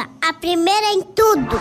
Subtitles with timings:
[0.00, 1.56] A primeira em tudo.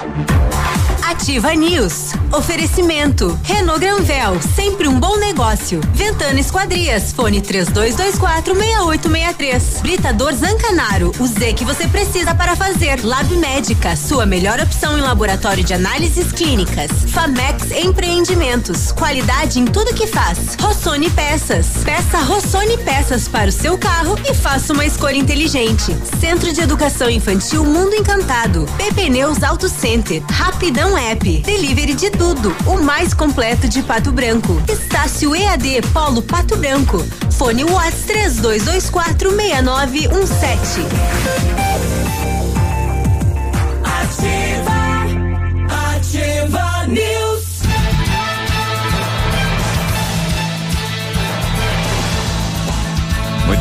[1.12, 2.14] Ativa News.
[2.32, 3.38] Oferecimento.
[3.44, 5.82] Renault Granvel, sempre um bom negócio.
[5.94, 9.82] Ventana Esquadrias, fone 3224 6863.
[9.82, 13.04] Britador Zancanaro, o Z que você precisa para fazer.
[13.04, 16.90] Lab Médica, sua melhor opção em laboratório de análises clínicas.
[17.10, 20.56] Famex Empreendimentos, qualidade em tudo que faz.
[20.62, 21.84] Rossoni Peças.
[21.84, 25.94] Peça Rossoni Peças para o seu carro e faça uma escolha inteligente.
[26.22, 28.66] Centro de Educação Infantil Mundo Encantado.
[28.78, 30.24] PP Neus Auto Center.
[30.32, 31.42] Rapidão App.
[31.42, 32.56] Delivery de tudo.
[32.68, 34.62] O mais completo de Pato Branco.
[34.68, 37.04] Estácio EAD Polo Pato Branco.
[37.32, 39.32] Fone Watts 3224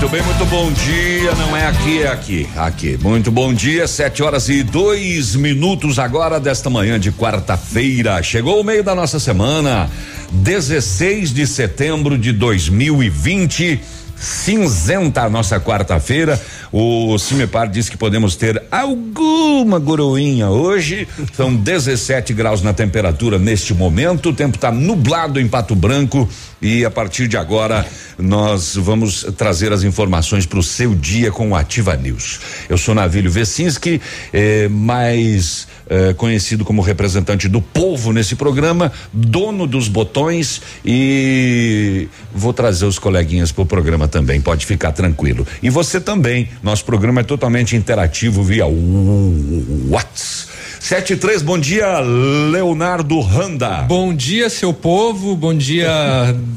[0.01, 1.35] Muito bem, muito bom dia.
[1.35, 2.49] Não é aqui, é aqui.
[2.57, 2.99] Aqui.
[3.03, 3.87] Muito bom dia.
[3.87, 8.23] Sete horas e dois minutos agora desta manhã de quarta-feira.
[8.23, 9.91] Chegou o meio da nossa semana.
[10.33, 13.79] 16 de setembro de 2020
[14.21, 16.41] cinzenta a nossa quarta-feira.
[16.71, 21.09] O Cimepar diz que podemos ter alguma goroinha hoje.
[21.33, 24.29] São 17 graus na temperatura neste momento.
[24.29, 26.29] O tempo está nublado em Pato Branco
[26.61, 27.87] e a partir de agora
[28.19, 32.41] nós vamos trazer as informações para o seu dia com o Ativa News.
[32.69, 34.01] Eu sou Navílio Vecinski,
[34.33, 42.53] eh, mais eh, conhecido como representante do povo nesse programa, dono dos botões e vou
[42.53, 45.45] trazer os coleguinhas para o programa também, pode ficar tranquilo.
[45.61, 48.67] E você também, nosso programa é totalmente interativo via
[49.91, 50.51] WhatsApp.
[50.81, 53.83] Sete e três, bom dia, Leonardo Randa.
[53.83, 55.87] Bom dia, seu povo, bom dia,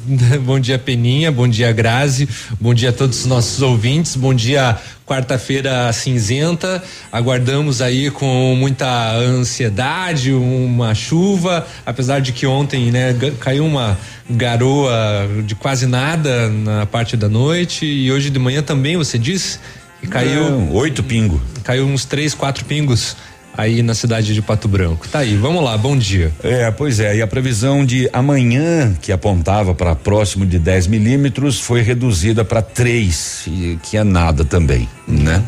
[0.46, 2.28] bom dia, Peninha, bom dia, Grazi,
[2.60, 9.14] bom dia a todos os nossos ouvintes, bom dia, quarta-feira cinzenta, aguardamos aí com muita
[9.14, 14.00] ansiedade uma chuva, apesar de que ontem, né, caiu uma
[14.30, 19.60] garoa de quase nada na parte da noite e hoje de manhã também, você disse?
[20.02, 20.50] E caiu.
[20.50, 21.40] Não, oito pingos.
[21.64, 23.16] Caiu uns três, quatro pingos
[23.58, 25.08] aí na cidade de Pato Branco.
[25.08, 26.32] Tá aí, vamos lá, bom dia.
[26.44, 31.60] É, pois é, e a previsão de amanhã, que apontava para próximo de 10 milímetros,
[31.60, 33.46] foi reduzida para 3,
[33.84, 35.44] que é nada também, né?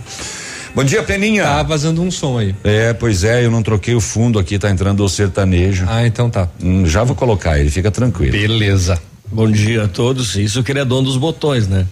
[0.76, 1.44] Bom dia, Peninha.
[1.44, 2.54] Tá vazando um som aí.
[2.62, 5.86] É, pois é, eu não troquei o fundo aqui, tá entrando o sertanejo.
[5.88, 6.50] Ah, então tá.
[6.62, 8.34] Hum, já vou colocar ele, fica tranquilo.
[8.34, 9.00] Beleza.
[9.32, 10.36] Bom dia a todos.
[10.36, 11.88] Isso que ele é dono dos botões, né?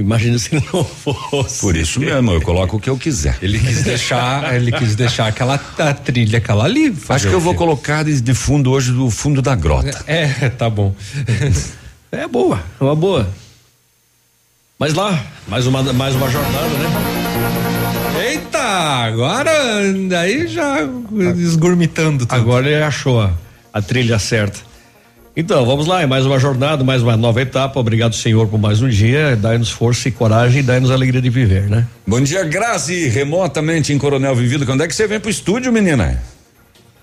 [0.00, 1.60] Imagina se ele não fosse.
[1.60, 3.38] Por isso mesmo, eu coloco o que eu quiser.
[3.42, 5.58] Ele quis deixar, ele quis deixar aquela
[6.04, 6.94] trilha, aquela ali.
[7.08, 10.02] Acho que eu vou colocar de, fundo hoje do fundo da grota.
[10.06, 10.94] É, tá bom.
[12.10, 13.28] é boa, é uma boa.
[14.78, 18.30] Mas lá, mais uma, mais uma jornada, né?
[18.30, 19.52] Eita, agora
[20.08, 20.78] daí já
[21.36, 22.24] esgurmitando.
[22.24, 22.34] Tudo.
[22.34, 23.32] Agora ele achou a,
[23.72, 24.69] a trilha certa.
[25.36, 27.78] Então, vamos lá, é mais uma jornada, mais uma nova etapa.
[27.78, 29.36] Obrigado, Senhor, por mais um dia.
[29.36, 31.86] Dai-nos força e coragem e dai-nos alegria de viver, né?
[32.06, 34.66] Bom dia, Grazi, remotamente em Coronel Vivido.
[34.66, 36.20] Quando é que você vem pro estúdio, menina?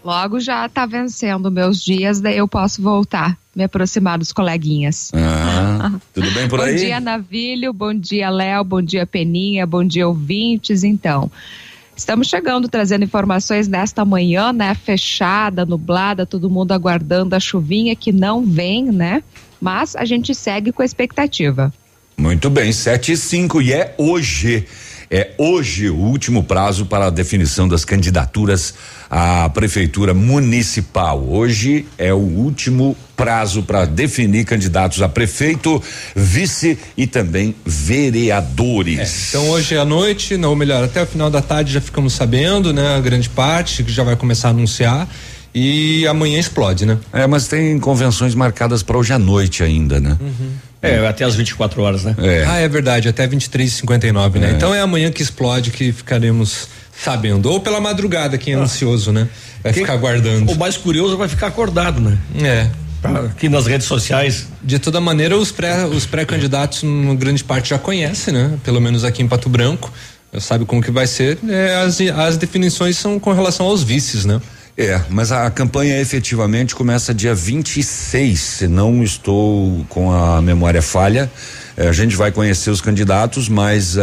[0.04, 5.12] Logo já tá vencendo meus dias, daí eu posso voltar, me aproximar dos coleguinhas.
[5.14, 6.74] Ah, tudo bem por aí?
[6.74, 10.84] Bom dia, Navilho, bom dia, Léo, bom dia, Peninha, bom dia, ouvintes.
[10.84, 11.32] Então,
[11.98, 14.76] Estamos chegando trazendo informações nesta manhã, né?
[14.76, 19.24] Fechada, nublada, todo mundo aguardando a chuvinha que não vem, né?
[19.60, 21.74] Mas a gente segue com a expectativa.
[22.16, 24.68] Muito bem, sete e cinco e é hoje.
[25.10, 28.74] É hoje o último prazo para a definição das candidaturas
[29.10, 31.24] à prefeitura municipal.
[31.24, 35.82] Hoje é o último prazo para definir candidatos a prefeito,
[36.14, 39.00] vice e também vereadores.
[39.00, 42.74] É, então hoje à noite, ou melhor, até o final da tarde já ficamos sabendo,
[42.74, 42.96] né?
[42.96, 45.08] A grande parte que já vai começar a anunciar
[45.56, 46.98] e amanhã explode, né?
[47.14, 50.18] É, mas tem convenções marcadas para hoje à noite ainda, né?
[50.20, 50.52] Uhum.
[50.82, 52.16] É, até as 24 horas, né?
[52.20, 52.46] É.
[52.48, 54.50] Ah, é verdade, até 23h59, né?
[54.50, 54.52] É.
[54.52, 56.68] Então é amanhã que explode que ficaremos
[57.04, 57.50] sabendo.
[57.50, 58.62] Ou pela madrugada, quem é ah.
[58.62, 59.28] ansioso, né?
[59.64, 60.52] Vai quem, ficar aguardando.
[60.52, 62.18] O mais curioso vai ficar acordado, né?
[62.44, 62.70] É.
[63.04, 64.48] Aqui nas redes sociais.
[64.64, 68.58] De toda maneira, os pré os pré-candidatos, uma grande parte já conhece, né?
[68.64, 69.92] Pelo menos aqui em Pato Branco.
[70.40, 71.38] Sabe como que vai ser.
[71.48, 74.42] É, as, as definições são com relação aos vices, né?
[74.78, 81.32] É, mas a campanha efetivamente começa dia 26, se não estou com a memória falha.
[81.76, 84.02] É, a gente vai conhecer os candidatos, mas uh,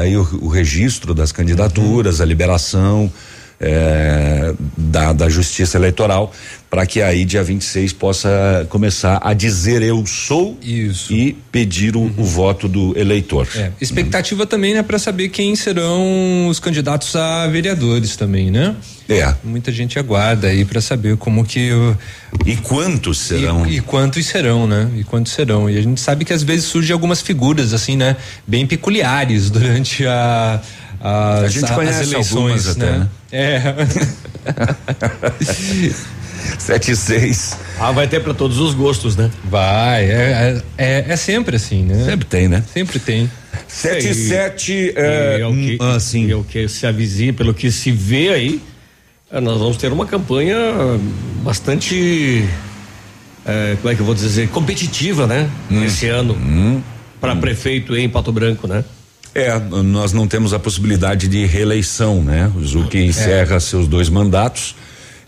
[0.00, 2.22] aí o, o, registro das candidaturas, uhum.
[2.22, 3.12] a liberação
[3.60, 6.32] é, da, da Justiça Eleitoral
[6.72, 11.12] para que aí dia 26 possa começar a dizer eu sou Isso.
[11.12, 13.46] e pedir o, o voto do eleitor.
[13.54, 18.74] É, expectativa também, né, para saber quem serão os candidatos a vereadores também, né?
[19.06, 19.34] É.
[19.44, 21.94] Muita gente aguarda aí para saber como que o,
[22.46, 23.66] E quantos serão?
[23.66, 24.88] E, e quantos serão, né?
[24.96, 25.68] E quantos serão?
[25.68, 28.16] E a gente sabe que às vezes surgem algumas figuras assim, né?
[28.46, 30.58] Bem peculiares durante a
[30.98, 32.98] a, A gente conhece as eleições, até, né?
[32.98, 33.08] né?
[33.30, 33.62] É.
[36.58, 37.56] Sete e seis.
[37.78, 39.30] Ah, vai ter para todos os gostos, né?
[39.44, 42.04] Vai, é, é, é sempre assim, né?
[42.04, 42.62] Sempre tem, né?
[42.72, 43.30] Sempre tem.
[43.66, 44.92] Sete e sete.
[44.96, 46.26] É, é o que, sim.
[46.26, 48.62] e é o que se avizinha, pelo que se vê aí,
[49.30, 50.56] eh, nós vamos ter uma campanha
[51.42, 52.44] bastante,
[53.44, 55.50] eh, como é que eu vou dizer, competitiva, né?
[55.70, 55.84] Hum.
[55.84, 56.36] Esse ano,
[57.20, 58.84] para prefeito em Pato Branco, né?
[59.34, 62.52] É, nós não temos a possibilidade de reeleição, né?
[62.54, 64.74] O Zuc encerra seus dois mandatos.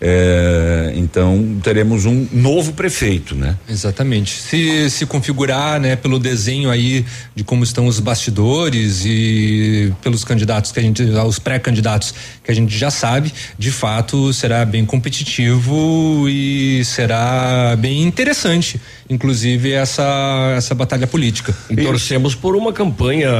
[0.00, 3.56] É, então teremos um novo prefeito, né?
[3.68, 4.32] Exatamente.
[4.32, 7.04] Se se configurar, né, pelo desenho aí
[7.34, 12.54] de como estão os bastidores e pelos candidatos que a gente, os pré-candidatos que a
[12.54, 20.74] gente já sabe, de fato será bem competitivo e será bem interessante, inclusive essa essa
[20.74, 21.54] batalha política.
[21.70, 23.30] E torcemos por uma campanha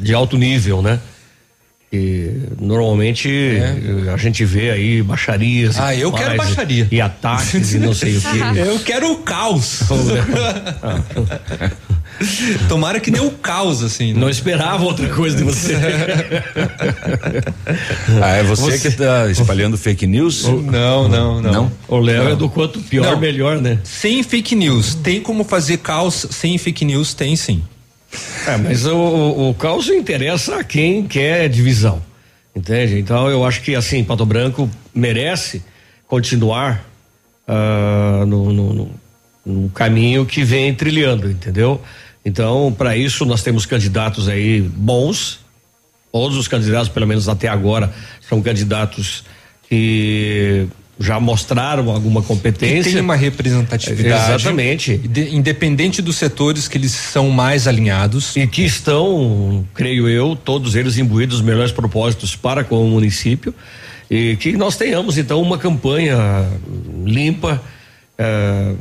[0.00, 1.00] de alto nível, né?
[1.92, 5.76] E normalmente eh, a gente vê aí baixarias.
[5.76, 5.82] e É.
[5.82, 6.88] Ah, eu quero baixaria.
[6.90, 8.38] E, e ataques e não sei o que.
[8.58, 9.80] Eu quero o caos.
[12.68, 14.12] Tomara que dê o caos assim.
[14.12, 14.20] né?
[14.20, 15.76] Não esperava outra coisa de você.
[18.22, 20.44] Ah, é você, que tá espalhando fake news?
[20.44, 21.52] Não, não, não.
[21.52, 21.72] Não?
[21.88, 23.20] O Léo é do quanto pior, Não.
[23.20, 23.78] melhor, né?
[23.84, 24.94] Sem fake news.
[24.94, 27.14] Tem como fazer caos sem fake news?
[27.14, 27.62] Tem sim.
[28.46, 32.02] É, mas o, o, caos interessa a quem quer divisão.
[32.54, 32.98] Entende?
[32.98, 35.62] Então eu acho que assim, Pato Branco merece
[36.06, 36.84] continuar
[37.48, 38.90] ah, no, no, no-
[39.44, 41.80] no caminho que vem trilhando, entendeu?
[42.24, 45.40] Então, para isso, nós temos candidatos aí bons.
[46.12, 49.24] Todos os candidatos, pelo menos até agora, são candidatos
[49.68, 50.68] que
[51.02, 52.92] já mostraram alguma competência.
[52.92, 54.32] tem uma representatividade.
[54.32, 55.00] Exatamente.
[55.04, 58.36] Inde- Independente dos setores que eles são mais alinhados.
[58.36, 63.54] E que estão, creio eu, todos eles imbuídos dos melhores propósitos para com o município.
[64.10, 66.46] E que nós tenhamos, então, uma campanha
[67.04, 67.60] limpa.
[68.18, 68.74] eh,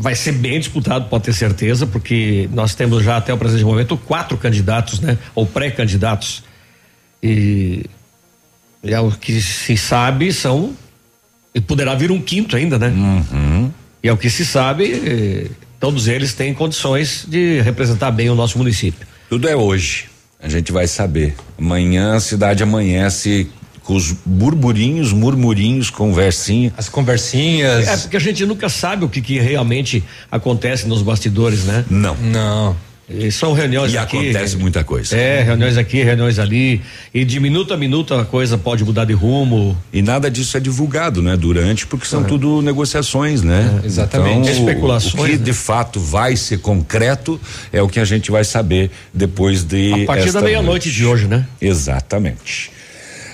[0.00, 3.96] vai ser bem disputado, pode ter certeza, porque nós temos já até o presente momento
[3.98, 5.18] quatro candidatos, né?
[5.34, 6.42] Ou pré-candidatos.
[7.22, 7.84] E,
[8.82, 10.72] e é o que se sabe são.
[11.58, 12.92] E poderá vir um quinto ainda, né?
[14.00, 15.50] E é o que se sabe,
[15.80, 19.04] todos eles têm condições de representar bem o nosso município.
[19.28, 20.06] Tudo é hoje.
[20.40, 21.34] A gente vai saber.
[21.58, 23.48] Amanhã a cidade amanhece
[23.82, 26.72] com os burburinhos, murmurinhos, conversinha.
[26.76, 27.88] As conversinhas.
[27.88, 31.84] É porque a gente nunca sabe o que, que realmente acontece nos bastidores, né?
[31.90, 32.14] Não.
[32.16, 32.76] Não.
[33.10, 34.18] E são reuniões E aqui.
[34.18, 35.16] acontece muita coisa.
[35.16, 36.82] É, reuniões aqui, reuniões ali.
[37.14, 39.74] E de minuto a minuto a coisa pode mudar de rumo.
[39.90, 41.34] E nada disso é divulgado, né?
[41.34, 43.80] Durante, porque são tudo negociações, né?
[43.82, 44.50] exatamente.
[44.50, 45.44] Então, o- Especulações, O que né?
[45.44, 47.40] de fato vai ser concreto
[47.72, 50.02] é o que a gente vai saber depois de.
[50.02, 51.46] A partir da meia-noite de hoje, né?
[51.60, 52.70] Exatamente.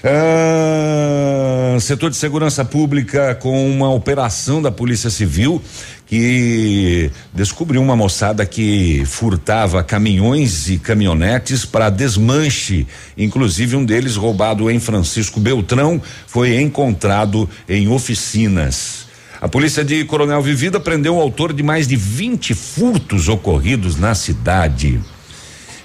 [0.06, 5.62] Ah, setor de segurança pública com uma operação da Polícia Civil
[6.06, 12.86] que descobriu uma moçada que furtava caminhões e caminhonetes para desmanche.
[13.16, 19.04] Inclusive, um deles, roubado em Francisco Beltrão, foi encontrado em oficinas.
[19.40, 24.14] A polícia de Coronel Vivida prendeu o autor de mais de 20 furtos ocorridos na
[24.14, 25.00] cidade.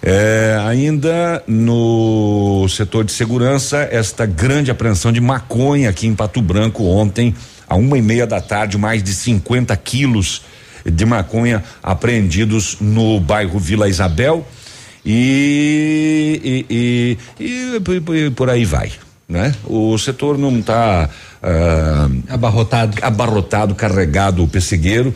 [0.02, 6.86] É, ainda no setor de segurança, esta grande apreensão de maconha aqui em Pato Branco
[6.86, 7.36] ontem,
[7.70, 10.42] a uma e meia da tarde, mais de 50 quilos
[10.86, 14.46] de maconha apreendidos no bairro Vila Isabel
[15.06, 18.92] e, e, e, e- e por aí vai,
[19.28, 19.54] né?
[19.66, 21.10] O setor não está
[22.30, 22.98] Abarrotado.
[23.02, 25.14] abarrotado, carregado o pessegueiro,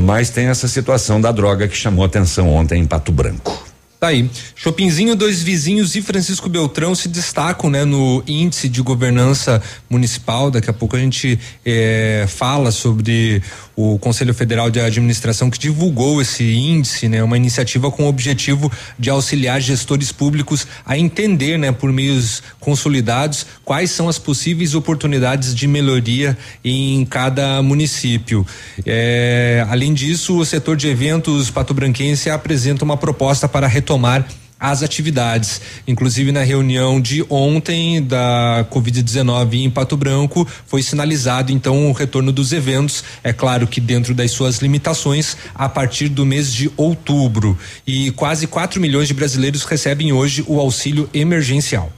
[0.00, 3.66] mas tem essa situação da droga que chamou atenção ontem em Pato Branco.
[4.02, 4.28] Tá aí.
[4.56, 10.50] Chopinzinho, dois vizinhos e Francisco Beltrão se destacam, né, no índice de governança municipal.
[10.50, 13.40] Daqui a pouco a gente eh, fala sobre
[13.76, 18.70] o Conselho Federal de Administração que divulgou esse índice, né, uma iniciativa com o objetivo
[18.98, 25.54] de auxiliar gestores públicos a entender, né, por meios consolidados, quais são as possíveis oportunidades
[25.54, 28.46] de melhoria em cada município.
[28.84, 34.26] Eh, além disso, o setor de eventos patobranquense apresenta uma proposta para retomar
[34.62, 35.60] as atividades.
[35.88, 42.30] Inclusive na reunião de ontem da Covid-19 em Pato Branco foi sinalizado então o retorno
[42.30, 43.02] dos eventos.
[43.24, 48.46] É claro que dentro das suas limitações a partir do mês de outubro e quase
[48.46, 51.92] 4 milhões de brasileiros recebem hoje o auxílio emergencial.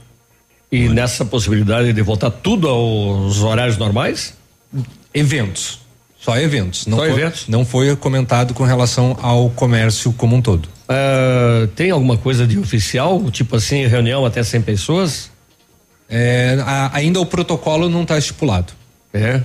[0.71, 4.33] E nessa possibilidade de voltar tudo aos horários normais?
[5.13, 5.84] Eventos.
[6.25, 6.87] Só eventos.
[6.87, 7.47] Não Só foi, eventos?
[7.47, 10.67] Não foi comentado com relação ao comércio como um todo.
[10.89, 13.29] Ah, tem alguma coisa de oficial?
[13.29, 15.29] Tipo assim, reunião até 100 pessoas?
[16.09, 18.73] É, a- ainda o protocolo não está estipulado.
[19.13, 19.39] É.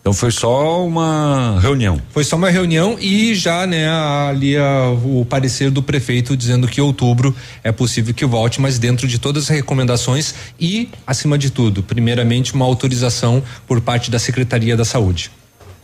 [0.00, 1.98] Então foi só uma reunião.
[2.10, 3.88] Foi só uma reunião e já, né,
[4.28, 9.08] ali a- o parecer do prefeito dizendo que outubro é possível que volte, mas dentro
[9.08, 14.76] de todas as recomendações e, acima de tudo, primeiramente uma autorização por parte da Secretaria
[14.76, 15.30] da Saúde.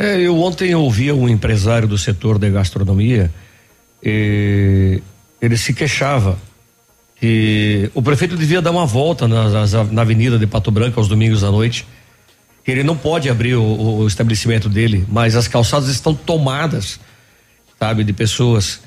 [0.03, 3.31] É, eu ontem ouvi um empresário do setor da gastronomia,
[4.03, 5.03] ele
[5.59, 6.39] se queixava
[7.17, 11.45] que o prefeito devia dar uma volta nas- na avenida de Pato Branco aos domingos
[11.45, 11.87] à noite.
[12.67, 16.99] Ele não pode abrir o, o estabelecimento dele, mas as calçadas estão tomadas,
[17.79, 18.81] sabe, de pessoas.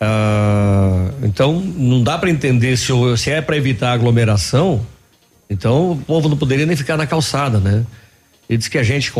[0.00, 4.80] Ah, então não dá para entender se, se é para evitar aglomeração,
[5.50, 7.84] então o povo não poderia nem ficar na calçada, né?
[8.48, 9.12] Ele diz que a gente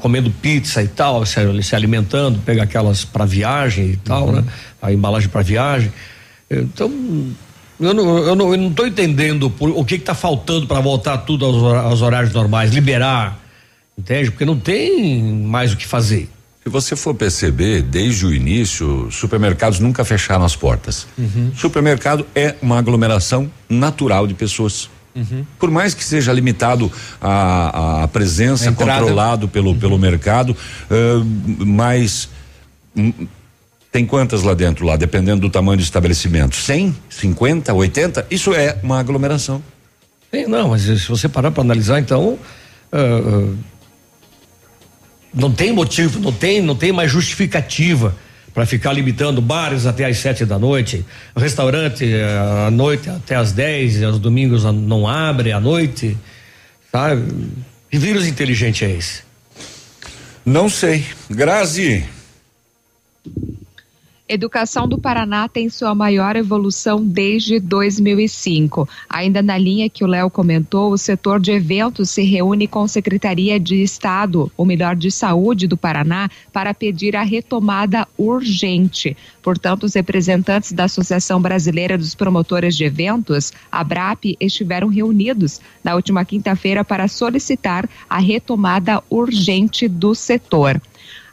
[0.00, 4.44] comendo pizza e tal, se, se alimentando, pega aquelas para viagem e tal, né?
[4.80, 5.92] A embalagem para viagem.
[6.50, 6.90] Então,
[7.80, 10.80] eu não, eu não, eu não tô entendendo por- o que que tá faltando para
[10.80, 13.38] voltar tudo aos, aos horários normais, liberar,
[13.98, 14.30] entende?
[14.30, 16.28] Porque não tem mais o que fazer.
[16.62, 21.06] Se você for perceber, desde o início, supermercados nunca fecharam as portas.
[21.56, 24.90] Supermercado é uma aglomeração natural de pessoas.
[25.58, 26.90] Por mais que seja limitado
[27.20, 30.56] a, a presença, A controlado pelo, pelo mercado,
[30.90, 31.24] ãh,
[31.66, 32.28] mas
[32.96, 33.12] hum,
[33.90, 36.54] tem quantas lá dentro, lá, dependendo do tamanho do estabelecimento?
[36.54, 38.26] 100, 50, 80?
[38.30, 39.62] Isso é uma aglomeração.
[40.32, 42.38] Sim, não, mas se você parar para analisar, então
[42.92, 43.52] ah,
[45.34, 48.14] não tem motivo, não tem, não tem mais justificativa
[48.52, 51.04] para ficar limitando bares até às sete da noite,
[51.36, 56.16] restaurante ah, à noite até às dez, aos domingos ah, não abre à noite,
[56.90, 57.50] sabe?
[57.90, 59.22] Que vírus inteligente é esse?
[60.44, 61.04] Não sei.
[61.28, 62.04] Grazi,
[64.32, 68.88] Educação do Paraná tem sua maior evolução desde 2005.
[69.08, 72.86] Ainda na linha que o Léo comentou, o setor de eventos se reúne com a
[72.86, 79.16] Secretaria de Estado, ou melhor, de Saúde do Paraná, para pedir a retomada urgente.
[79.42, 85.96] Portanto, os representantes da Associação Brasileira dos Promotores de Eventos, a BRAP, estiveram reunidos na
[85.96, 90.80] última quinta-feira para solicitar a retomada urgente do setor.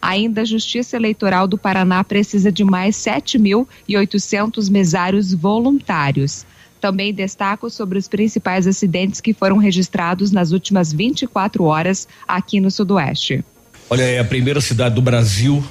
[0.09, 6.45] Ainda a Justiça Eleitoral do Paraná precisa de mais 7.800 mesários voluntários.
[6.79, 12.71] Também destaco sobre os principais acidentes que foram registrados nas últimas 24 horas aqui no
[12.71, 13.43] Sudoeste.
[13.89, 15.61] Olha, é a primeira cidade do Brasil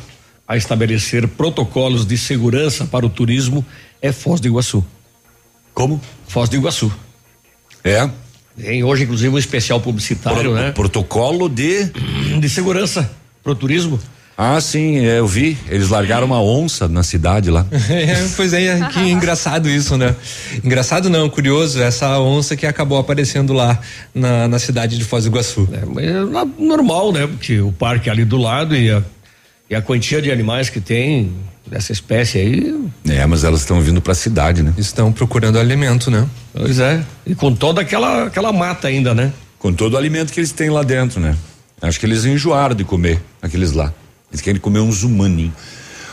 [0.46, 3.64] a estabelecer protocolos de segurança para o turismo
[4.02, 4.84] é Foz do Iguaçu.
[5.72, 5.98] como?
[6.28, 6.92] Foz do Iguaçu.
[7.82, 8.08] É.
[8.60, 10.72] Tem hoje, inclusive, um especial publicitário, Pro- né?
[10.72, 11.84] Protocolo de.
[12.38, 13.10] De segurança
[13.42, 13.98] pro turismo.
[14.38, 15.56] Ah, sim, é, eu vi.
[15.68, 17.66] Eles largaram uma onça na cidade lá.
[17.88, 20.14] É, pois é, que engraçado isso, né?
[20.62, 23.78] Engraçado não, curioso, essa onça que acabou aparecendo lá
[24.14, 25.68] na, na cidade de Foz do Iguaçu.
[25.72, 27.26] É, mas é normal, né?
[27.26, 29.02] Porque o parque é ali do lado e a,
[29.70, 31.32] e a quantia de animais que tem
[31.66, 32.88] dessa espécie aí.
[33.08, 34.74] É, mas elas estão vindo pra cidade, né?
[34.76, 36.26] Estão procurando alimento, né?
[36.52, 37.02] Pois é.
[37.26, 39.32] E com toda aquela, aquela mata ainda, né?
[39.58, 41.34] Com todo o alimento que eles têm lá dentro, né?
[41.80, 43.92] Acho que eles enjoaram de comer aqueles lá.
[44.36, 45.54] Eles querem comer uns humaninhos.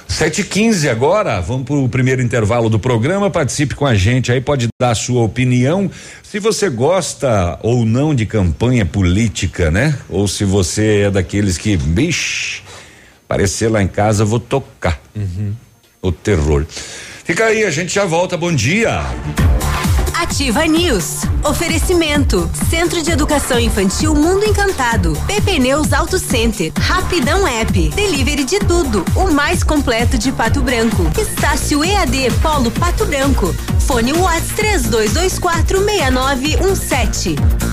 [0.07, 4.39] Sete e quinze agora, vamos pro primeiro intervalo do programa, participe com a gente aí,
[4.39, 5.89] pode dar a sua opinião,
[6.21, 9.97] se você gosta ou não de campanha política, né?
[10.09, 12.61] Ou se você é daqueles que, bicho,
[13.25, 15.01] aparecer lá em casa, vou tocar.
[16.01, 16.65] O terror.
[17.23, 19.01] Fica aí, a gente já volta, bom dia.
[20.13, 21.21] Ativa News.
[21.43, 22.49] Oferecimento.
[22.69, 25.17] Centro de Educação Infantil Mundo Encantado.
[25.27, 26.71] PP Neus Auto Center.
[26.77, 27.89] Rapidão App.
[27.89, 29.03] Delivery de tudo.
[29.15, 31.03] O mais completo de Pato Branco.
[31.19, 33.53] Estácio EAD Polo Pato Branco.
[33.79, 37.72] Fone Whats 3224 6917.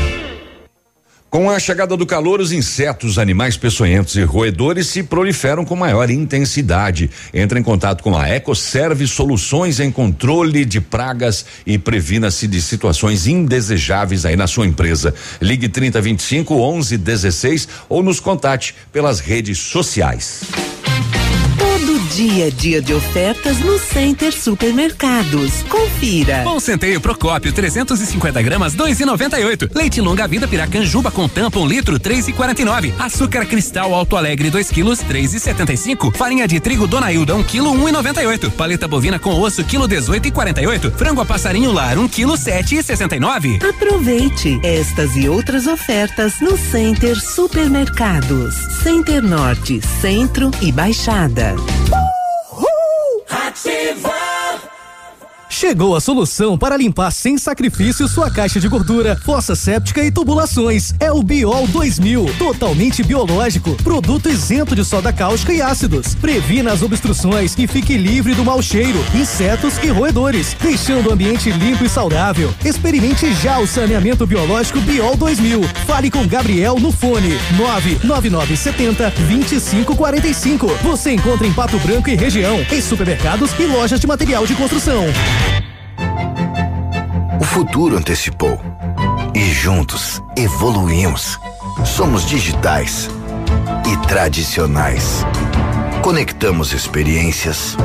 [1.31, 6.09] Com a chegada do calor, os insetos, animais peçonhentos e roedores se proliferam com maior
[6.09, 7.09] intensidade.
[7.33, 13.27] Entre em contato com a Ecoserve Soluções em controle de pragas e previna-se de situações
[13.27, 15.15] indesejáveis aí na sua empresa.
[15.41, 20.41] Ligue 3025 1116 ou nos contate pelas redes sociais.
[21.81, 25.63] Todo dia a dia de ofertas no Center Supermercados.
[25.63, 26.43] Confira.
[26.43, 29.67] Bom centeio Procópio 350 gramas 2,98.
[29.73, 32.93] Leite longa vida Piracanjuba com tampa um litro 3,49.
[32.99, 36.15] Açúcar cristal Alto Alegre 2 quilos 3,75.
[36.15, 38.51] Farinha de trigo Dona Hilda 1 um quilo 1,98.
[38.51, 40.91] Paleta bovina com osso quilo 18,48.
[40.91, 43.67] Frango a passarinho lar 1 um quilo 7,69.
[43.67, 48.53] Aproveite estas e outras ofertas no Center Supermercados.
[48.83, 51.55] Center Norte, Centro e Baixada.
[51.71, 52.00] Woo!
[55.61, 60.91] Chegou a solução para limpar sem sacrifício sua caixa de gordura, fossa séptica e tubulações.
[60.99, 66.15] É o Biol 2000, totalmente biológico, produto isento de soda cáustica e ácidos.
[66.15, 71.51] Previna as obstruções e fique livre do mau cheiro, insetos e roedores, deixando o ambiente
[71.51, 72.51] limpo e saudável.
[72.65, 75.61] Experimente já o saneamento biológico Biol 2000.
[75.85, 80.67] Fale com Gabriel no fone 99970 2545.
[80.81, 85.05] Você encontra em Pato Branco e região, em supermercados e lojas de material de construção.
[87.39, 88.59] O futuro antecipou.
[89.33, 91.39] E juntos evoluímos.
[91.85, 93.09] Somos digitais
[93.91, 95.25] e tradicionais.
[96.01, 97.77] Conectamos experiências.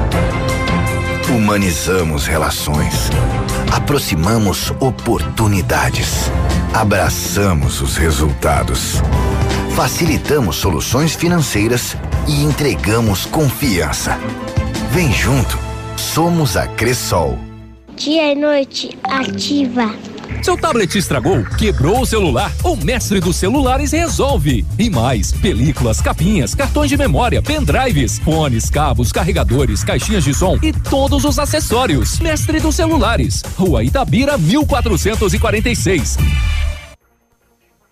[1.28, 3.10] Humanizamos relações.
[3.72, 6.30] Aproximamos oportunidades.
[6.72, 9.02] Abraçamos os resultados.
[9.74, 11.96] Facilitamos soluções financeiras
[12.26, 14.18] e entregamos confiança.
[14.90, 15.58] Vem junto.
[15.96, 17.45] Somos a Cressol.
[17.96, 19.90] Dia e noite ativa.
[20.42, 22.52] Seu tablet estragou, quebrou o celular?
[22.62, 24.66] O mestre dos celulares resolve.
[24.78, 30.74] E mais, películas, capinhas, cartões de memória, pendrives, fones, cabos, carregadores, caixinhas de som e
[30.74, 32.20] todos os acessórios.
[32.20, 36.18] Mestre dos celulares, Rua Itabira, 1446.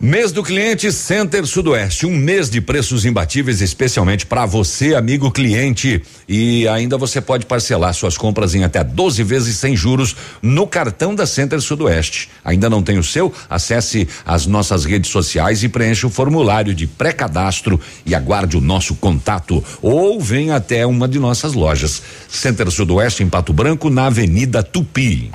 [0.05, 6.03] Mês do cliente Center Sudoeste, um mês de preços imbatíveis especialmente para você, amigo cliente,
[6.29, 11.15] e ainda você pode parcelar suas compras em até 12 vezes sem juros no cartão
[11.15, 12.29] da Center Sudoeste.
[12.45, 13.33] Ainda não tem o seu?
[13.49, 18.97] Acesse as nossas redes sociais e preencha o formulário de pré-cadastro e aguarde o nosso
[18.97, 22.03] contato ou venha até uma de nossas lojas.
[22.29, 25.31] Center Sudoeste em Pato Branco, na Avenida Tupi.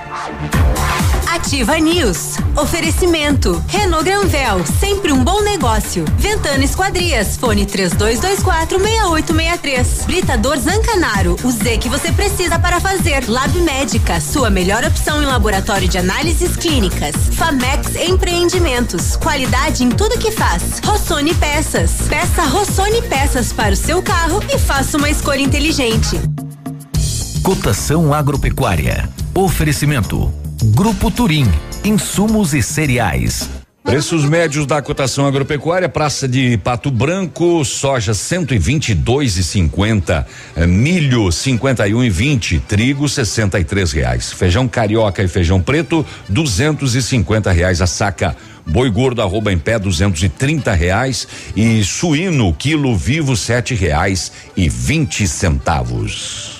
[1.40, 2.36] Ativa News.
[2.54, 3.64] Oferecimento.
[3.66, 6.04] Renault Granvel, sempre um bom negócio.
[6.18, 10.04] Ventana Esquadrias, fone 3224 6863.
[10.04, 13.26] Britador Zancanaro, o Z que você precisa para fazer.
[13.26, 17.16] Lab Médica, sua melhor opção em laboratório de análises clínicas.
[17.32, 20.80] Famex Empreendimentos, qualidade em tudo que faz.
[20.84, 22.02] Rossoni Peças.
[22.06, 26.20] Peça Rossoni Peças para o seu carro e faça uma escolha inteligente.
[27.42, 29.08] Cotação agropecuária.
[29.34, 30.30] Oferecimento.
[30.62, 31.46] Grupo Turim.
[31.82, 33.48] Insumos e cereais.
[33.82, 43.08] Preços médios da cotação agropecuária, praça de Pato Branco, soja 122,50, eh, milho 51,20, trigo
[43.08, 48.36] 63 reais, feijão carioca e feijão preto 250 reais a saca.
[48.66, 54.30] Boi gordo arroba em pé duzentos e trinta reais e suíno quilo vivo sete reais
[54.54, 56.59] e vinte centavos.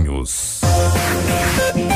[0.00, 1.89] Ativa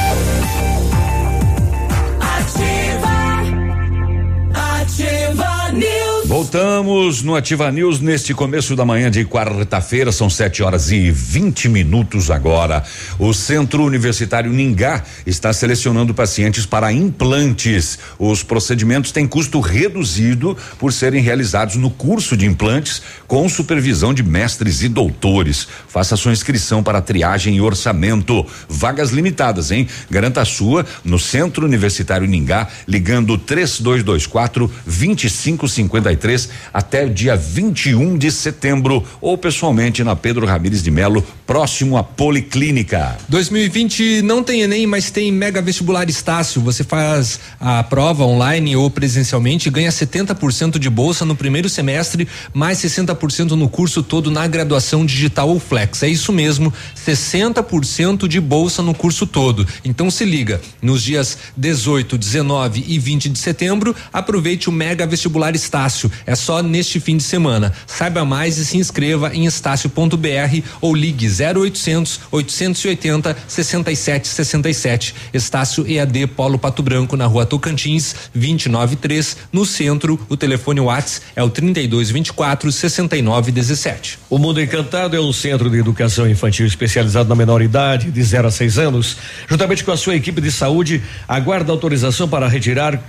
[6.54, 6.64] News.
[6.64, 11.68] Voltamos no Ativa News neste começo da manhã de quarta-feira, são 7 horas e 20
[11.68, 12.84] minutos agora.
[13.18, 17.98] O Centro Universitário Ningá está selecionando pacientes para implantes.
[18.20, 24.22] Os procedimentos têm custo reduzido por serem realizados no curso de implantes com supervisão de
[24.22, 25.66] mestres e doutores.
[25.88, 28.46] Faça sua inscrição para triagem e orçamento.
[28.68, 29.88] Vagas limitadas, hein?
[30.08, 38.30] Garanta a sua no Centro Universitário Ningá, ligando 3224 2553 até o dia 21 de
[38.30, 43.16] setembro ou pessoalmente na Pedro Ramires de Melo próximo à Policlínica.
[43.28, 46.60] 2020 não tem Enem, mas tem Mega Vestibular Estácio.
[46.62, 52.26] Você faz a prova online ou presencialmente e ganha 70% de bolsa no primeiro semestre,
[52.52, 56.02] mais 60% no curso todo na graduação digital ou flex.
[56.02, 59.66] É isso mesmo, 60% de bolsa no curso todo.
[59.84, 65.54] Então se liga, nos dias 18, 19 e 20 de setembro, aproveite o Mega Vestibular
[65.54, 66.10] Estácio.
[66.26, 67.72] É só neste fim de semana.
[67.86, 75.14] Saiba mais e se inscreva em estácio.br ou ligue 0800 880 6767.
[75.32, 80.18] Estácio EAD Polo Pato Branco na Rua Tocantins, 293, no centro.
[80.28, 84.18] O telefone Whats é o 3224 6917.
[84.28, 88.48] O Mundo Encantado é um centro de educação infantil especializado na menor idade, de 0
[88.48, 89.16] a 6 anos.
[89.48, 93.02] Juntamente com a sua equipe de saúde, aguarda autorização para retirar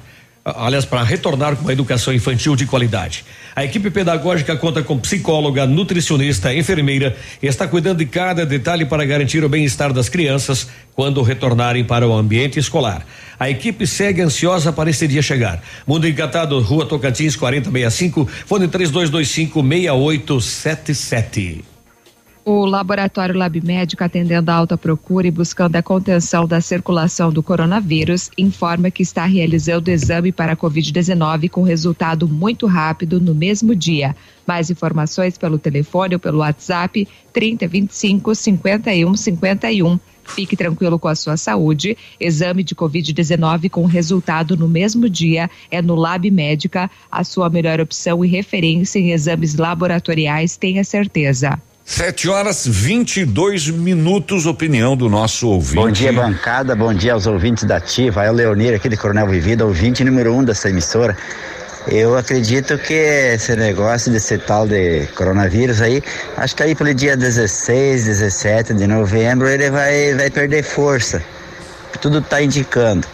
[0.46, 3.26] aliás, para retornar com uma educação infantil de qualidade.
[3.56, 9.04] A equipe pedagógica conta com psicóloga, nutricionista, enfermeira e está cuidando de cada detalhe para
[9.06, 13.04] garantir o bem-estar das crianças quando retornarem para o ambiente escolar.
[13.40, 15.64] A equipe segue ansiosa para esse dia chegar.
[15.88, 21.75] Mundo Encantado, Rua Tocantins, 4065, fone 3225 6877.
[22.48, 27.42] O laboratório Lab Médico, atendendo a alta procura e buscando a contenção da circulação do
[27.42, 33.76] coronavírus, informa que está realizando exame para a Covid-19 com resultado muito rápido no mesmo
[33.76, 34.16] dia.
[34.46, 40.00] Mais informações pelo telefone ou pelo WhatsApp 3025 5151.
[40.24, 41.98] Fique tranquilo com a sua saúde.
[42.20, 47.82] Exame de Covid-19 com resultado no mesmo dia é no Lab Médica, a sua melhor
[47.82, 51.60] opção e referência em exames laboratoriais, tenha certeza.
[51.88, 55.76] Sete horas 22 minutos, opinião do nosso ouvinte.
[55.76, 56.76] Bom dia, bancada.
[56.76, 58.24] Bom dia aos ouvintes da Ativa.
[58.24, 61.16] É o Leonir aqui de Coronel Vivida, ouvinte número um dessa emissora.
[61.88, 66.02] Eu acredito que esse negócio desse tal de coronavírus aí,
[66.36, 71.24] acho que aí pelo dia 16, 17 de novembro ele vai, vai perder força.
[72.02, 73.08] Tudo está indicando.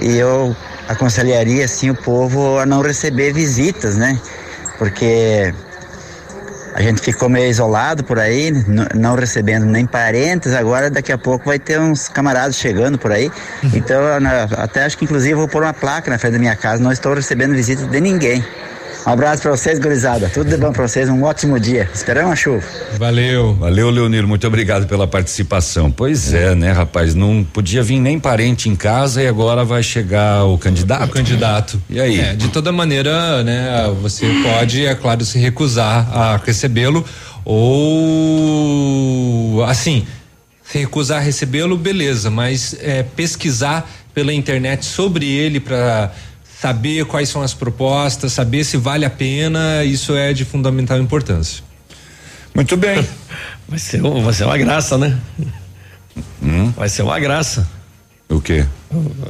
[0.00, 0.56] E eu
[0.88, 4.16] aconselharia assim o povo a não receber visitas, né?
[4.78, 5.52] Porque
[6.74, 8.50] a gente ficou meio isolado por aí,
[8.94, 10.52] não recebendo nem parentes.
[10.54, 13.30] Agora, daqui a pouco, vai ter uns camaradas chegando por aí.
[13.74, 14.00] Então,
[14.56, 16.82] até acho que inclusive vou pôr uma placa na frente da minha casa.
[16.82, 18.44] Não estou recebendo visita de ninguém.
[19.04, 20.28] Um abraço para vocês, gurizada.
[20.28, 21.90] Tudo de bom para vocês, um ótimo dia.
[21.92, 22.64] Esperamos a chuva.
[22.96, 23.54] Valeu.
[23.54, 24.24] Valeu, Leonir.
[24.26, 25.90] Muito obrigado pela participação.
[25.90, 27.12] Pois é, né, rapaz?
[27.12, 31.04] Não podia vir nem parente em casa e agora vai chegar o candidato.
[31.04, 31.82] O candidato.
[31.90, 32.20] E aí?
[32.20, 37.04] É, de toda maneira, né, você pode, é claro, se recusar a recebê-lo
[37.44, 40.06] ou assim,
[40.62, 46.12] se recusar a recebê-lo, beleza, mas é, pesquisar pela internet sobre ele para
[46.62, 51.64] saber quais são as propostas, saber se vale a pena, isso é de fundamental importância.
[52.54, 53.04] Muito bem.
[53.68, 55.18] Vai ser, vai ser uma graça, né?
[56.42, 56.70] Hum?
[56.76, 57.66] Vai ser uma graça.
[58.28, 58.66] O quê?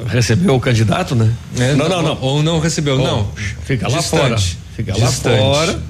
[0.06, 1.32] Recebeu o candidato, né?
[1.56, 3.32] É, não, não, não, Ou não recebeu, oh, não.
[3.64, 4.20] Fica lá Distante.
[4.20, 4.38] fora.
[4.74, 5.40] Fica Distante.
[5.40, 5.82] lá fora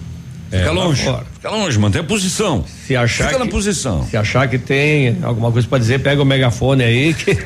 [0.50, 1.02] é, fica longe.
[1.42, 2.64] Fica longe, mantém a posição.
[2.86, 4.06] Se achar fica que, na posição.
[4.08, 7.12] Se achar que tem alguma coisa para dizer, pega o megafone aí.
[7.12, 7.36] Que...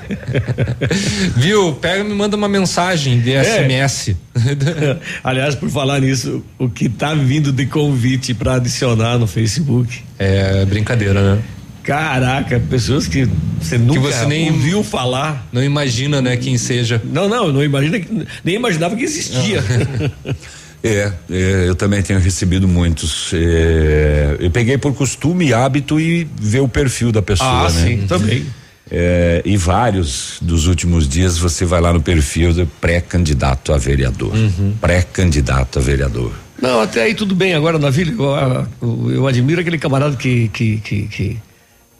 [1.35, 1.73] Viu?
[1.73, 4.11] Pega e me manda uma mensagem de SMS.
[4.11, 4.97] É.
[5.25, 10.05] Aliás, por falar nisso, o que tá vindo de convite para adicionar no Facebook.
[10.19, 11.43] É brincadeira, né?
[11.83, 13.27] Caraca, pessoas que
[13.59, 15.49] você nunca que você nem ouviu falar.
[15.51, 17.01] Não imagina, né, quem seja.
[17.03, 17.99] Não, não, não imagina,
[18.45, 19.65] nem imaginava que existia.
[20.87, 23.33] É, é, eu também tenho recebido muitos.
[23.35, 27.85] É, eu peguei por costume, hábito e ver o perfil da pessoa, ah, né?
[27.85, 28.47] Sim, também.
[28.91, 34.33] É, e vários dos últimos dias você vai lá no perfil do pré-candidato a vereador.
[34.33, 34.75] Uhum.
[34.81, 36.33] Pré-candidato a vereador.
[36.61, 37.55] Não, até aí tudo bem.
[37.55, 41.37] Agora, na vila, eu, eu, admiro aquele camarada que, que, que, que,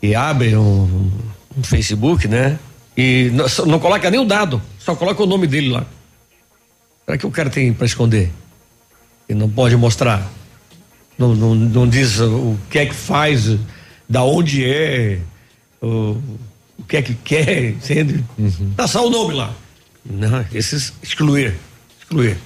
[0.01, 1.11] que abre um,
[1.57, 2.59] um, Facebook, né?
[2.97, 5.85] E não, não coloca nem o dado, só coloca o nome dele lá.
[7.05, 8.31] Será que o cara tem para esconder?
[9.29, 10.31] E não pode mostrar.
[11.19, 13.57] Não, não, não diz o que é que faz,
[14.09, 15.19] da onde é,
[15.81, 16.19] o,
[16.79, 18.25] o que é que quer, entende?
[18.39, 18.73] Uhum.
[18.77, 19.53] Tá só o nome lá.
[20.05, 21.55] Não, esses excluir,
[21.99, 22.37] excluir.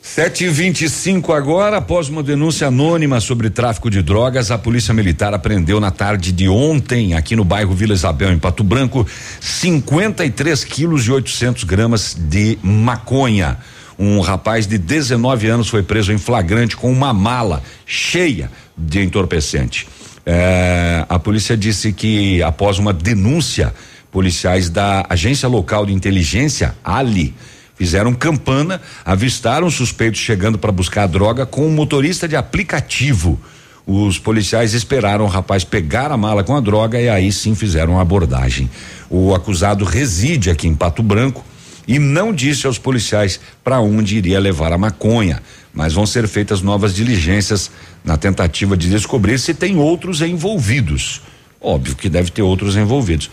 [0.00, 4.56] Sete e vinte e cinco agora, após uma denúncia anônima sobre tráfico de drogas, a
[4.56, 9.04] polícia militar apreendeu na tarde de ontem, aqui no bairro Vila Isabel, em Pato Branco,
[9.40, 13.58] 53 quilos e 800 gramas de maconha.
[13.98, 19.88] Um rapaz de 19 anos foi preso em flagrante com uma mala cheia de entorpecente.
[20.24, 23.72] É, a polícia disse que após uma denúncia,
[24.10, 27.34] policiais da Agência Local de Inteligência, Ali,
[27.76, 33.40] fizeram campana, avistaram suspeitos chegando para buscar a droga com um motorista de aplicativo.
[33.86, 37.98] Os policiais esperaram o rapaz pegar a mala com a droga e aí sim fizeram
[37.98, 38.68] a abordagem.
[39.08, 41.44] O acusado reside aqui em Pato Branco
[41.86, 46.62] e não disse aos policiais para onde iria levar a maconha, mas vão ser feitas
[46.62, 47.70] novas diligências
[48.04, 51.22] na tentativa de descobrir se tem outros envolvidos.
[51.60, 53.30] Óbvio que deve ter outros envolvidos.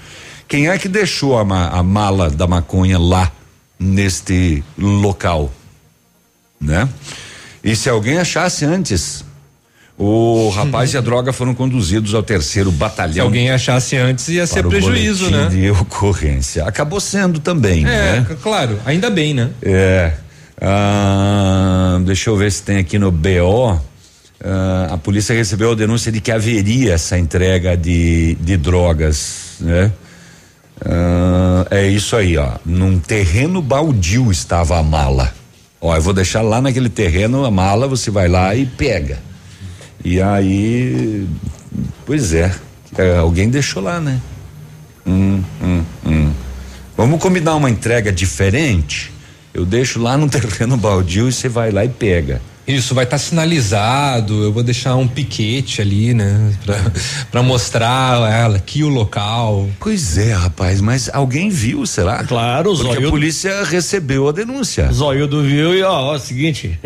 [0.48, 3.32] Quem é que deixou a, ma a mala da maconha lá
[3.80, 5.52] neste local,
[6.60, 6.88] né?
[7.64, 9.24] E se alguém achasse antes,
[9.98, 13.14] o rapaz e a droga foram conduzidos ao terceiro batalhão.
[13.14, 15.48] Se alguém achasse antes ia ser prejuízo, né?
[15.50, 16.66] De ocorrência.
[16.66, 18.38] Acabou sendo também, é, né?
[18.42, 19.50] claro, ainda bem, né?
[19.62, 20.14] É.
[20.60, 23.80] Ah, deixa eu ver se tem aqui no BO.
[24.44, 29.92] Ah, a polícia recebeu a denúncia de que haveria essa entrega de, de drogas, né?
[30.84, 32.54] Ah, é isso aí, ó.
[32.66, 35.32] Num terreno baldio estava a mala.
[35.80, 39.20] Ó, eu vou deixar lá naquele terreno a mala, você vai lá e pega.
[40.04, 41.26] E aí,
[42.06, 42.54] pois é,
[42.98, 44.20] é alguém deixou lá, né?
[45.06, 46.32] Hum, hum, hum.
[46.98, 49.12] Vamos combinar uma entrega diferente?
[49.54, 52.42] Eu deixo lá no terreno baldio e você vai lá e pega.
[52.66, 54.44] Isso vai estar tá sinalizado.
[54.44, 56.54] Eu vou deixar um piquete ali, né,
[57.32, 59.70] para mostrar ela aqui o local.
[59.80, 62.24] Pois é, rapaz, mas alguém viu, será?
[62.24, 64.92] Claro, o Porque a polícia recebeu a denúncia.
[64.92, 66.80] Zóio viu e ó, ó, seguinte.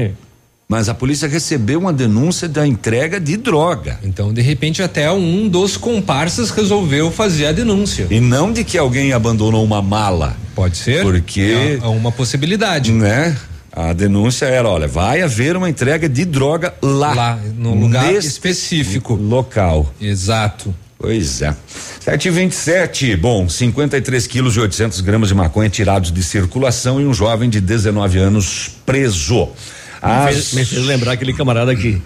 [0.70, 3.98] Mas a polícia recebeu uma denúncia da entrega de droga.
[4.04, 8.08] Então, de repente, até um dos comparsas resolveu fazer a denúncia.
[8.10, 10.36] E não de que alguém abandonou uma mala.
[10.54, 11.04] Pode ser.
[11.04, 11.80] Porque.
[11.82, 12.92] É uma possibilidade.
[12.92, 13.38] Né?
[13.72, 17.14] A denúncia era, olha, vai haver uma entrega de droga lá.
[17.14, 19.14] Lá, no lugar específico.
[19.16, 19.94] Local.
[20.02, 20.76] Exato.
[21.00, 21.56] Pois é.
[22.02, 27.50] 727, bom, 53 quilos e 800 gramas de maconha tirados de circulação e um jovem
[27.50, 29.50] de 19 anos preso.
[30.02, 30.26] As...
[30.26, 32.02] Me, fez, me fez lembrar aquele camarada que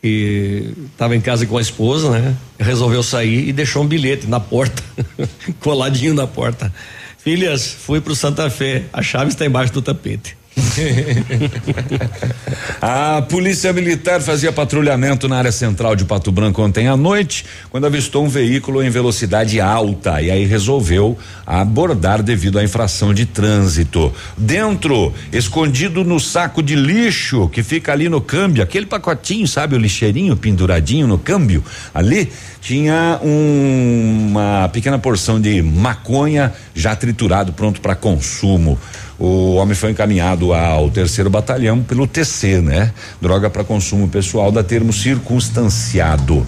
[0.00, 2.36] que estava em casa com a esposa, né?
[2.58, 4.82] Resolveu sair e deixou um bilhete na porta,
[5.58, 6.72] coladinho na porta.
[7.18, 10.36] Filhas, fui pro Santa Fé, a chave está embaixo do tapete.
[12.80, 17.86] a polícia militar fazia patrulhamento na área central de Pato Branco ontem à noite, quando
[17.86, 24.12] avistou um veículo em velocidade alta e aí resolveu abordar devido à infração de trânsito.
[24.36, 29.78] Dentro, escondido no saco de lixo que fica ali no câmbio, aquele pacotinho, sabe, o
[29.78, 31.62] lixeirinho penduradinho no câmbio,
[31.94, 38.76] ali tinha um, uma pequena porção de maconha já triturado pronto para consumo.
[39.18, 42.92] O homem foi encaminhado ao terceiro batalhão pelo TC, né?
[43.20, 46.46] Droga para consumo pessoal da termo circunstanciado.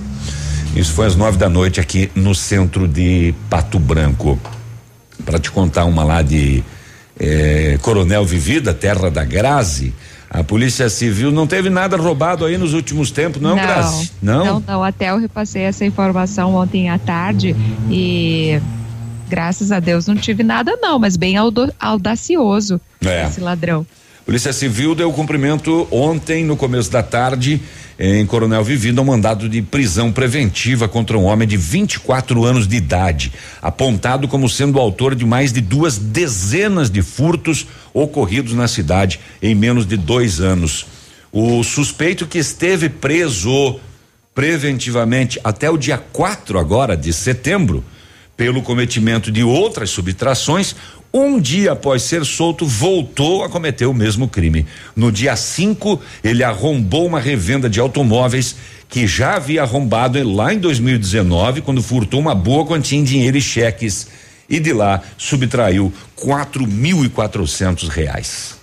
[0.77, 4.39] Isso foi às nove da noite aqui no centro de Pato Branco.
[5.25, 6.63] Para te contar uma lá de
[7.19, 9.95] eh, Coronel Vivida, terra da Grazi.
[10.31, 14.13] A Polícia Civil não teve nada roubado aí nos últimos tempos, não, não Grazi?
[14.23, 14.45] Não?
[14.45, 14.85] Não, não.
[14.85, 17.57] Até eu repassei essa informação ontem à tarde
[17.91, 18.61] e
[19.29, 21.35] Graças a Deus não tive nada não, mas bem
[21.79, 23.27] audacioso é.
[23.27, 23.87] esse ladrão.
[24.25, 27.63] Polícia Civil deu cumprimento ontem, no começo da tarde,
[27.99, 32.77] em Coronel Vivido, um mandado de prisão preventiva contra um homem de 24 anos de
[32.77, 38.69] idade, apontado como sendo o autor de mais de duas dezenas de furtos ocorridos na
[38.69, 40.87] cidade em menos de dois anos.
[41.33, 43.81] O suspeito que esteve preso
[44.35, 47.83] preventivamente até o dia 4 agora de setembro
[48.39, 50.77] pelo cometimento de outras subtrações,
[51.13, 54.65] um dia após ser solto, voltou a cometer o mesmo crime.
[54.95, 58.55] No dia 5, ele arrombou uma revenda de automóveis
[58.89, 63.43] que já havia arrombado lá em 2019, quando furtou uma boa quantia em dinheiro e
[63.43, 64.07] cheques.
[64.49, 68.57] E de lá subtraiu quatro mil e quatrocentos reais.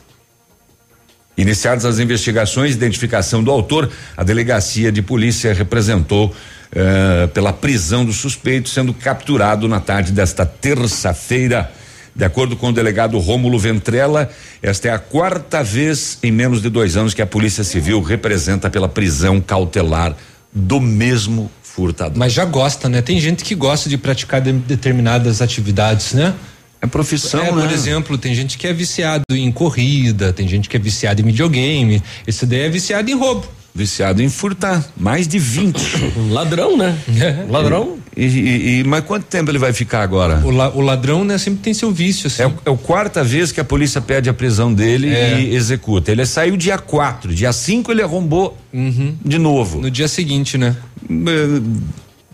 [1.38, 6.34] Iniciadas as investigações, identificação do autor, a delegacia de polícia representou
[6.78, 11.72] eh, pela prisão do suspeito, sendo capturado na tarde desta terça-feira.
[12.14, 14.30] De acordo com o delegado Rômulo Ventrella,
[14.62, 18.70] esta é a quarta vez em menos de dois anos que a Polícia Civil representa
[18.70, 20.18] pela prisão cautelar
[20.52, 22.18] do mesmo furtador.
[22.18, 23.02] Mas já gosta, né?
[23.02, 26.34] Tem gente que gosta de praticar de determinadas atividades, né?
[26.82, 27.62] É profissão, é, né?
[27.62, 31.26] Por exemplo, tem gente que é viciado em corrida, tem gente que é viciado em
[31.26, 32.04] videogame.
[32.28, 36.30] Esse daí é viciado em roubo viciado em furtar, mais de 20.
[36.32, 36.98] ladrão, né?
[37.20, 37.46] É.
[37.52, 37.98] Ladrão.
[38.16, 40.42] E, e, e, mas quanto tempo ele vai ficar agora?
[40.46, 42.44] O, la, o ladrão, né, sempre tem seu vício, assim.
[42.44, 45.42] É, é a quarta vez que a polícia pede a prisão dele é.
[45.42, 46.14] e executa.
[46.14, 49.18] Ele saiu dia 4, dia 5 ele arrombou uhum.
[49.24, 49.82] de novo.
[49.82, 50.78] No dia seguinte, né?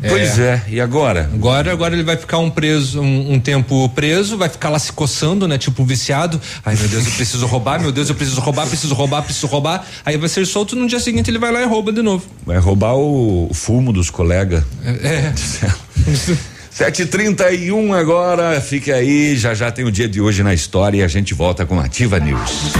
[0.08, 1.30] Pois é, e agora?
[1.34, 4.92] Agora, agora ele vai ficar um preso, um, um, tempo preso, vai ficar lá se
[4.92, 5.58] coçando, né?
[5.58, 6.42] Tipo viciado.
[6.66, 9.86] Ai meu Deus, eu preciso roubar, meu Deus, eu preciso roubar, preciso roubar, preciso roubar.
[10.04, 12.26] Aí vai ser solto no dia seguinte ele vai lá e rouba de novo.
[12.46, 14.64] Vai roubar o, o fumo dos colegas.
[14.84, 15.34] É.
[16.72, 20.54] Sete trinta e um agora, fica aí, já já tem o dia de hoje na
[20.54, 22.72] história e a gente volta com Ativa News.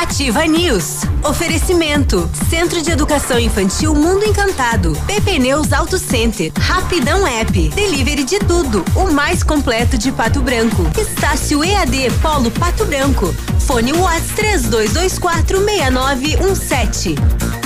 [0.00, 1.02] Ativa News.
[1.22, 2.28] Oferecimento.
[2.50, 4.92] Centro de Educação Infantil Mundo Encantado.
[5.06, 6.52] PP Neus Auto Center.
[6.58, 7.68] Rapidão App.
[7.70, 8.84] Delivery de tudo.
[8.96, 10.82] O mais completo de Pato Branco.
[10.98, 13.32] Estácio EAD Polo Pato Branco.
[13.60, 17.63] Fone Watts 3224 6917.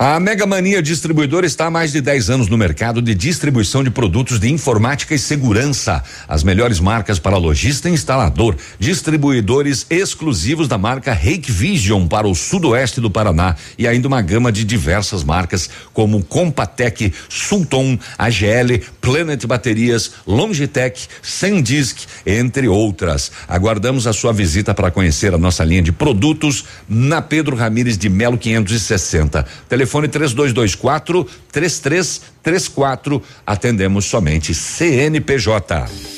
[0.00, 3.90] A Mega Mania Distribuidora está há mais de 10 anos no mercado de distribuição de
[3.90, 6.04] produtos de informática e segurança.
[6.28, 8.54] As melhores marcas para lojista e instalador.
[8.78, 14.52] Distribuidores exclusivos da marca Reik Vision para o sudoeste do Paraná e ainda uma gama
[14.52, 23.32] de diversas marcas como Compatec, Sulton, AGL, Planet Baterias, Longitech, Sandisk, entre outras.
[23.48, 28.08] Aguardamos a sua visita para conhecer a nossa linha de produtos na Pedro Ramires de
[28.08, 29.44] Melo 560.
[29.68, 33.22] Telefone Telefone 3224 3334.
[33.46, 36.17] Atendemos somente CNPJ.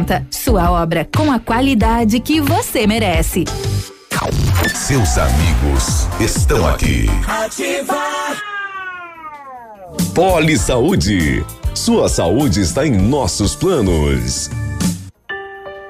[0.29, 3.45] Sua obra com a qualidade que você merece.
[4.75, 7.05] Seus amigos estão aqui.
[7.27, 7.95] Ativa.
[10.13, 11.45] Poli Saúde.
[11.73, 14.49] Sua saúde está em nossos planos.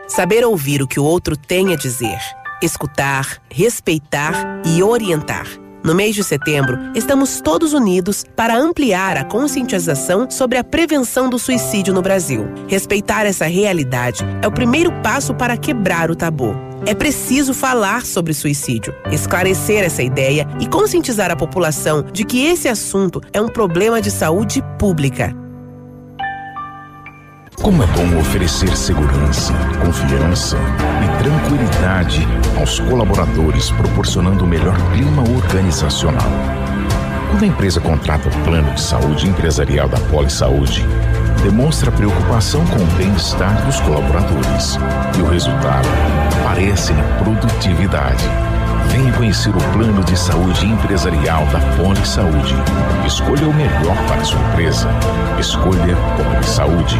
[0.08, 2.20] Saber ouvir o que o outro tem a dizer,
[2.62, 5.48] escutar, respeitar e orientar.
[5.84, 11.40] No mês de setembro, estamos todos unidos para ampliar a conscientização sobre a prevenção do
[11.40, 12.46] suicídio no Brasil.
[12.68, 16.56] Respeitar essa realidade é o primeiro passo para quebrar o tabu.
[16.86, 22.68] É preciso falar sobre suicídio, esclarecer essa ideia e conscientizar a população de que esse
[22.68, 25.36] assunto é um problema de saúde pública.
[27.60, 30.58] Como é bom oferecer segurança, confiança
[31.04, 36.30] e tranquilidade aos colaboradores, proporcionando o melhor clima organizacional.
[37.30, 40.84] Quando a empresa contrata o plano de saúde empresarial da Poli Saúde,
[41.44, 44.78] demonstra preocupação com o bem-estar dos colaboradores
[45.18, 45.88] e o resultado
[46.42, 48.24] aparece na produtividade.
[48.92, 52.54] Venha conhecer o plano de saúde empresarial da Poli Saúde.
[53.08, 54.90] Escolha o melhor para a sua empresa.
[55.40, 57.00] Escolha Poli Saúde.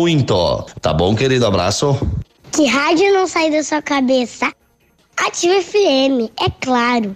[0.00, 0.66] muito.
[0.80, 1.46] Tá bom, querido?
[1.46, 2.00] Abraço.
[2.50, 4.50] Que rádio não sai da sua cabeça?
[5.16, 7.14] Ativa FM, é claro.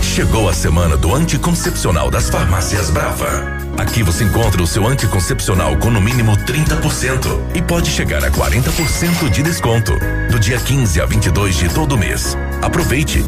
[0.00, 3.58] Chegou a semana do anticoncepcional das farmácias Brava.
[3.76, 9.28] Aqui você encontra o seu anticoncepcional com no mínimo 30% e pode chegar a 40%
[9.30, 9.92] de desconto.
[10.30, 12.36] Do dia 15 a 22 de todo mês.
[12.62, 13.24] Aproveite.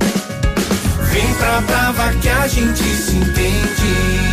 [1.12, 4.29] Vem pra Brava que a gente se entende.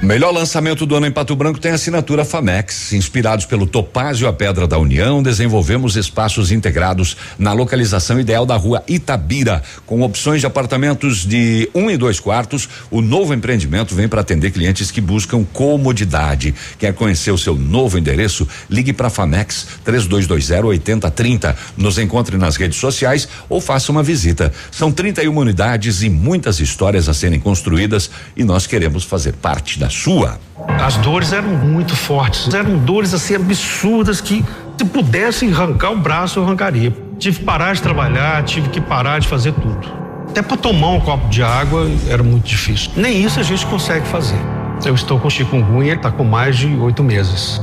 [0.00, 2.92] Melhor lançamento do ano em Pato Branco tem a assinatura Famex.
[2.92, 8.84] Inspirados pelo Topázio a Pedra da União, desenvolvemos espaços integrados na localização ideal da rua
[8.86, 12.68] Itabira, com opções de apartamentos de um e dois quartos.
[12.92, 16.54] O novo empreendimento vem para atender clientes que buscam comodidade.
[16.78, 18.46] Quer conhecer o seu novo endereço?
[18.70, 21.56] Ligue para Famex 3220 8030.
[21.76, 24.52] Nos encontre nas redes sociais ou faça uma visita.
[24.70, 29.87] São 31 unidades e muitas histórias a serem construídas e nós queremos fazer parte da
[29.88, 30.38] sua.
[30.84, 34.44] As dores eram muito fortes, eram dores assim absurdas que
[34.76, 36.94] se pudesse arrancar o braço eu arrancaria.
[37.18, 39.88] Tive que parar de trabalhar, tive que parar de fazer tudo.
[40.28, 42.90] Até para tomar um copo de água era muito difícil.
[42.96, 44.38] Nem isso a gente consegue fazer.
[44.84, 47.60] Eu estou com chikungunya, está com mais de oito meses.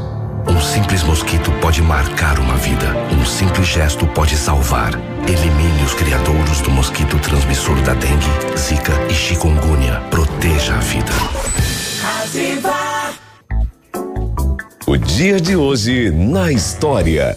[0.48, 2.86] Um simples mosquito pode marcar uma vida.
[3.12, 4.94] Um simples gesto pode salvar.
[5.28, 10.02] Elimine os criadouros do mosquito transmissor da dengue, zika e chikungunya.
[10.12, 11.85] Proteja a vida.
[12.06, 13.16] Ativa.
[14.86, 17.36] O dia de hoje na história.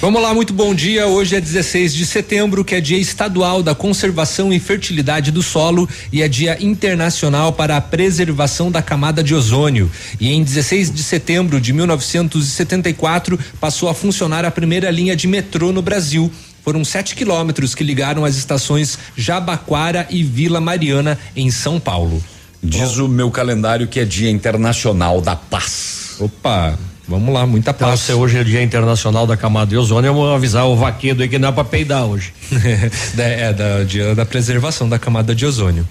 [0.00, 1.06] Vamos lá, muito bom dia.
[1.06, 5.86] Hoje é 16 de setembro, que é Dia Estadual da Conservação e Fertilidade do Solo
[6.10, 9.90] e é Dia Internacional para a Preservação da Camada de Ozônio.
[10.18, 15.70] E em 16 de setembro de 1974 passou a funcionar a primeira linha de metrô
[15.70, 16.32] no Brasil.
[16.64, 22.22] Foram sete quilômetros que ligaram as estações Jabaquara e Vila Mariana, em São Paulo.
[22.62, 26.16] Diz o meu calendário que é Dia Internacional da Paz.
[26.18, 28.00] Opa, Vamos lá, muita Então, paz.
[28.00, 31.28] se hoje é Dia Internacional da Camada de Ozônio, eu vou avisar o vaquedo aí
[31.28, 32.32] que não é pra peidar hoje.
[33.18, 35.86] é, da dia da preservação da camada de ozônio.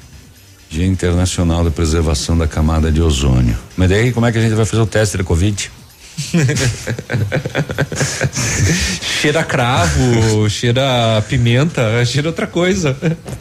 [0.72, 3.56] Dia Internacional da Preservação da Camada de Ozônio.
[3.78, 5.70] Mas daí, como é que a gente vai fazer o teste da Covid?
[9.22, 12.96] cheira cravo, cheira pimenta, cheira outra coisa.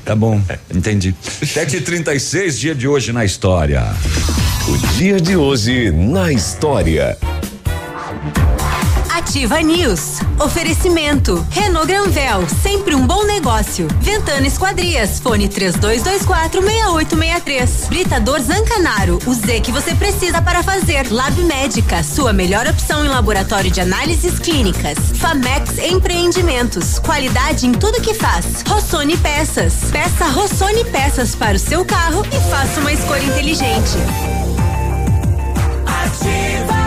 [0.04, 0.40] Tá bom,
[0.74, 1.14] entendi.
[1.42, 3.84] 7h36, dia de hoje na história.
[4.68, 7.16] O dia de hoje na história.
[9.14, 10.20] Ativa News.
[10.40, 11.46] Oferecimento.
[11.50, 13.86] Renault Granvel, sempre um bom negócio.
[14.00, 17.88] Ventana Esquadrias, fone 3224 6863.
[17.88, 21.12] Britador Zancanaro, o Z que você precisa para fazer.
[21.12, 24.96] Lab Médica, sua melhor opção em laboratório de análises clínicas.
[25.16, 28.64] Famex Empreendimentos, qualidade em tudo que faz.
[28.66, 29.90] Rossoni Peças.
[29.92, 33.98] Peça Rossoni Peças para o seu carro e faça uma escolha inteligente.
[35.84, 36.81] Ativa.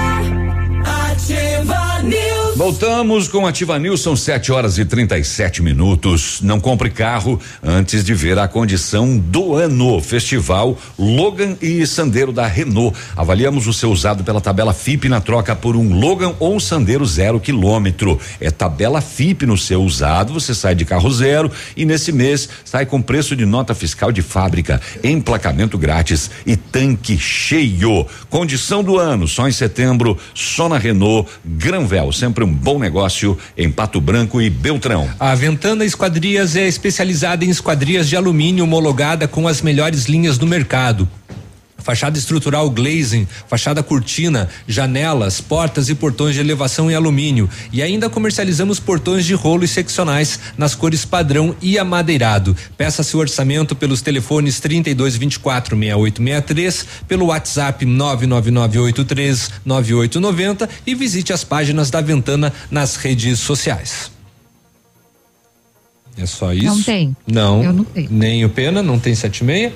[2.55, 6.39] Voltamos com Ativa News, são 7 horas e 37 minutos.
[6.41, 9.99] Não compre carro antes de ver a condição do ano.
[9.99, 12.97] Festival Logan e Sandero da Renault.
[13.13, 17.05] Avaliamos o seu usado pela tabela FIP na troca por um Logan ou um Sandero
[17.05, 18.17] zero quilômetro.
[18.39, 22.85] É tabela FIP no seu usado, você sai de carro zero e nesse mês sai
[22.85, 28.07] com preço de nota fiscal de fábrica, emplacamento grátis e tanque cheio.
[28.29, 33.69] Condição do ano, só em setembro, só na Renault, Granvel, sempre um bom negócio em
[33.69, 35.09] Pato Branco e Beltrão.
[35.19, 40.45] A Ventana Esquadrias é especializada em esquadrias de alumínio homologada com as melhores linhas do
[40.47, 41.09] mercado.
[41.85, 47.47] Fachada estrutural glazing, fachada cortina, janelas, portas e portões de elevação em alumínio.
[47.71, 52.57] E ainda comercializamos portões de rolo e seccionais nas cores padrão e amadeirado.
[52.75, 61.43] Peça seu orçamento pelos telefones 32 24 6863, pelo WhatsApp 99983 9890 e visite as
[61.43, 64.14] páginas da Ventana nas redes sociais.
[66.17, 66.65] É só isso?
[66.65, 67.15] Não tem.
[67.27, 67.63] Não.
[67.63, 68.07] Eu não tenho.
[68.09, 69.73] Nem o Pena, não tem sete e meia?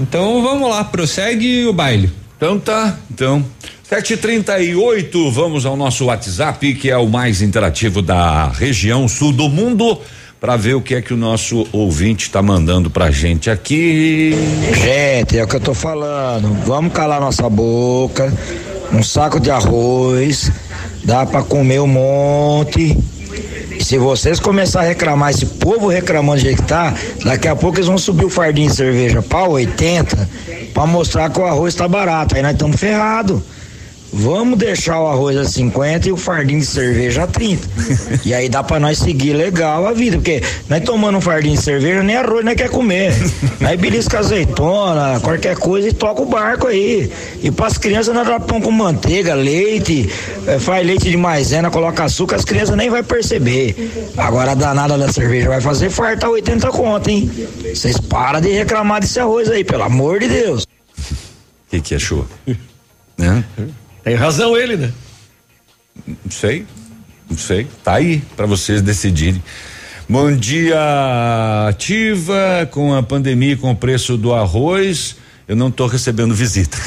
[0.00, 2.12] Então vamos lá, prossegue o baile.
[2.36, 3.44] Então tá, então.
[3.88, 10.00] 738, vamos ao nosso WhatsApp, que é o mais interativo da região sul do mundo,
[10.40, 14.34] para ver o que é que o nosso ouvinte tá mandando pra gente aqui.
[14.74, 16.52] Gente, é o que eu tô falando.
[16.64, 18.32] Vamos calar nossa boca.
[18.92, 20.50] Um saco de arroz.
[21.04, 22.98] Dá pra comer um monte.
[23.78, 27.54] E se vocês começarem a reclamar, esse povo reclamando do jeito que tá, daqui a
[27.54, 30.28] pouco eles vão subir o fardinho de cerveja pra 80
[30.72, 32.34] pra mostrar que o arroz tá barato.
[32.36, 33.40] Aí nós estamos ferrados.
[34.12, 37.68] Vamos deixar o arroz a 50 e o fardinho de cerveja a 30.
[38.24, 41.62] E aí dá pra nós seguir legal a vida, porque nós tomando um fardinho de
[41.62, 43.12] cerveja, nem arroz nós quer comer.
[43.60, 47.10] Nós belisca azeitona, qualquer coisa e toca o barco aí.
[47.42, 50.10] E pras crianças nós dá pão com manteiga, leite,
[50.46, 53.74] eh, faz leite de maisena, coloca açúcar, as crianças nem vai perceber.
[54.16, 57.30] Agora a danada da cerveja vai fazer farta 80 conto, hein?
[57.62, 60.62] Vocês param de reclamar desse arroz aí, pelo amor de Deus.
[60.62, 62.26] O que que achou?
[63.18, 63.44] né?
[64.06, 64.92] Tem razão ele, né?
[66.06, 66.64] Não sei,
[67.28, 67.66] não sei.
[67.82, 69.42] Tá aí para vocês decidirem.
[70.08, 70.78] Bom dia,
[71.68, 75.16] ativa com a pandemia e com o preço do arroz.
[75.48, 76.78] Eu não tô recebendo visita.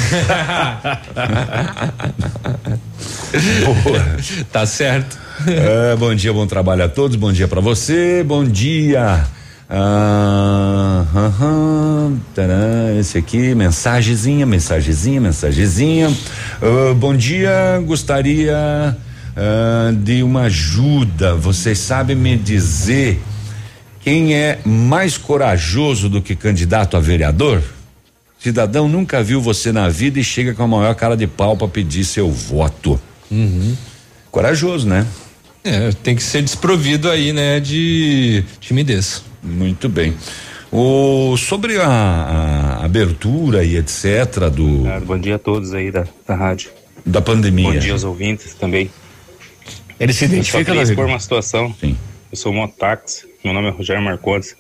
[3.83, 4.17] Boa.
[4.49, 5.19] Tá certo.
[5.45, 7.17] É, bom dia, bom trabalho a todos.
[7.17, 8.23] Bom dia para você.
[8.25, 9.27] Bom dia.
[9.71, 16.11] Ah, aham, tará, esse aqui, mensagenzinha, mensagenzinha, mensagenzinha.
[16.59, 18.97] Ah, bom dia, gostaria
[19.37, 21.35] ah, de uma ajuda.
[21.35, 23.21] Vocês sabem me dizer
[23.99, 27.61] quem é mais corajoso do que candidato a vereador?
[28.39, 31.67] Cidadão nunca viu você na vida e chega com a maior cara de pau para
[31.67, 32.99] pedir seu voto.
[34.31, 35.05] Corajoso, né?
[35.63, 39.28] É, tem que ser desprovido aí, né, de timidez.
[39.41, 40.15] Muito bem.
[40.71, 44.49] O, sobre a, a abertura e etc.
[44.53, 46.71] do Cara, bom dia a todos aí da, da rádio.
[47.05, 47.71] da pandemia.
[47.71, 48.89] Bom dia aos ouvintes também.
[49.99, 51.75] Ele se Eu só identifica, queria expor uma situação.
[51.79, 51.97] Sim.
[52.31, 54.55] eu sou mototáxi, meu nome é Rogério Marcondes.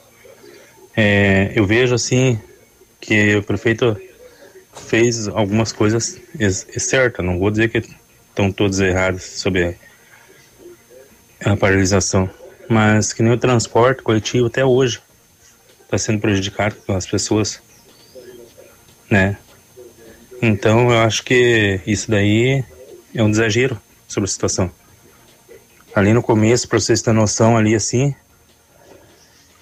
[0.95, 2.39] É, eu vejo assim
[2.99, 3.95] que o prefeito
[4.73, 6.19] fez algumas coisas
[6.77, 7.83] certas, não vou dizer que
[8.29, 9.77] estão todas erradas sobre
[11.43, 12.29] a paralisação,
[12.69, 15.01] mas que nem o transporte coletivo até hoje
[15.83, 17.59] está sendo prejudicado pelas pessoas,
[19.09, 19.37] né?
[20.39, 22.63] Então eu acho que isso daí
[23.13, 24.71] é um exagero sobre a situação.
[25.95, 28.15] Ali no começo, para vocês terem noção, ali assim,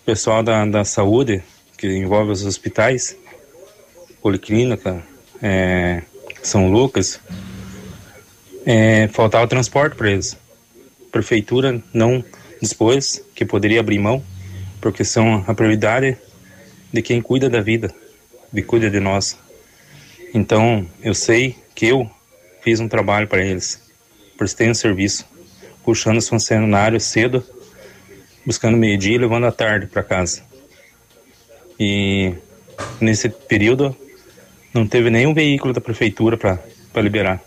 [0.01, 1.41] o pessoal da, da saúde,
[1.77, 3.15] que envolve os hospitais,
[4.21, 5.01] Policlínica,
[5.41, 6.01] é,
[6.43, 7.21] São Lucas,
[8.65, 10.37] é, faltava transporte para eles.
[11.07, 12.23] A prefeitura não
[12.61, 14.23] dispôs, que poderia abrir mão,
[14.81, 16.17] porque são a prioridade
[16.91, 17.93] de quem cuida da vida,
[18.51, 19.37] de cuida de nós.
[20.33, 22.09] Então, eu sei que eu
[22.61, 23.81] fiz um trabalho para eles,
[24.37, 25.25] prestei um serviço,
[25.83, 27.43] puxando os funcionários cedo,
[28.45, 30.41] buscando meio-dia e levando à tarde para casa.
[31.79, 32.33] E
[32.99, 33.95] nesse período
[34.73, 37.46] não teve nenhum veículo da prefeitura para liberar.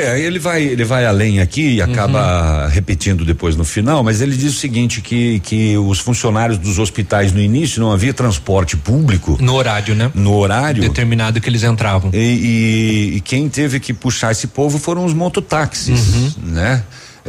[0.00, 4.36] É, ele vai, ele vai além aqui e acaba repetindo depois no final, mas ele
[4.36, 9.36] diz o seguinte que que os funcionários dos hospitais no início não havia transporte público
[9.40, 10.10] No horário, né?
[10.14, 12.10] no horário Determinado que eles entravam.
[12.12, 16.82] e, e- e quem teve que puxar esse povo foram os mototáxis, né?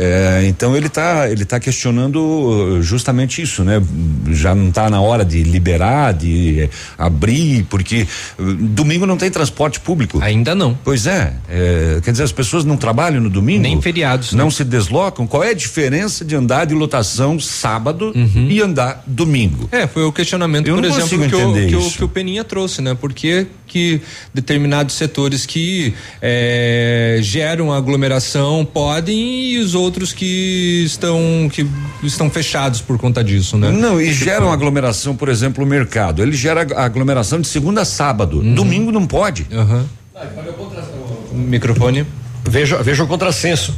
[0.03, 3.79] É, então ele está ele tá questionando uh, justamente isso, né?
[4.31, 8.07] Já não está na hora de liberar, de eh, abrir, porque
[8.39, 10.19] uh, domingo não tem transporte público.
[10.19, 10.75] Ainda não.
[10.83, 13.61] Pois é, é, quer dizer, as pessoas não trabalham no domingo?
[13.61, 14.33] Nem feriados.
[14.33, 14.41] né?
[14.41, 15.27] Não se deslocam?
[15.27, 18.11] Qual é a diferença de andar de lotação sábado
[18.49, 19.69] e andar domingo?
[19.71, 22.95] É, foi o questionamento, Eu por exemplo, que que, o, que o Peninha trouxe, né?
[22.95, 24.01] Por que
[24.33, 31.67] determinados setores que eh, geram aglomeração podem e os outros que estão que
[32.03, 33.71] estão fechados por conta disso, né?
[33.71, 36.21] Não, e gera uma aglomeração, por exemplo, o mercado.
[36.21, 38.41] Ele gera aglomeração de segunda a sábado.
[38.41, 39.45] Domingo não pode.
[41.33, 42.05] Microfone.
[42.43, 43.75] Veja, veja o contrassenso.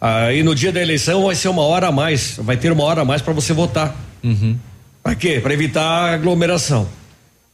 [0.00, 3.02] Aí no dia da eleição vai ser uma hora a mais, vai ter uma hora
[3.02, 3.96] a mais para você votar.
[5.02, 5.40] Para quê?
[5.42, 6.86] Para evitar aglomeração.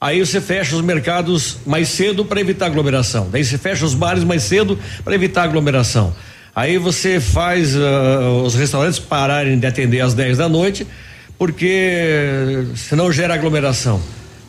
[0.00, 3.28] Aí você fecha os mercados mais cedo para evitar aglomeração.
[3.30, 6.14] Daí você fecha os bares mais cedo para evitar aglomeração.
[6.60, 10.86] Aí você faz ah, os restaurantes pararem de atender às 10 da noite,
[11.38, 13.98] porque senão gera aglomeração.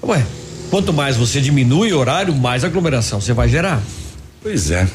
[0.03, 0.22] Ué,
[0.70, 3.82] quanto mais você diminui o horário, mais aglomeração você vai gerar.
[4.43, 4.89] Pois é.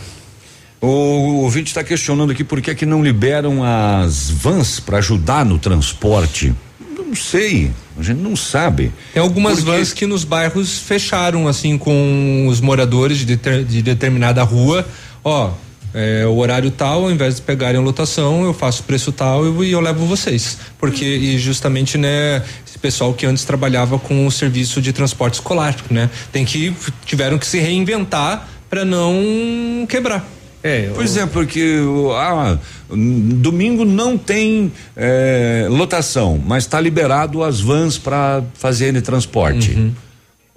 [0.79, 4.99] O, o ouvinte está questionando aqui por que é que não liberam as vans para
[4.99, 6.53] ajudar no transporte.
[6.99, 8.93] Não sei, a gente não sabe.
[9.15, 14.43] Tem algumas Porque- vans que nos bairros fecharam assim com os moradores de, de determinada
[14.43, 14.87] rua.
[15.25, 15.53] Ó,
[15.97, 19.49] é, o horário tal, ao invés de pegarem a lotação, eu faço preço tal e
[19.49, 20.59] eu, e eu levo vocês.
[20.79, 25.75] Porque e justamente, né, esse pessoal que antes trabalhava com o serviço de transporte escolar,
[25.91, 26.77] né, tem que
[27.07, 30.23] tiveram que se reinventar para não quebrar.
[30.63, 31.79] É, Pois é, porque
[32.15, 32.59] ah,
[32.91, 39.93] domingo não tem eh, lotação, mas está liberado as vans para fazerem transporte.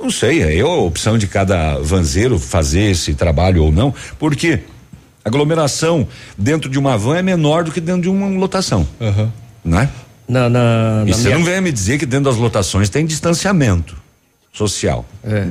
[0.02, 4.62] Não sei, é a opção de cada vanzeiro fazer esse trabalho ou não, porque
[5.24, 6.08] aglomeração
[6.38, 8.88] dentro de uma van é menor do que dentro de uma lotação.
[9.64, 9.90] Né?
[10.28, 13.06] Na, na, E na você minha- não vem me dizer que dentro das lotações tem
[13.06, 13.98] distanciamento
[14.54, 15.06] social.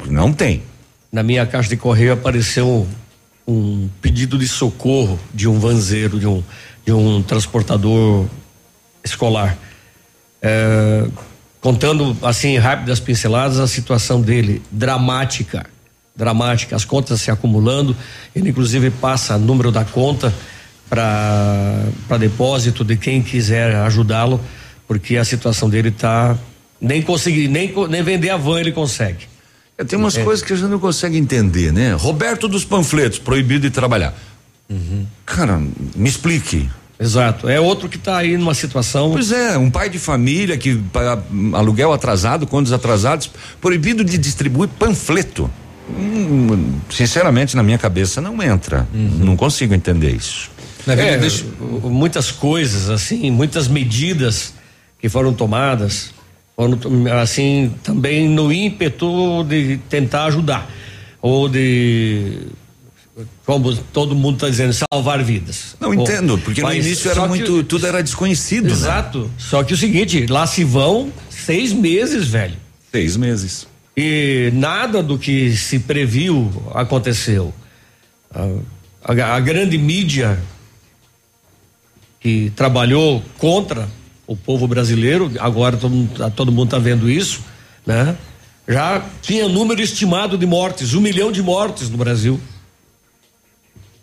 [0.07, 0.63] Não tem.
[1.13, 2.87] Na minha caixa de correio apareceu
[3.47, 6.43] um, um pedido de socorro de um vanzeiro, de um,
[6.85, 8.27] de um transportador
[9.05, 9.57] escolar.
[10.41, 11.07] É,
[11.61, 15.67] contando assim rápidas pinceladas a situação dele dramática
[16.19, 17.97] dramática as contas se acumulando
[18.35, 20.35] ele inclusive passa o número da conta
[20.91, 24.41] para depósito de quem quiser ajudá-lo
[24.87, 26.37] porque a situação dele tá
[26.81, 29.27] nem conseguir nem nem vender a van ele consegue
[29.79, 30.25] É, Tem umas É.
[30.25, 31.93] coisas que a gente não consegue entender, né?
[31.93, 34.13] Roberto dos panfletos, proibido de trabalhar.
[35.25, 35.63] Cara,
[35.95, 36.69] me explique.
[36.99, 37.49] Exato.
[37.49, 39.13] É outro que está aí numa situação.
[39.13, 44.69] Pois é, um pai de família que paga aluguel atrasado, contos atrasados, proibido de distribuir
[44.81, 45.49] panfleto.
[45.91, 48.87] Hum, sinceramente, na minha cabeça não entra.
[48.93, 50.51] Não consigo entender isso.
[50.87, 51.19] É,
[51.61, 54.55] o- muitas coisas assim, muitas medidas
[55.01, 56.11] que foram tomadas,
[56.57, 56.79] foram
[57.21, 60.71] assim também no ímpeto de tentar ajudar
[61.21, 62.39] ou de
[63.45, 65.77] como todo mundo está dizendo salvar vidas.
[65.81, 68.67] Não Bom, entendo, porque no início era só que- muito, tudo era desconhecido.
[68.67, 68.73] né?
[68.73, 69.31] Exato.
[69.37, 72.55] Só que o seguinte, lá se vão seis meses, velho.
[72.93, 73.67] Seis meses.
[74.01, 77.53] E nada do que se previu aconteceu.
[78.33, 80.39] A, a- a grande mídia
[82.21, 83.89] que trabalhou contra
[84.25, 87.41] o povo brasileiro, agora todo tá, todo mundo tá vendo isso,
[87.85, 88.17] né?
[88.69, 92.41] Já tinha número estimado de mortes, um milhão de mortes no Brasil.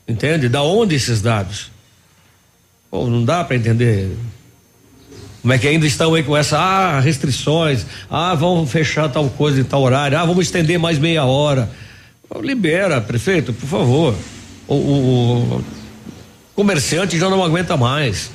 [0.06, 0.50] Entende?
[0.50, 1.72] Da onde esses dados?
[2.92, 4.12] Pô, não dá para entender.
[5.46, 9.62] Como é que ainda estão aí com essa ah, restrições, ah, vamos fechar tal coisa
[9.62, 11.70] em tal horário, ah, vamos estender mais meia hora.
[12.42, 14.16] Libera, prefeito, por favor.
[14.68, 15.66] O, o, o
[16.56, 18.32] comerciante já não aguenta mais.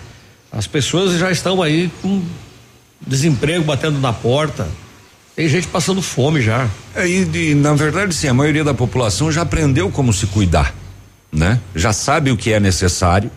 [0.53, 2.23] As pessoas já estão aí com
[3.05, 4.69] desemprego batendo na porta.
[5.35, 6.71] Tem gente passando fome já.
[6.95, 10.73] É, e, e, na verdade, sim, a maioria da população já aprendeu como se cuidar,
[11.33, 11.59] né?
[11.75, 13.33] Já sabe o que é necessário,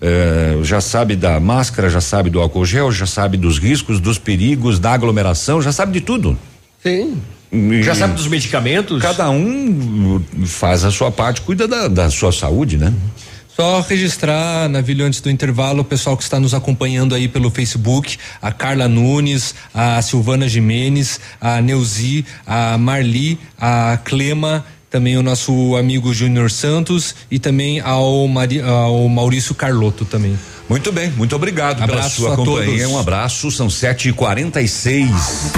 [0.00, 4.18] é, já sabe da máscara, já sabe do álcool gel, já sabe dos riscos, dos
[4.18, 6.38] perigos, da aglomeração, já sabe de tudo.
[6.82, 7.20] Sim.
[7.82, 9.00] Já sabe dos medicamentos?
[9.00, 12.92] Cada um faz a sua parte, cuida da, da sua saúde, né?
[13.54, 18.16] Só registrar, Navilho, antes do intervalo, o pessoal que está nos acompanhando aí pelo Facebook,
[18.42, 25.74] a Carla Nunes, a Silvana Jimenez, a Neuzi, a Marli, a Clema, também o nosso
[25.74, 30.38] amigo Júnior Santos e também ao, Mari, ao Maurício Carlotto também.
[30.68, 32.84] Muito bem, muito obrigado abraço pela sua companhia.
[32.84, 32.92] Todos.
[32.92, 35.50] Um abraço, são sete e quarenta e seis.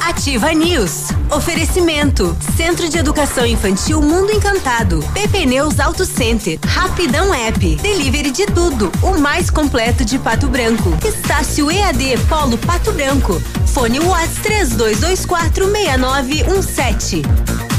[0.00, 1.08] Ativa News.
[1.30, 2.34] Oferecimento.
[2.56, 5.04] Centro de Educação Infantil Mundo Encantado.
[5.12, 6.58] PP Neus Auto Center.
[6.64, 7.76] Rapidão App.
[7.76, 8.90] Delivery de tudo.
[9.02, 10.96] O mais completo de Pato Branco.
[11.06, 13.42] Estácio EAD Polo Pato Branco.
[13.66, 17.73] Fone Watts 3224 6917.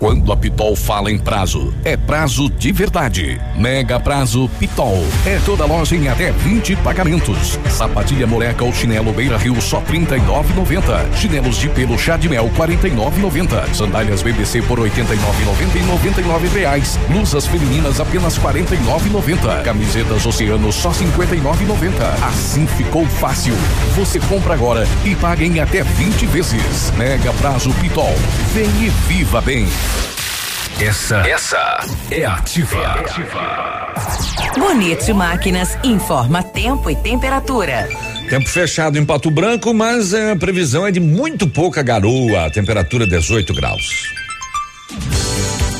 [0.00, 3.38] Quando a Pitol fala em prazo, é prazo de verdade.
[3.54, 5.04] Mega Prazo Pitol.
[5.26, 7.58] É toda loja em até 20 pagamentos.
[7.68, 11.14] Sapatilha moleca ou chinelo Beira Rio só 39,90.
[11.14, 13.74] Chinelos de pelo chá de mel 49,90.
[13.74, 16.98] Sandálias BBC por 89,90 e 99 reais.
[17.06, 19.64] Blusas femininas apenas 49,90.
[19.64, 22.24] Camisetas Oceano só 59,90.
[22.26, 23.52] Assim ficou fácil.
[23.96, 26.90] Você compra agora e paga em até 20 vezes.
[26.92, 28.14] Mega Prazo Pitol.
[28.54, 29.68] Vem e viva bem.
[30.80, 32.76] Essa, essa é ativa.
[32.76, 33.94] É ativa.
[34.58, 37.86] Bonito Máquinas informa tempo e temperatura.
[38.30, 42.50] Tempo fechado em Pato Branco, mas a previsão é de muito pouca garoa.
[42.50, 44.10] Temperatura 18 graus.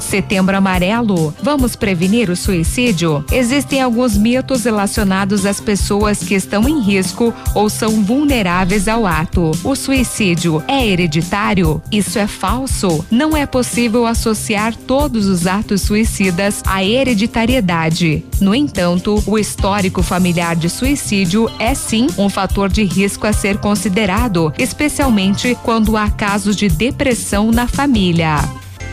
[0.00, 1.34] Setembro Amarelo.
[1.42, 3.24] Vamos prevenir o suicídio?
[3.32, 9.50] Existem alguns mitos relacionados às pessoas que estão em risco ou são vulneráveis ao ato.
[9.64, 11.82] O suicídio é hereditário?
[11.90, 13.04] Isso é falso.
[13.10, 18.24] Não é possível associar todos os atos suicidas à hereditariedade.
[18.40, 23.58] No entanto, o histórico familiar de suicídio é sim um fator de risco a ser
[23.58, 28.36] considerado, especialmente quando há casos de depressão na família.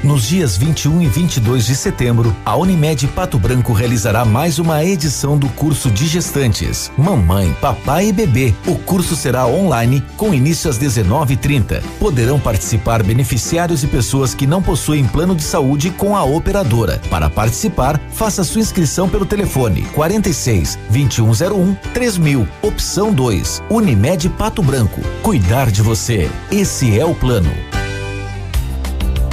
[0.05, 5.35] Nos dias 21 e 22 de setembro, a Unimed Pato Branco realizará mais uma edição
[5.35, 8.53] do curso de gestantes, mamãe, papai e bebê.
[8.67, 11.81] O curso será online com início às 19:30.
[11.99, 17.01] Poderão participar beneficiários e pessoas que não possuem plano de saúde com a operadora.
[17.09, 23.63] Para participar, faça sua inscrição pelo telefone 46 2101 3000, opção 2.
[23.71, 25.01] Unimed Pato Branco.
[25.23, 26.29] Cuidar de você.
[26.51, 27.51] Esse é o plano.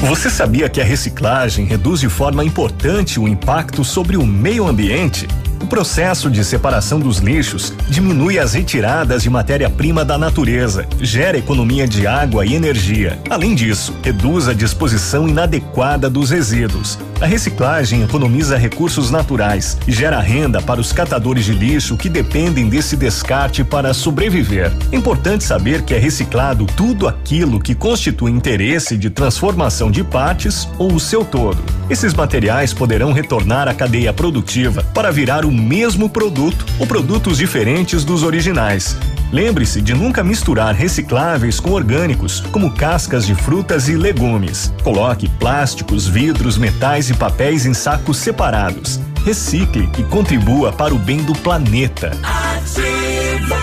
[0.03, 5.29] Você sabia que a reciclagem reduz de forma importante o impacto sobre o meio ambiente?
[5.63, 11.87] O processo de separação dos lixos diminui as retiradas de matéria-prima da natureza, gera economia
[11.87, 13.17] de água e energia.
[13.31, 16.99] Além disso, reduz a disposição inadequada dos resíduos.
[17.21, 22.69] A reciclagem economiza recursos naturais e gera renda para os catadores de lixo que dependem
[22.69, 24.73] desse descarte para sobreviver.
[24.91, 30.69] É importante saber que é reciclado tudo aquilo que constitui interesse de transformação de partes
[30.77, 31.63] ou o seu todo.
[31.89, 38.05] Esses materiais poderão retornar à cadeia produtiva para virar o mesmo produto ou produtos diferentes
[38.05, 38.97] dos originais.
[39.33, 44.73] Lembre-se de nunca misturar recicláveis com orgânicos, como cascas de frutas e legumes.
[44.83, 49.01] Coloque plásticos, vidros, metais e papéis em sacos separados.
[49.25, 52.13] Recicle e contribua para o bem do planeta.
[52.23, 53.57] Ativa.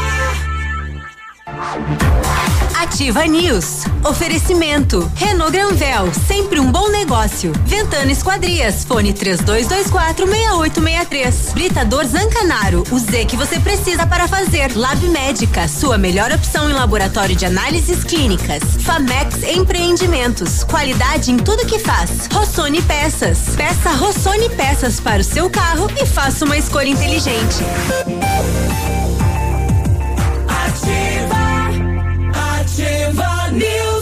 [2.82, 3.84] Ativa News.
[4.10, 5.12] Oferecimento.
[5.14, 7.52] Renault Granvel, sempre um bom negócio.
[7.66, 11.52] Ventana Esquadrias, fone 3224 6863.
[11.54, 14.78] Britador Zancanaro, o Z que você precisa para fazer.
[14.78, 18.64] Lab Médica, sua melhor opção em laboratório de análises clínicas.
[18.80, 22.30] Famex Empreendimentos, qualidade em tudo que faz.
[22.32, 23.58] Rossoni Peças.
[23.58, 27.58] Peça Rossoni Peças para o seu carro e faça uma escolha inteligente.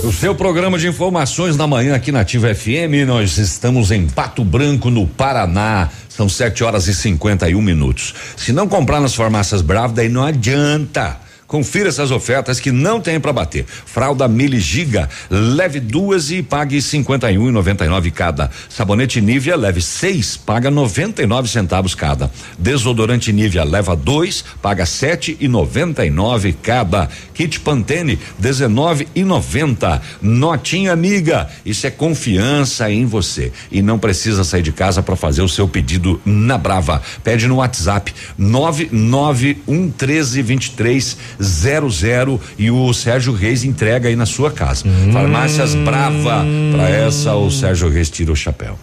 [0.07, 3.05] O seu programa de informações na manhã aqui na Ativa FM.
[3.05, 5.89] Nós estamos em Pato Branco, no Paraná.
[6.07, 8.15] São 7 horas e 51 minutos.
[8.37, 11.17] Se não comprar nas farmácias Bravo, daí não adianta.
[11.47, 13.65] Confira essas ofertas que não tem para bater.
[13.65, 18.51] Fralda Mili Giga, leve duas e pague 51,99 cada.
[18.67, 22.29] Sabonete Nivea, leve seis, paga 99 centavos cada.
[22.59, 27.07] Desodorante Nivea, leva dois, paga sete e noventa e nove cada.
[27.33, 30.01] Kit Pantene, 19 e 90.
[30.21, 35.43] Notinha amiga, isso é confiança em você e não precisa sair de casa para fazer
[35.43, 37.01] o seu pedido na Brava.
[37.23, 44.85] Pede no WhatsApp 99113 23 00 e o Sérgio Reis entrega aí na sua casa.
[45.13, 48.77] Farmácias Brava, para essa o Sérgio Reis tira o chapéu.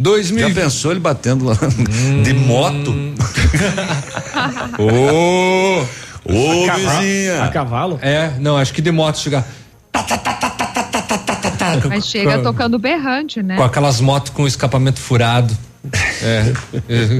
[0.00, 1.56] 2000 Já pensou ele batendo lá
[2.22, 2.94] de moto?
[4.78, 5.82] Ô,
[6.24, 7.42] ô, A cavalo- vizinha.
[7.44, 7.98] a cavalo?
[8.02, 9.46] É, não, acho que de moto chegar.
[11.88, 13.56] Mas chega tocando berrante, né?
[13.56, 15.56] Com aquelas motos com escapamento furado.
[16.22, 16.52] É.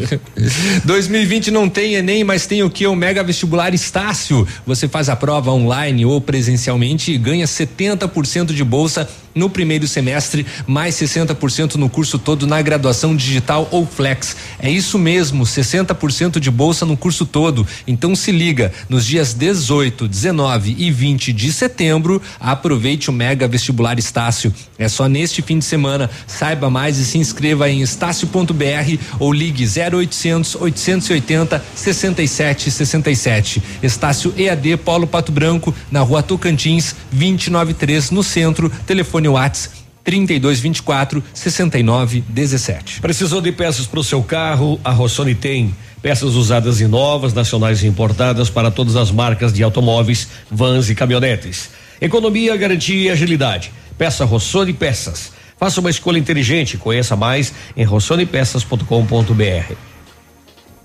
[0.84, 2.86] 2020 não tem Enem, mas tem o que?
[2.86, 4.46] O Mega Vestibular Estácio.
[4.66, 10.44] Você faz a prova online ou presencialmente e ganha 70% de bolsa no primeiro semestre,
[10.66, 14.36] mais 60% no curso todo na graduação digital ou flex.
[14.59, 17.66] É isso mesmo, 60% de bolsa no curso todo.
[17.86, 23.99] Então se liga, nos dias 18, 19 e 20 de setembro, aproveite o Mega Vestibular
[23.99, 24.53] Estácio.
[24.78, 26.11] É só neste fim de semana.
[26.26, 28.88] Saiba mais e se inscreva em estácio.br
[29.18, 33.62] ou ligue 0800 880 67 67.
[33.82, 38.70] Estácio EAD Polo Pato Branco, na rua Tocantins, 293, no centro.
[38.86, 39.70] Telefone Whats
[40.05, 43.01] 3224 6917.
[43.01, 44.80] Precisou de peças para o seu carro?
[44.84, 45.74] A Rossoni tem.
[46.01, 50.95] Peças usadas e novas, nacionais e importadas para todas as marcas de automóveis, vans e
[50.95, 51.70] caminhonetes.
[52.01, 53.72] Economia, garantia e agilidade.
[53.99, 55.32] Peça Rossoni Peças.
[55.59, 56.78] Faça uma escolha inteligente.
[56.78, 59.97] Conheça mais em rossonepeças.com.br.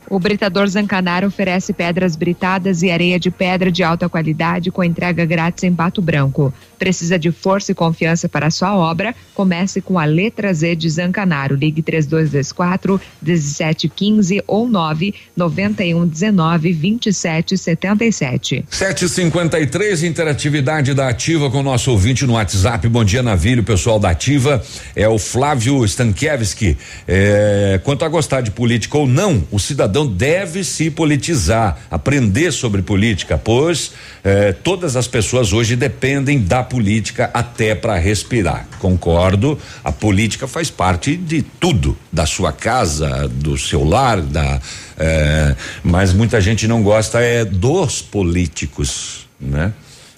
[0.09, 5.25] O Britador Zancanaro oferece pedras britadas e areia de pedra de alta qualidade com entrega
[5.25, 6.53] grátis em Pato Branco.
[6.77, 9.15] Precisa de força e confiança para sua obra?
[9.33, 11.55] Comece com a letra Z de Zancanaro.
[11.55, 18.65] Ligue 3224 1715 ou 99119 2777.
[18.69, 22.89] 753, interatividade da Ativa com o nosso ouvinte no WhatsApp.
[22.89, 24.61] Bom dia, Navilho, pessoal da Ativa.
[24.95, 26.75] É o Flávio Stankiewicz.
[27.07, 32.81] É, quanto a gostar de política ou não, o cidadão deve se politizar, aprender sobre
[32.81, 33.91] política, pois
[34.23, 38.67] é, todas as pessoas hoje dependem da política até para respirar.
[38.79, 44.59] Concordo, a política faz parte de tudo, da sua casa, do seu lar, da,
[44.97, 49.71] é, mas muita gente não gosta é dos políticos, né?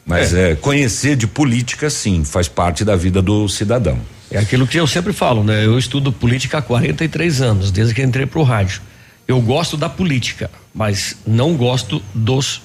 [0.06, 0.56] Mas é.
[0.56, 4.00] conhecer de política sim, faz parte da vida do cidadão.
[4.30, 5.66] É aquilo que eu sempre falo, né?
[5.66, 8.82] Eu estudo política há 43 anos, desde que entrei pro rádio.
[9.28, 12.62] Eu gosto da política, mas não gosto dos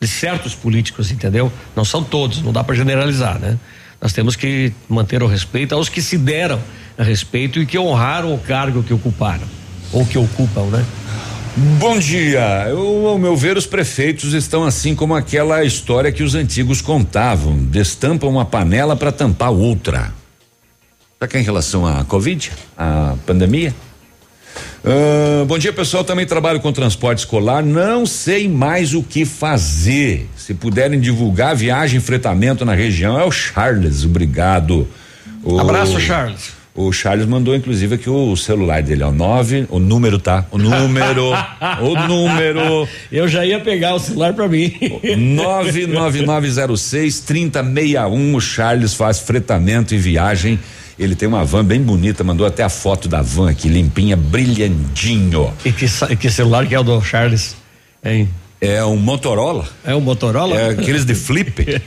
[0.00, 1.50] de certos políticos, entendeu?
[1.74, 3.58] Não são todos, não dá para generalizar, né?
[4.00, 6.60] Nós temos que manter o respeito aos que se deram
[6.98, 9.46] a respeito e que honraram o cargo que ocuparam
[9.92, 10.84] ou que ocupam, né?
[11.78, 12.66] Bom dia.
[12.68, 17.56] Eu, ao meu ver, os prefeitos estão assim como aquela história que os antigos contavam:
[17.56, 20.12] destampam uma panela para tampar outra.
[21.18, 23.74] Será que é em relação à Covid, à pandemia?
[25.48, 26.04] Bom dia, pessoal.
[26.04, 27.60] Também trabalho com transporte escolar.
[27.62, 30.28] Não sei mais o que fazer.
[30.36, 34.04] Se puderem divulgar viagem, fretamento na região, é o Charles.
[34.04, 34.86] Obrigado.
[35.42, 36.54] O- Abraço, Charles.
[36.72, 39.10] O Charles mandou, inclusive, aqui o celular dele, ó.
[39.10, 40.44] Nove, o número tá.
[40.52, 41.30] O número.
[41.80, 42.86] o número.
[43.10, 44.72] Eu já ia pegar o celular para mim.
[45.16, 48.34] 99906 3061.
[48.36, 50.58] O Charles faz fretamento e viagem.
[50.98, 55.52] Ele tem uma van bem bonita, mandou até a foto da van aqui, limpinha, brilhantinho.
[55.64, 55.86] E que,
[56.16, 57.54] que celular que é o do Charles?
[58.02, 58.28] Hein?
[58.60, 59.68] É um Motorola.
[59.84, 60.56] É um Motorola?
[60.58, 61.66] É aqueles de flip.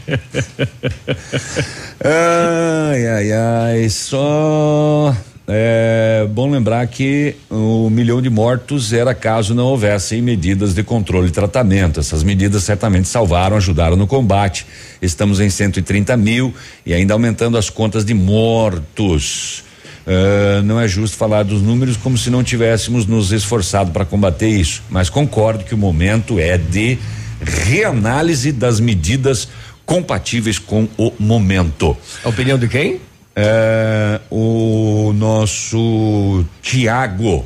[2.03, 5.15] ai, ai, ai, só.
[5.51, 11.29] É bom lembrar que o milhão de mortos era caso não houvessem medidas de controle
[11.29, 11.99] e tratamento.
[11.99, 14.65] Essas medidas certamente salvaram, ajudaram no combate.
[15.01, 16.53] Estamos em 130 mil
[16.85, 19.63] e ainda aumentando as contas de mortos.
[20.05, 24.49] Uh, não é justo falar dos números como se não tivéssemos nos esforçado para combater
[24.49, 26.97] isso, mas concordo que o momento é de
[27.41, 29.47] reanálise das medidas
[29.85, 31.97] compatíveis com o momento.
[32.23, 33.01] A opinião de quem?
[33.41, 37.45] É, o nosso Tiago.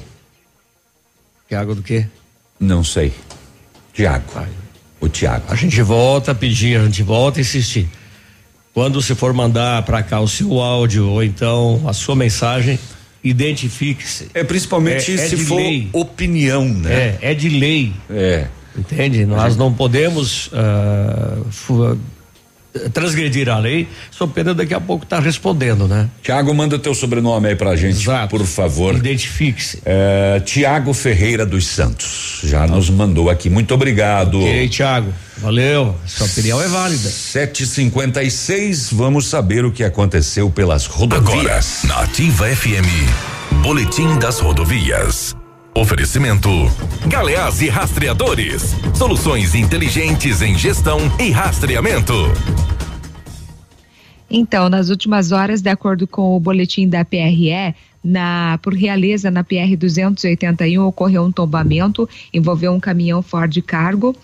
[1.48, 2.08] Tiago do quê?
[2.60, 3.14] Não sei.
[3.94, 4.26] Tiago.
[5.00, 5.46] O Tiago.
[5.50, 7.88] A gente volta a pedir, a gente volta a insistir.
[8.74, 12.80] Quando você for mandar para cá o seu áudio ou então a sua mensagem,
[13.24, 14.30] identifique-se.
[14.34, 15.90] É principalmente É- é se de for lei.
[15.94, 17.18] opinião, né?
[17.22, 17.94] É, é de lei.
[18.10, 18.48] É.
[18.76, 19.24] Entende?
[19.28, 21.96] Nós não podemos ah, fu-
[22.94, 26.10] transgredir a lei, só pena daqui a pouco estar respondendo, né?
[26.22, 28.96] Tiago, manda teu sobrenome aí pra gente, por favor.
[28.96, 29.80] Identifique-se.
[29.86, 32.40] É, Tiago Ferreira dos Santos.
[32.44, 33.50] Já nos mandou aqui.
[33.50, 34.40] Muito obrigado.
[34.40, 35.14] Ok, Tiago.
[35.38, 35.96] Valeu.
[36.06, 37.10] Sua opinião é válida.
[37.10, 41.84] 756, vamos saber o que aconteceu pelas rodovias.
[41.84, 45.36] Agora, na Ativa FM, Boletim das Rodovias.
[45.76, 46.50] Oferecimento:
[47.08, 48.76] Galeás e Rastreadores.
[48.94, 52.14] Soluções inteligentes em gestão e rastreamento.
[54.30, 59.44] Então, nas últimas horas, de acordo com o boletim da PRE, na, por Realeza, na
[59.44, 64.16] PR 281, ocorreu um tombamento, envolveu um caminhão Ford Cargo,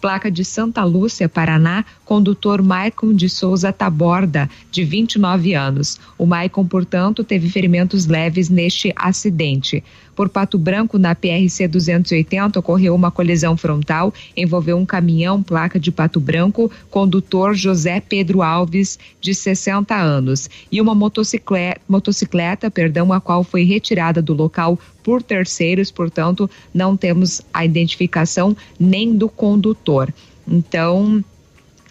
[0.00, 5.98] placa de Santa Lúcia, Paraná, condutor Maicon de Souza Taborda, de 29 anos.
[6.16, 9.82] O Maicon, portanto, teve ferimentos leves neste acidente.
[10.18, 15.92] Por Pato Branco, na PRC 280, ocorreu uma colisão frontal, envolveu um caminhão, placa de
[15.92, 23.20] Pato Branco, condutor José Pedro Alves, de 60 anos, e uma motocicleta, motocicleta perdão, a
[23.20, 30.12] qual foi retirada do local por terceiros, portanto, não temos a identificação nem do condutor.
[30.48, 31.24] Então,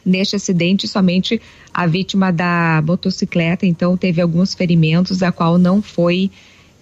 [0.06, 1.42] neste acidente, somente
[1.74, 6.30] a vítima da motocicleta, então, teve alguns ferimentos, a qual não foi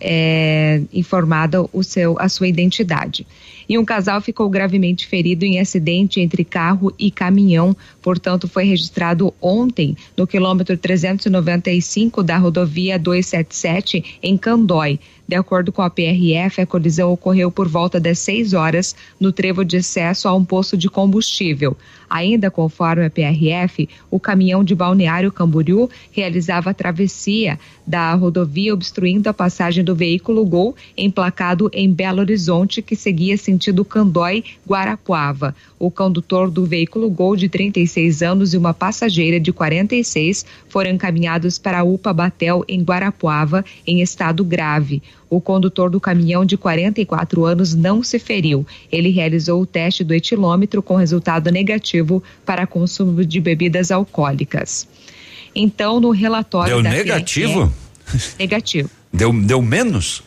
[0.08, 3.26] é, informada o seu, a sua identidade.
[3.68, 9.34] E um casal ficou gravemente ferido em acidente entre carro e caminhão, portanto, foi registrado
[9.42, 15.00] ontem no quilômetro 395 da rodovia 277 em Candói.
[15.28, 19.66] De acordo com a PRF, a colisão ocorreu por volta das 6 horas no trevo
[19.66, 21.76] de acesso a um posto de combustível.
[22.08, 29.28] Ainda conforme a PRF, o caminhão de Balneário Camboriú realizava a travessia da rodovia obstruindo
[29.28, 35.56] a passagem do veículo Gol emplacado em Belo Horizonte que seguia sentido Candói Guarapuava.
[35.80, 41.58] O condutor do veículo Gol de 36 anos e uma passageira de 46 foram encaminhados
[41.58, 45.02] para a UPA Batel em Guarapuava em estado grave.
[45.30, 48.66] O condutor do caminhão de 44 anos não se feriu.
[48.92, 54.88] Ele realizou o teste do etilômetro com resultado negativo para consumo de bebidas alcoólicas.
[55.56, 57.72] Então, no relatório Deu da negativo?
[58.06, 58.90] PRE, negativo.
[59.12, 60.22] Deu, deu menos?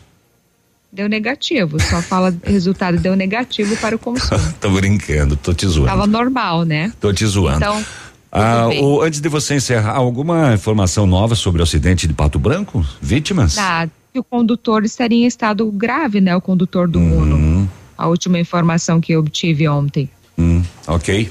[0.91, 4.41] Deu negativo, só fala resultado deu negativo para o consumo.
[4.61, 5.91] tô brincando, tô te zoando.
[5.91, 6.91] Tava normal, né?
[6.99, 7.57] Tô te zoando.
[7.59, 7.85] Então,
[8.33, 12.85] Ah, o- antes de você encerrar, alguma informação nova sobre o acidente de Pato Branco?
[13.03, 13.55] Vítimas?
[13.57, 16.35] nada, que o condutor estaria em estado grave, né?
[16.35, 17.69] O condutor do Uno.
[17.97, 20.09] A última informação que eu obtive ontem.
[20.37, 21.29] Hum, ok.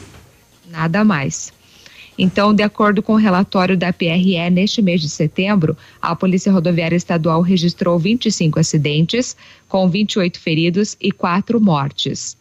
[0.70, 1.52] Nada mais.
[2.18, 6.96] Então, de acordo com o relatório da PRE, neste mês de setembro, a Polícia Rodoviária
[6.96, 9.36] Estadual registrou 25 acidentes,
[9.68, 12.36] com 28 feridos e quatro mortes.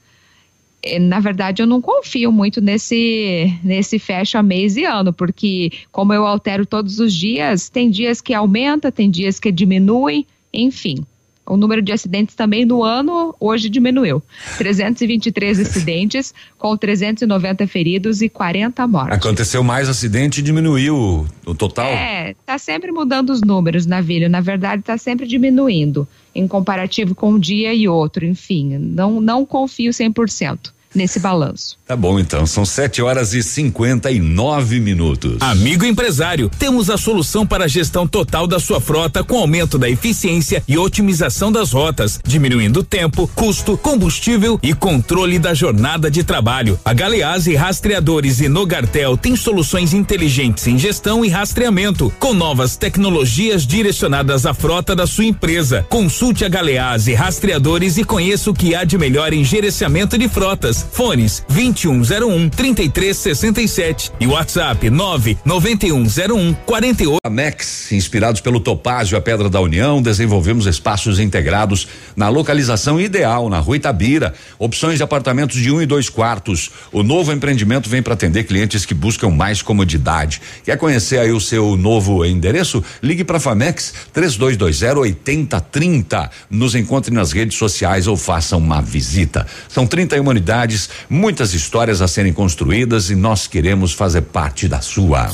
[0.82, 6.12] Eh, Na verdade, eu não confio muito nesse, nesse fecha mês e ano, porque como
[6.12, 10.26] eu altero todos os dias, tem dias que aumenta, tem dias que diminui,
[10.57, 11.04] enfim.
[11.48, 14.20] O número de acidentes também no ano hoje diminuiu.
[14.59, 19.16] 323 acidentes, com 390 feridos e 40 mortes.
[19.16, 21.86] Aconteceu mais acidente e diminuiu o, total?
[21.86, 24.28] É, tá sempre mudando os números, Navilho.
[24.28, 28.26] Na verdade, tá sempre diminuindo em comparativo com um dia e outro.
[28.26, 31.78] Enfim, não, não confio 100% nesse balanço.
[31.86, 32.47] Tá bom, então.
[32.47, 35.36] São 7 horas e 59 minutos.
[35.40, 39.88] Amigo empresário, temos a solução para a gestão total da sua frota com aumento da
[39.88, 46.78] eficiência e otimização das rotas, diminuindo tempo, custo, combustível e controle da jornada de trabalho.
[46.84, 53.66] A Galeazzi Rastreadores e Nogartel tem soluções inteligentes em gestão e rastreamento, com novas tecnologias
[53.66, 55.86] direcionadas à frota da sua empresa.
[55.88, 60.86] Consulte a Galeazzi Rastreadores e conheça o que há de melhor em gerenciamento de frotas.
[60.93, 67.20] Fones 2101 3367 e WhatsApp 99101 48.
[67.30, 73.59] Max, inspirados pelo Topázio, a Pedra da União, desenvolvemos espaços integrados na localização ideal, na
[73.59, 74.34] Rua Itabira.
[74.59, 76.70] Opções de apartamentos de um e dois quartos.
[76.93, 80.41] O novo empreendimento vem para atender clientes que buscam mais comodidade.
[80.64, 82.82] Quer conhecer aí o seu novo endereço?
[83.03, 86.30] Ligue para Famex 3220 8030.
[86.51, 89.47] Nos encontre nas redes sociais ou faça uma visita.
[89.68, 90.76] São 31 unidades,
[91.09, 95.31] muitas histórias a serem construídas e nós queremos fazer parte da sua.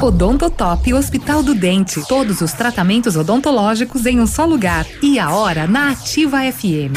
[0.00, 2.02] Odontotop Hospital do Dente.
[2.08, 4.86] Todos os tratamentos odontológicos em um só lugar.
[5.02, 6.92] E a hora na Ativa FM.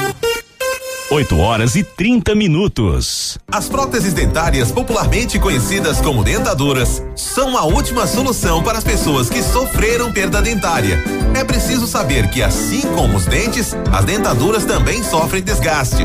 [1.09, 3.37] 8 horas e 30 minutos.
[3.51, 9.43] As próteses dentárias, popularmente conhecidas como dentaduras, são a última solução para as pessoas que
[9.43, 11.01] sofreram perda dentária.
[11.35, 16.03] É preciso saber que, assim como os dentes, as dentaduras também sofrem desgaste.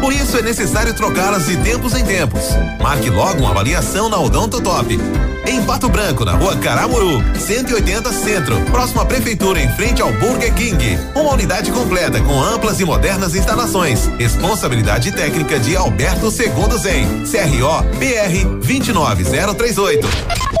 [0.00, 2.42] Por isso é necessário trocá-las de tempos em tempos.
[2.80, 4.98] Marque logo uma avaliação na Odonto Top.
[5.46, 10.52] Em Pato Branco, na rua Caramuru, 180 Centro, próximo à Prefeitura, em frente ao Burger
[10.54, 10.98] King.
[11.14, 14.06] Uma unidade completa com amplas e modernas instalações.
[14.18, 17.24] Responsabilidade técnica de Alberto Segundo Zen.
[17.24, 20.59] CRO BR 29038.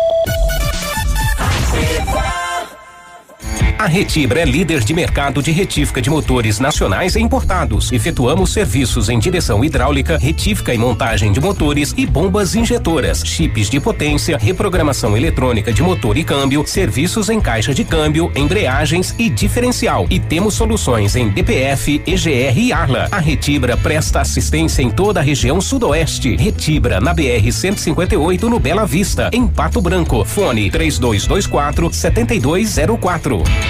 [3.80, 7.90] A Retibra é líder de mercado de retífica de motores nacionais e importados.
[7.90, 13.80] Efetuamos serviços em direção hidráulica, retífica e montagem de motores e bombas injetoras, chips de
[13.80, 20.06] potência, reprogramação eletrônica de motor e câmbio, serviços em caixa de câmbio, embreagens e diferencial.
[20.10, 23.08] E temos soluções em DPF, EGR e Arla.
[23.10, 26.36] A Retibra presta assistência em toda a região sudoeste.
[26.36, 30.22] Retibra na BR 158 no Bela Vista, em Pato Branco.
[30.26, 33.69] Fone 3224 7204.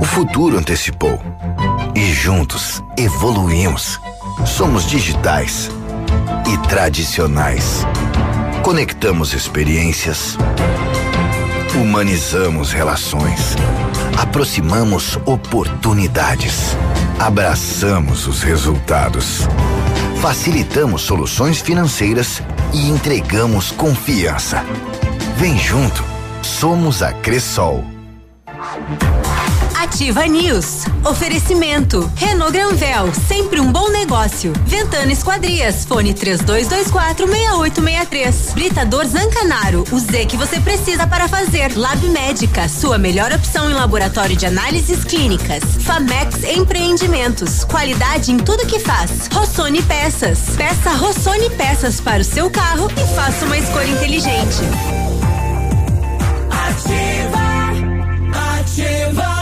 [0.00, 1.20] O futuro antecipou.
[1.94, 4.00] E juntos evoluímos.
[4.46, 5.70] Somos digitais
[6.46, 7.86] e tradicionais.
[8.62, 10.36] Conectamos experiências.
[11.74, 13.56] Humanizamos relações.
[14.16, 16.76] Aproximamos oportunidades.
[17.18, 19.48] Abraçamos os resultados.
[20.20, 22.42] Facilitamos soluções financeiras
[22.72, 24.64] e entregamos confiança.
[25.36, 26.04] Vem junto.
[26.42, 27.97] Somos a Cressol.
[29.78, 30.84] Ativa News.
[31.04, 32.10] Oferecimento.
[32.16, 34.52] Renault Granvel, sempre um bom negócio.
[34.66, 38.52] Ventana Esquadrias, fone 3224 6863.
[38.54, 41.76] Britador Zancanaro, o Z que você precisa para fazer.
[41.76, 45.62] Lab Médica, sua melhor opção em laboratório de análises clínicas.
[45.80, 49.28] Famex Empreendimentos, qualidade em tudo que faz.
[49.32, 50.56] Rossoni Peças.
[50.56, 54.58] Peça Rossoni Peças para o seu carro e faça uma escolha inteligente.
[56.50, 57.37] Ativa,
[58.80, 59.37] ativa News.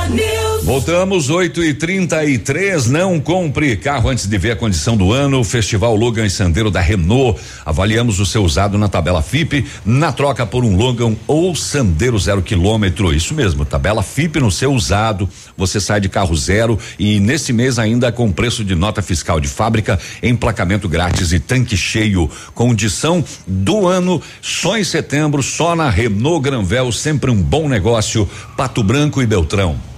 [0.66, 5.44] Voltamos 8 e 33 Não compre carro antes de ver a condição do ano.
[5.44, 7.40] Festival Logan e Sandero da Renault.
[7.64, 12.42] Avaliamos o seu usado na tabela FIP na troca por um Logan ou Sandero zero
[12.42, 13.14] quilômetro.
[13.14, 15.28] Isso mesmo, tabela FIP no seu usado.
[15.56, 19.46] Você sai de carro zero e nesse mês ainda com preço de nota fiscal de
[19.46, 22.28] fábrica, emplacamento grátis e tanque cheio.
[22.56, 26.90] Condição do ano só em setembro, só na Renault Granvel.
[26.90, 28.28] Sempre um bom negócio.
[28.56, 29.95] Pato Branco e Beltrão.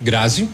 [0.00, 0.48] Grazi.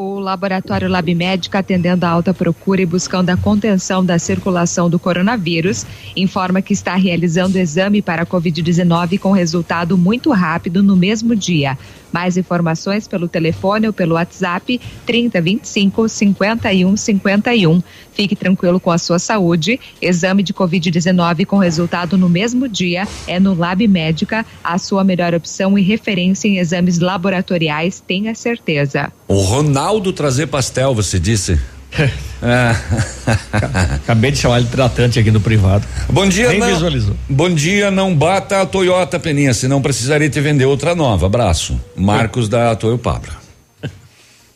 [0.00, 4.96] O laboratório Lab Médica, atendendo a alta procura e buscando a contenção da circulação do
[4.96, 5.84] coronavírus,
[6.14, 11.76] informa que está realizando exame para a Covid-19 com resultado muito rápido no mesmo dia.
[12.12, 17.82] Mais informações pelo telefone ou pelo WhatsApp 3025 5151.
[18.12, 19.78] Fique tranquilo com a sua saúde.
[20.02, 25.34] Exame de Covid-19 com resultado no mesmo dia é no Lab Médica, a sua melhor
[25.34, 29.12] opção e referência em exames laboratoriais, tenha certeza.
[29.26, 31.58] O Ronaldo trazer pastel, você disse?
[31.92, 32.10] É.
[33.96, 35.86] Acabei de chamar ele de tratante aqui no privado.
[36.08, 36.68] Bom dia, Nem não.
[36.68, 37.16] visualizou.
[37.28, 41.26] Bom dia, não bata a Toyota Peninha, senão precisaria te vender outra nova.
[41.26, 41.80] Abraço.
[41.96, 43.32] Marcos da Toyo Pabra.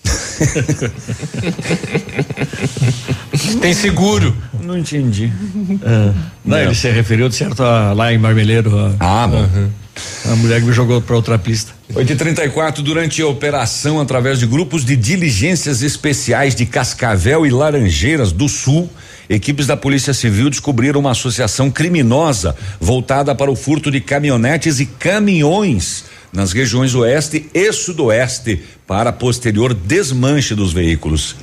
[3.60, 4.36] Tem seguro.
[4.60, 5.32] Não entendi.
[5.84, 6.12] Ah,
[6.44, 8.76] não, ele se referiu de certo a, lá em Marmeleiro.
[8.98, 9.48] A, ah, bom.
[10.30, 11.72] A mulher que me jogou para outra pista.
[11.94, 17.50] 8 e 34 durante a operação, através de grupos de diligências especiais de Cascavel e
[17.50, 18.88] Laranjeiras do Sul,
[19.28, 24.86] equipes da Polícia Civil descobriram uma associação criminosa voltada para o furto de caminhonetes e
[24.86, 31.36] caminhões nas regiões oeste e sudoeste para posterior desmanche dos veículos.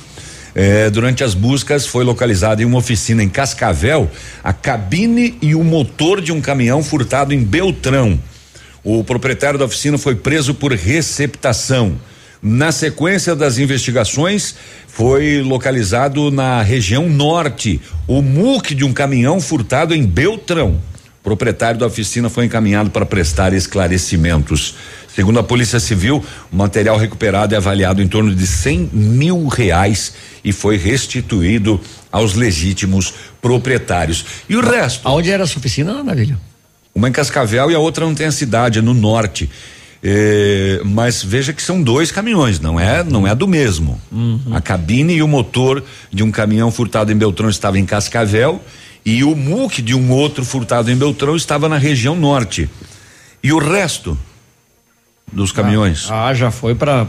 [0.56, 4.10] É, durante as buscas foi localizada em uma oficina em Cascavel
[4.44, 8.20] a cabine e o motor de um caminhão furtado em Beltrão.
[8.92, 11.96] O proprietário da oficina foi preso por receptação.
[12.42, 14.56] Na sequência das investigações,
[14.88, 20.82] foi localizado na região norte o muque de um caminhão furtado em Beltrão.
[21.20, 24.74] O proprietário da oficina foi encaminhado para prestar esclarecimentos.
[25.16, 30.14] Segundo a Polícia Civil, o material recuperado é avaliado em torno de 100 mil reais
[30.44, 31.80] e foi restituído
[32.12, 34.26] aos legítimos proprietários.
[34.50, 35.08] E o resto?
[35.08, 36.40] Aonde era a sua oficina, Navilho?
[36.94, 39.50] Uma em Cascavel e a outra não tem a cidade, é no norte.
[40.02, 44.00] É, mas veja que são dois caminhões, não é, não é do mesmo.
[44.12, 44.42] Uhum.
[44.54, 48.62] A cabine e o motor de um caminhão furtado em Beltrão estava em Cascavel
[49.06, 52.70] e o muque de um outro furtado em Beltrão estava na região norte.
[53.44, 54.18] E o resto
[55.32, 56.08] dos caminhões?
[56.10, 57.06] Ah, já foi para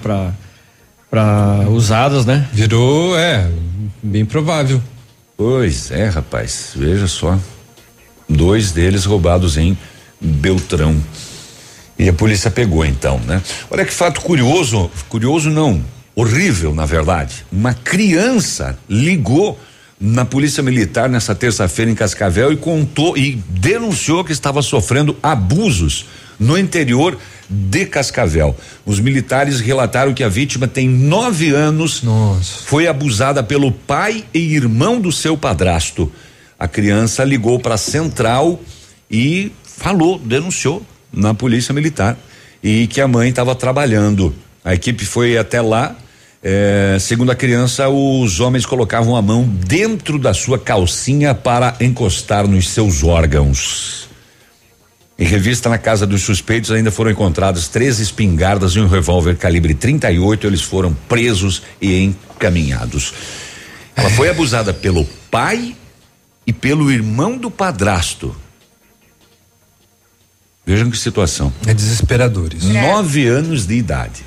[1.11, 2.49] para usadas, né?
[2.53, 3.51] Virou, é,
[4.03, 4.81] bem provável.
[5.37, 7.39] Pois é, rapaz, veja só.
[8.31, 9.77] Dois deles roubados em
[10.21, 10.97] Beltrão.
[11.99, 13.43] E a polícia pegou então, né?
[13.69, 17.45] Olha que fato curioso, curioso não, horrível na verdade.
[17.51, 19.59] Uma criança ligou
[20.01, 26.07] na polícia militar nessa terça-feira em Cascavel e contou e denunciou que estava sofrendo abusos
[26.39, 27.19] no interior
[27.51, 28.57] de Cascavel.
[28.87, 32.63] Os militares relataram que a vítima tem nove anos, Nossa.
[32.65, 36.11] foi abusada pelo pai e irmão do seu padrasto.
[36.61, 38.61] A criança ligou para a central
[39.11, 42.19] e falou, denunciou na polícia militar
[42.63, 44.35] e que a mãe estava trabalhando.
[44.63, 45.97] A equipe foi até lá.
[46.43, 52.47] eh, segundo a criança, os homens colocavam a mão dentro da sua calcinha para encostar
[52.47, 54.11] nos seus órgãos.
[55.19, 59.73] Em revista na casa dos suspeitos ainda foram encontradas três espingardas e um revólver calibre
[59.73, 60.47] 38.
[60.47, 63.15] Eles foram presos e encaminhados.
[63.97, 65.75] Ela foi abusada pelo pai
[66.51, 68.35] e pelo irmão do padrasto.
[70.67, 71.53] Vejam que situação.
[71.65, 72.73] É desesperador isso.
[72.73, 74.25] Nove anos de idade.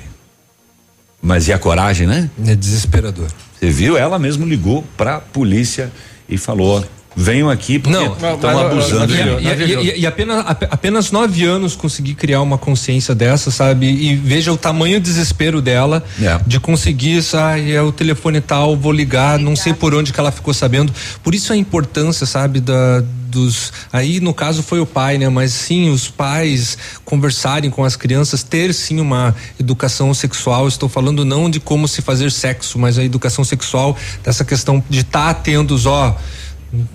[1.20, 2.30] Mas e a coragem, né?
[2.46, 3.30] É desesperador.
[3.58, 3.98] Você viu?
[3.98, 5.92] Ela mesmo ligou pra polícia
[6.26, 6.82] e falou:
[7.16, 9.12] venham aqui porque Não, estão abusando.
[9.14, 13.14] E, de mim." e- e- e apenas, ap- apenas nove anos conseguir criar uma consciência
[13.14, 13.86] dessa, sabe?
[13.86, 16.38] E veja o tamanho do desespero dela É.
[16.46, 20.32] de conseguir, sai, é o telefone tal, vou ligar, não sei por onde que ela
[20.32, 20.92] ficou sabendo.
[21.22, 23.02] Por isso a importância, sabe, da
[23.34, 25.28] dos aí no caso foi o pai, né?
[25.28, 30.68] Mas sim, os pais conversarem com as crianças, ter sim uma educação sexual.
[30.68, 35.00] Estou falando não de como se fazer sexo, mas a educação sexual dessa questão de
[35.00, 36.16] estar tá atentos, ó,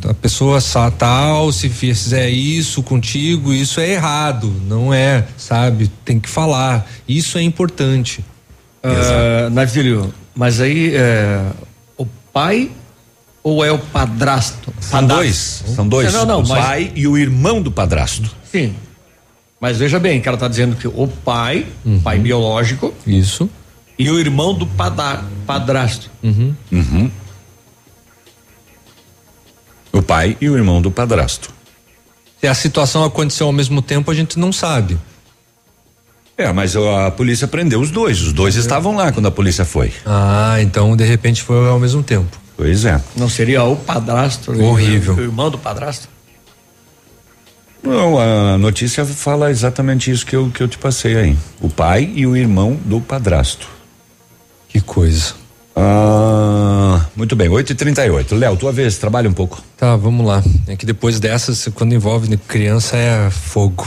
[0.07, 0.59] a pessoa
[0.97, 5.89] tal, se fizer isso contigo, isso é errado, não é, sabe?
[6.05, 6.89] Tem que falar.
[7.07, 8.23] Isso é importante.
[8.83, 11.41] Ah, Navilho, mas aí é,
[11.97, 12.71] o pai
[13.43, 14.73] ou é o padrasto?
[14.79, 16.13] São dois, são dois.
[16.13, 18.29] Não, não, o mas- pai e o irmão do padrasto.
[18.51, 18.73] Sim.
[19.61, 21.99] Mas veja bem, que ela está dizendo que o pai, Uhum.
[21.99, 23.49] pai biológico, Isso.
[23.97, 26.09] e o irmão do pada- padrasto.
[26.23, 26.55] Uhum.
[26.71, 27.11] Uhum.
[29.91, 31.49] O pai e o irmão do padrasto.
[32.39, 34.97] Se a situação aconteceu ao mesmo tempo, a gente não sabe.
[36.37, 38.21] É, mas a polícia prendeu os dois.
[38.21, 39.91] Os dois estavam lá quando a polícia foi.
[40.05, 42.37] Ah, então de repente foi ao mesmo tempo.
[42.55, 43.01] Pois é.
[43.15, 44.51] Não seria o padrasto?
[44.51, 45.15] Horrível.
[45.15, 46.07] O irmão do padrasto?
[47.83, 51.37] Não, a notícia fala exatamente isso que eu, que eu te passei aí.
[51.59, 53.67] O pai e o irmão do padrasto.
[54.69, 55.33] Que coisa.
[55.75, 59.61] Ah, muito bem, 8 e 38 Léo, tua vez, trabalha um pouco.
[59.77, 60.43] Tá, vamos lá.
[60.67, 63.85] É que depois dessas, quando envolve criança, é fogo.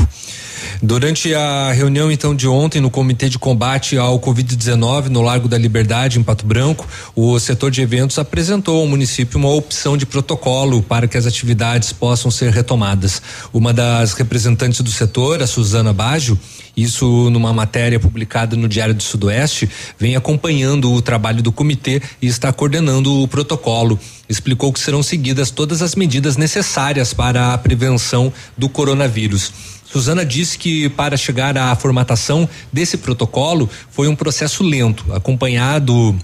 [0.84, 5.56] Durante a reunião então de ontem no Comitê de Combate ao Covid-19 no Largo da
[5.56, 10.82] Liberdade em Pato Branco, o setor de eventos apresentou ao município uma opção de protocolo
[10.82, 13.22] para que as atividades possam ser retomadas.
[13.52, 16.36] Uma das representantes do setor, a Suzana Baggio,
[16.76, 22.26] isso numa matéria publicada no Diário do Sudoeste, vem acompanhando o trabalho do comitê e
[22.26, 24.00] está coordenando o protocolo.
[24.28, 29.52] Explicou que serão seguidas todas as medidas necessárias para a prevenção do coronavírus.
[29.92, 36.16] Suzana disse que para chegar à formatação desse protocolo foi um processo lento, acompanhado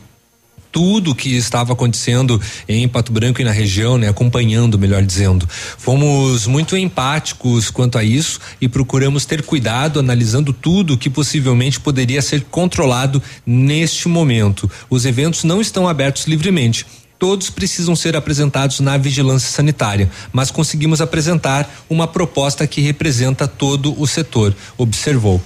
[0.73, 5.47] tudo que estava acontecendo em Pato Branco e na região, né, acompanhando, melhor dizendo.
[5.49, 12.23] Fomos muito empáticos quanto a isso e procuramos ter cuidado analisando tudo que possivelmente poderia
[12.23, 14.71] ser controlado neste momento.
[14.89, 16.87] Os eventos não estão abertos livremente.
[17.19, 24.01] Todos precisam ser apresentados na vigilância sanitária, mas conseguimos apresentar uma proposta que representa todo
[24.01, 25.43] o setor, observou.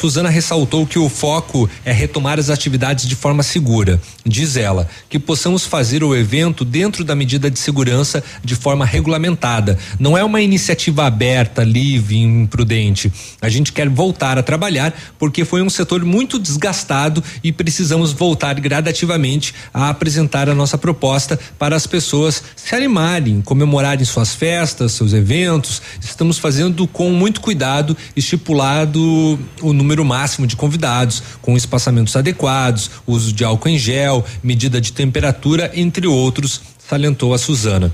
[0.00, 4.00] Suzana ressaltou que o foco é retomar as atividades de forma segura.
[4.24, 9.76] Diz ela que possamos fazer o evento dentro da medida de segurança de forma regulamentada.
[9.98, 13.12] Não é uma iniciativa aberta, livre, imprudente.
[13.42, 18.60] A gente quer voltar a trabalhar porque foi um setor muito desgastado e precisamos voltar
[18.60, 25.12] gradativamente a apresentar a nossa proposta para as pessoas se animarem, comemorarem suas festas, seus
[25.12, 25.82] eventos.
[26.00, 33.32] Estamos fazendo com muito cuidado, estipulado o número máximo de convidados, com espaçamentos adequados, uso
[33.32, 37.92] de álcool em gel, medida de temperatura, entre outros, salientou a Suzana.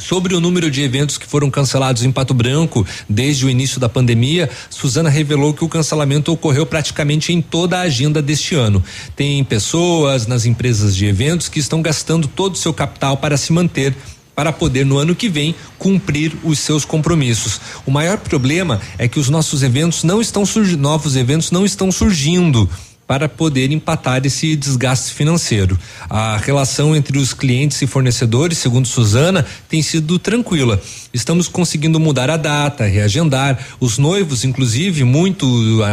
[0.00, 3.88] Sobre o número de eventos que foram cancelados em Pato Branco desde o início da
[3.88, 8.82] pandemia, Suzana revelou que o cancelamento ocorreu praticamente em toda a agenda deste ano.
[9.14, 13.52] Tem pessoas nas empresas de eventos que estão gastando todo o seu capital para se
[13.52, 13.94] manter
[14.34, 17.60] para poder no ano que vem cumprir os seus compromissos.
[17.86, 21.90] O maior problema é que os nossos eventos não estão surgindo, novos eventos não estão
[21.90, 22.68] surgindo
[23.10, 25.76] para poder empatar esse desgaste financeiro.
[26.08, 30.80] A relação entre os clientes e fornecedores, segundo Suzana, tem sido tranquila.
[31.12, 33.58] Estamos conseguindo mudar a data, reagendar.
[33.80, 35.44] Os noivos, inclusive, muito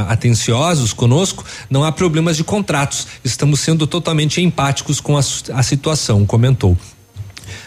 [0.07, 3.07] atenciosos conosco, não há problemas de contratos.
[3.23, 5.21] Estamos sendo totalmente empáticos com a,
[5.55, 6.77] a situação, comentou.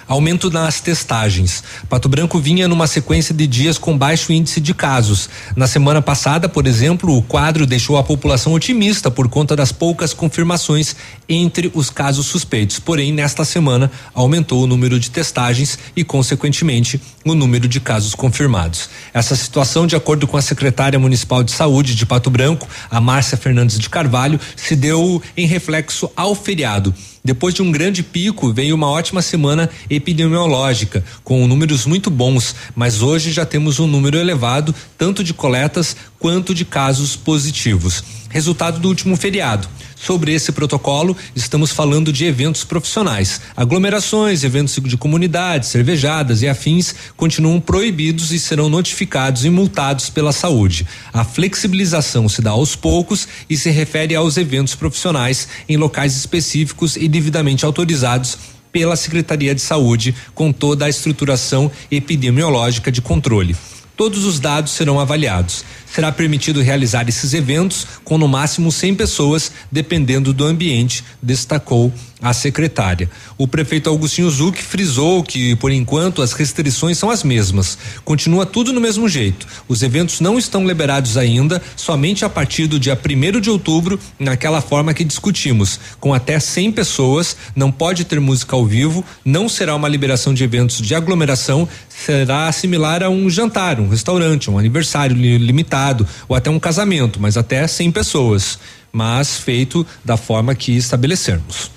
[0.06, 1.62] Aumento nas testagens.
[1.88, 5.28] Pato Branco vinha numa sequência de dias com baixo índice de casos.
[5.56, 10.12] Na semana passada, por exemplo, o quadro deixou a população otimista por conta das poucas
[10.12, 10.96] confirmações
[11.28, 12.78] entre os casos suspeitos.
[12.78, 18.88] Porém, nesta semana, aumentou o número de testagens e, consequentemente, o número de casos confirmados.
[19.12, 23.36] Essa situação, de acordo com a secretária municipal de saúde de Pato Branco, a Márcia
[23.36, 26.94] Fernandes de Carvalho, se deu em reflexo ao feriado.
[27.22, 33.02] Depois de um grande pico, veio uma ótima semana epidemiológica, com números muito bons, mas
[33.02, 38.19] hoje já temos um número elevado, tanto de coletas quanto de casos positivos.
[38.30, 39.68] Resultado do último feriado.
[39.96, 43.40] Sobre esse protocolo, estamos falando de eventos profissionais.
[43.56, 50.32] Aglomerações, eventos de comunidade, cervejadas e afins continuam proibidos e serão notificados e multados pela
[50.32, 50.86] saúde.
[51.12, 56.96] A flexibilização se dá aos poucos e se refere aos eventos profissionais em locais específicos
[56.96, 58.38] e devidamente autorizados
[58.70, 63.56] pela Secretaria de Saúde, com toda a estruturação epidemiológica de controle.
[63.96, 69.52] Todos os dados serão avaliados será permitido realizar esses eventos com no máximo 100 pessoas,
[69.70, 71.92] dependendo do ambiente, destacou
[72.22, 73.10] a secretária.
[73.38, 77.78] O prefeito Augustinho Zuc frisou que, por enquanto, as restrições são as mesmas.
[78.04, 79.46] Continua tudo no mesmo jeito.
[79.66, 84.60] Os eventos não estão liberados ainda, somente a partir do dia 1 de outubro, naquela
[84.60, 89.74] forma que discutimos, com até 100 pessoas, não pode ter música ao vivo, não será
[89.74, 95.16] uma liberação de eventos de aglomeração, será similar a um jantar, um restaurante, um aniversário
[95.16, 95.79] limitado
[96.28, 98.58] ou até um casamento, mas até 100 pessoas,
[98.92, 101.70] mas feito da forma que estabelecermos.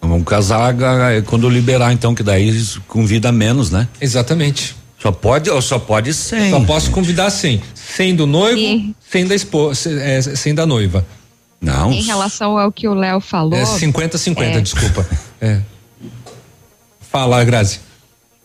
[0.00, 0.74] Vamos casar
[1.26, 3.86] quando liberar, então, que daí convida menos, né?
[4.00, 4.74] Exatamente.
[4.98, 6.50] Só pode, ou só pode 100.
[6.50, 7.62] Só posso convidar 100.
[7.74, 8.94] 100 do noivo, e...
[9.10, 11.06] 100 da esposa, é, 100 da noiva.
[11.60, 11.92] Não.
[11.92, 13.54] Em relação ao que o Léo falou.
[13.54, 14.60] É 50-50, é.
[14.60, 15.06] desculpa.
[15.40, 15.60] É.
[17.00, 17.80] Fala, Grazi.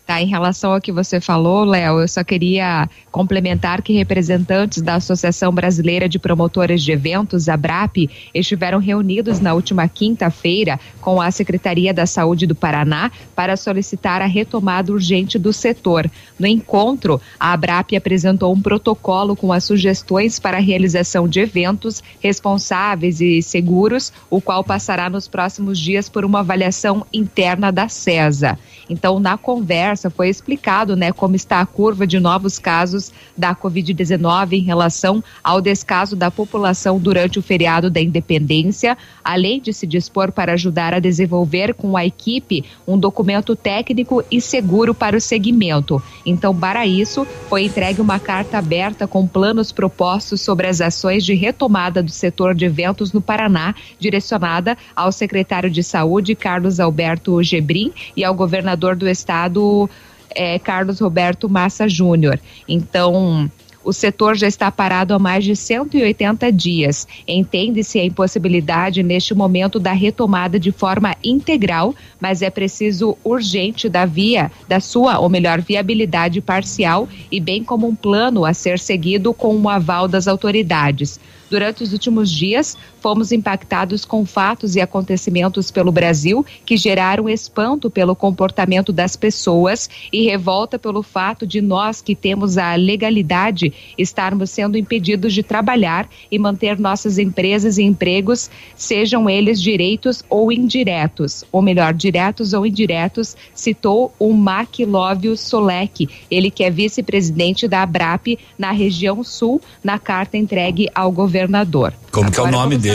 [0.05, 4.95] Tá, em relação ao que você falou, Léo, eu só queria complementar que representantes da
[4.95, 11.31] Associação Brasileira de Promotores de Eventos, a BRAP, estiveram reunidos na última quinta-feira com a
[11.31, 16.07] Secretaria da Saúde do Paraná para solicitar a retomada urgente do setor.
[16.37, 22.03] No encontro, a ABRAP apresentou um protocolo com as sugestões para a realização de eventos
[22.19, 28.59] responsáveis e seguros, o qual passará nos próximos dias por uma avaliação interna da CESA.
[28.89, 34.53] Então, na conversa foi explicado, né, como está a curva de novos casos da Covid-19
[34.53, 40.31] em relação ao descaso da população durante o feriado da Independência, além de se dispor
[40.31, 46.01] para ajudar a desenvolver com a equipe um documento técnico e seguro para o segmento.
[46.25, 51.33] Então, para isso, foi entregue uma carta aberta com planos propostos sobre as ações de
[51.33, 57.91] retomada do setor de eventos no Paraná, direcionada ao secretário de Saúde, Carlos Alberto Gebrim,
[58.15, 59.89] e ao governador governador do estado,
[60.35, 62.39] é, Carlos Roberto Massa Júnior.
[62.67, 63.49] Então,
[63.83, 67.07] o setor já está parado há mais de 180 dias.
[67.27, 74.05] Entende-se a impossibilidade neste momento da retomada de forma integral, mas é preciso urgente da
[74.05, 79.33] via, da sua, ou melhor, viabilidade parcial e bem como um plano a ser seguido
[79.33, 81.19] com o aval das autoridades.
[81.49, 82.75] Durante os últimos dias,
[83.05, 89.87] fomos impactados com fatos e acontecimentos pelo Brasil que geraram espanto pelo comportamento das pessoas
[90.11, 96.09] e revolta pelo fato de nós que temos a legalidade estarmos sendo impedidos de trabalhar
[96.31, 102.65] e manter nossas empresas e empregos, sejam eles direitos ou indiretos, ou melhor, diretos ou
[102.65, 109.61] indiretos, citou o Mac Lóvio Solek, ele que é vice-presidente da ABRAP na região sul,
[109.83, 111.93] na carta entregue ao governador.
[112.11, 112.94] Como que é o nome dele?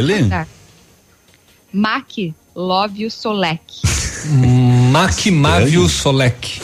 [1.73, 2.09] Mac
[2.55, 3.61] Lóvio Solek.
[4.91, 6.61] Mac Mávio Solek.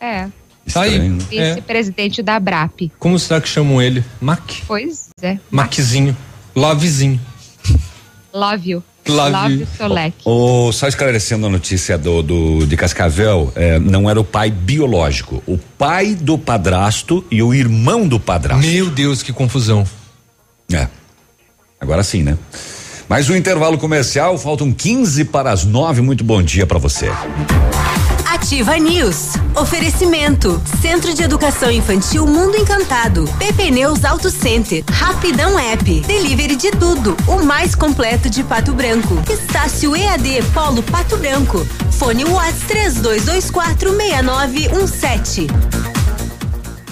[0.00, 0.28] É.
[0.72, 0.96] Tá aí.
[1.32, 1.54] É.
[1.54, 2.90] Vice-presidente da ABRAP.
[2.98, 4.04] Como será que chamam ele?
[4.20, 4.40] Mac?
[4.66, 5.38] Pois é.
[5.50, 6.16] Maczinho.
[6.54, 7.20] Lovezinho.
[8.32, 8.82] Lóvio.
[9.06, 10.16] Love- Lóvio Solek.
[10.24, 15.42] O, só esclarecendo a notícia do, do- de Cascavel, é, não era o pai biológico,
[15.44, 18.64] o pai do padrasto e o irmão do padrasto.
[18.64, 19.84] Meu Deus, que confusão.
[20.72, 20.86] É.
[21.82, 22.38] Agora sim, né?
[23.08, 26.00] Mais um intervalo comercial, faltam 15 para as 9.
[26.00, 27.10] Muito bom dia para você.
[28.24, 29.32] Ativa News.
[29.56, 30.62] Oferecimento.
[30.80, 33.28] Centro de Educação Infantil Mundo Encantado.
[33.36, 34.84] PP Neus Auto Center.
[34.92, 36.00] Rapidão App.
[36.02, 37.16] Delivery de tudo.
[37.26, 39.20] O mais completo de Pato Branco.
[39.28, 41.66] Estácio EAD Polo Pato Branco.
[41.90, 45.48] Fone Whats 3224 6917.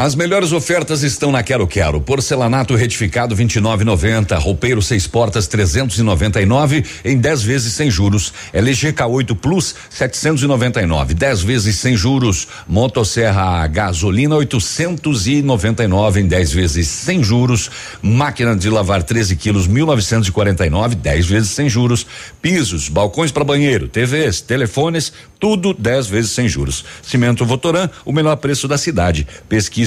[0.00, 2.00] As melhores ofertas estão na Quero Quero.
[2.00, 4.34] Porcelanato retificado 29,90.
[4.38, 8.32] Roupeiro seis portas 399 em 10 vezes sem juros.
[8.50, 12.48] LG K8 Plus 799, 10 vezes sem juros.
[12.66, 17.70] Motosserra a gasolina 899 em 10 vezes sem juros.
[18.00, 22.06] Máquina de lavar 13 quilos 1949, 10 vezes sem juros.
[22.40, 26.86] Pisos, balcões para banheiro, TVs, telefones, tudo 10 vezes sem juros.
[27.02, 29.26] Cimento Votoran, o melhor preço da cidade.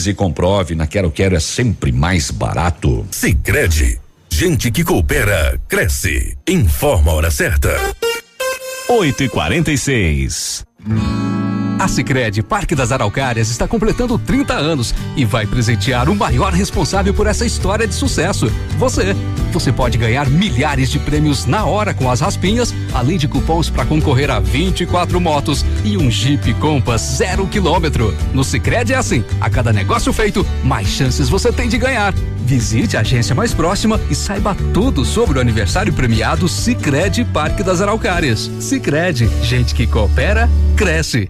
[0.03, 3.05] Pesquise e comprove, na Quero Quero é sempre mais barato.
[3.11, 3.99] Sicredi,
[4.29, 6.37] gente que coopera cresce.
[6.47, 7.69] Informa a hora certa.
[8.89, 10.65] 8 e 46
[11.79, 17.13] A Sicredi Parque das Araucárias está completando 30 anos e vai presentear o maior responsável
[17.13, 19.15] por essa história de sucesso, você.
[19.51, 23.85] Você pode ganhar milhares de prêmios na hora com as raspinhas, além de cupons para
[23.85, 28.15] concorrer a 24 motos e um Jeep Compass zero quilômetro.
[28.33, 32.13] No Sicredi é assim, a cada negócio feito, mais chances você tem de ganhar.
[32.45, 37.81] Visite a agência mais próxima e saiba tudo sobre o aniversário premiado Sicredi Parque das
[37.81, 38.49] Araucárias.
[38.59, 41.29] Sicredi, gente que coopera, cresce.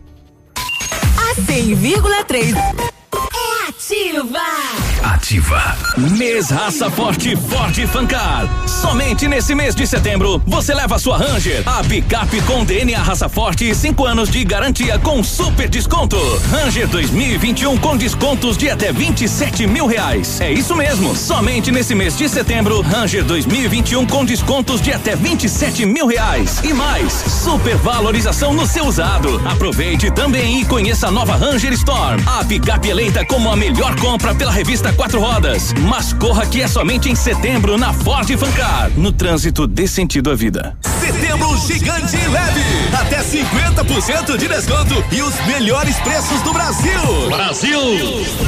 [1.34, 4.82] A 100,3 é ativa.
[5.03, 5.75] Ativa.
[5.97, 8.47] Mês Raça Forte Ford Fancar.
[8.65, 13.69] Somente nesse mês de setembro, você leva sua Ranger, a picape com DNA Raça Forte
[13.69, 16.17] e 5 anos de garantia com super desconto.
[16.49, 20.39] Ranger 2021 com descontos de até 27 mil reais.
[20.39, 21.13] É isso mesmo.
[21.17, 26.61] Somente nesse mês de setembro, Ranger 2021 com descontos de até 27 mil reais.
[26.63, 29.41] E mais, super valorização no seu usado.
[29.45, 32.21] Aproveite também e conheça a nova Ranger Storm.
[32.25, 35.73] A picape eleita como a melhor compra pela revista Quatro Rodas.
[35.87, 38.91] Mas corra que é somente em setembro na Ford Fancar.
[38.95, 40.77] No trânsito dê sentido à vida.
[40.99, 42.61] Setembro gigante e leve.
[42.99, 47.29] Até 50% de desconto e os melhores preços do Brasil.
[47.29, 47.79] Brasil.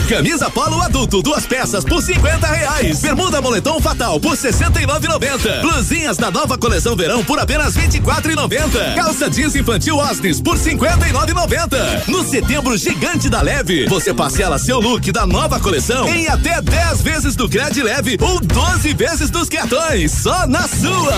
[0.08, 3.02] Camisa polo adulto, duas peças por 50 reais.
[3.02, 5.62] Bermuda moletom fatal por 69,90.
[5.62, 8.96] Blusinhas da nova coleção verão por apenas 24,90.
[8.96, 12.08] Calça jeans infantil Osnis por 59,90.
[12.08, 17.02] No setembro gigante da leve, você parcela seu look da nova coleção em até 10
[17.02, 20.12] vezes do Cred Leve ou 12 vezes dos cartões.
[20.12, 21.14] Só na sua.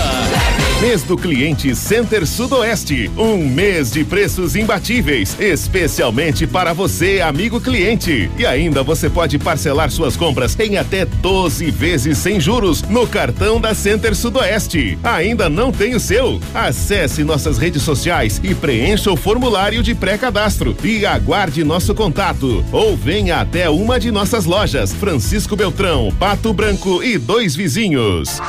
[0.80, 3.10] Mês do cliente Center Sudoeste.
[3.18, 8.30] Um mês de preços imbatíveis, especialmente para você, amigo cliente.
[8.38, 13.60] E ainda você pode parcelar suas compras em até 12 vezes sem juros no cartão
[13.60, 15.00] da Center Sudoeste.
[15.04, 16.40] Ainda não tem o seu?
[16.54, 22.64] Acesse nossas redes sociais e preencha o formulário de pré-cadastro e aguarde nosso contato.
[22.72, 28.42] Ou venha até uma de nossas lojas, Francisco Beltrão, Pato Branco e dois vizinhos.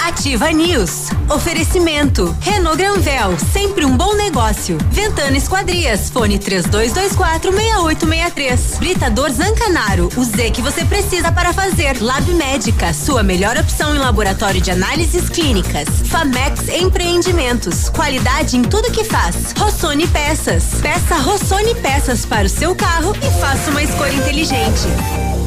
[0.00, 1.10] Ativa News.
[1.28, 2.34] Oferecimento.
[2.40, 4.78] Renault Granvel, sempre um bom negócio.
[4.90, 8.78] Ventana Esquadrias, fone 3224 6863.
[8.78, 12.00] Britador Zancanaro, o Z que você precisa para fazer.
[12.00, 15.86] Lab Médica, sua melhor opção em laboratório de análises clínicas.
[16.06, 19.52] Famex Empreendimentos, qualidade em tudo que faz.
[19.58, 20.80] Rossoni Peças.
[20.80, 25.41] Peça Rossoni Peças para o seu carro e faça uma escolha inteligente.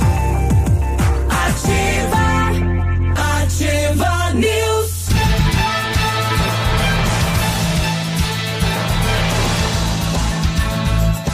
[1.55, 2.51] Ativa,
[3.15, 5.05] ativa news.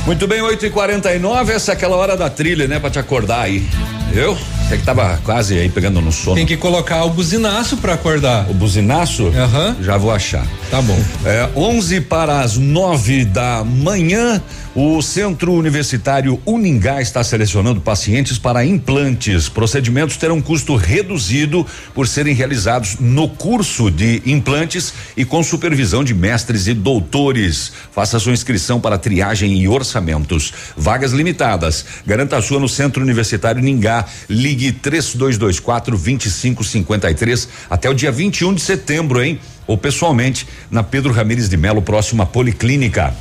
[0.06, 2.80] Muito bem, 8 e 49 essa é aquela hora da trilha, né?
[2.80, 3.68] Pra te acordar aí.
[4.14, 4.38] eu?
[4.68, 6.36] Você que tava quase aí pegando no sono.
[6.38, 8.50] Tem que colocar o buzinaço para acordar.
[8.50, 9.28] O buzinaço?
[9.28, 9.76] Aham.
[9.78, 9.84] Uhum.
[9.84, 10.46] Já vou achar.
[10.70, 10.98] Tá bom.
[11.26, 14.42] É 11 para as 9 da manhã
[14.74, 19.50] o Centro Universitário Uningá está selecionando pacientes para implantes.
[19.50, 26.14] Procedimentos terão custo reduzido por serem realizados no curso de implantes e com supervisão de
[26.14, 27.74] mestres e doutores.
[27.92, 30.54] Faça sua inscrição para triagem e orçamentos.
[30.78, 31.86] Vagas limitadas.
[32.06, 34.06] Garanta a sua no Centro Universitário Uningá.
[34.30, 39.38] Ligue 3224 2553 até o dia 21 de setembro, hein?
[39.68, 43.14] Ou pessoalmente na Pedro Ramires de Melo, próximo à Policlínica.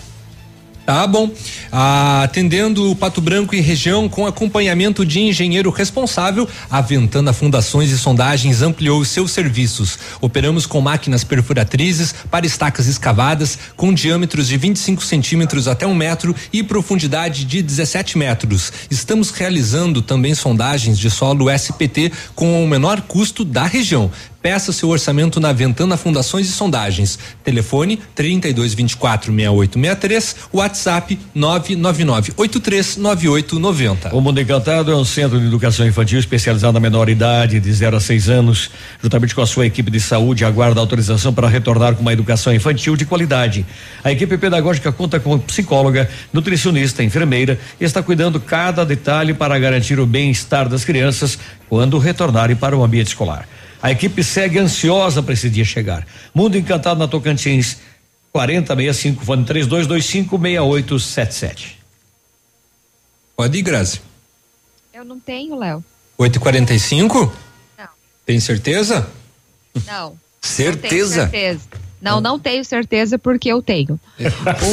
[0.91, 1.31] Tá bom.
[1.71, 7.97] Atendendo o Pato Branco e região com acompanhamento de engenheiro responsável, a Ventana Fundações e
[7.97, 9.97] Sondagens ampliou seus serviços.
[10.21, 16.35] Operamos com máquinas perfuratrizes para estacas escavadas com diâmetros de 25 centímetros até um metro
[16.53, 18.73] e profundidade de 17 metros.
[18.91, 24.11] Estamos realizando também sondagens de solo SPT com o menor custo da região.
[24.43, 27.19] Peça seu orçamento na Ventana Fundações e Sondagens.
[27.45, 34.15] Telefone 3224 6863, WhatsApp 999 839890.
[34.17, 37.99] O Mundo Encantado é um centro de educação infantil especializado na menor idade, de 0
[37.99, 38.71] a 6 anos.
[39.03, 42.97] Juntamente com a sua equipe de saúde, aguarda autorização para retornar com uma educação infantil
[42.97, 43.67] de qualidade.
[44.03, 50.01] A equipe pedagógica conta com psicóloga, nutricionista, enfermeira e está cuidando cada detalhe para garantir
[50.01, 51.39] o bem-estar das crianças
[51.69, 53.47] quando retornarem para o ambiente escolar.
[53.83, 56.07] A equipe segue ansiosa para esse dia chegar.
[56.35, 57.79] Mundo Encantado na Tocantins,
[58.33, 61.77] 4065, fone 32256877.
[63.37, 64.01] Pode ir, Grazi.
[64.93, 65.83] Eu não tenho, Léo.
[66.19, 67.33] 8h45?
[67.79, 67.89] Não.
[68.27, 69.09] Tem certeza?
[69.87, 70.15] Não.
[70.43, 71.25] Certeza?
[71.25, 71.90] Não tenho certeza.
[72.01, 74.01] Não, não tenho certeza porque eu tenho.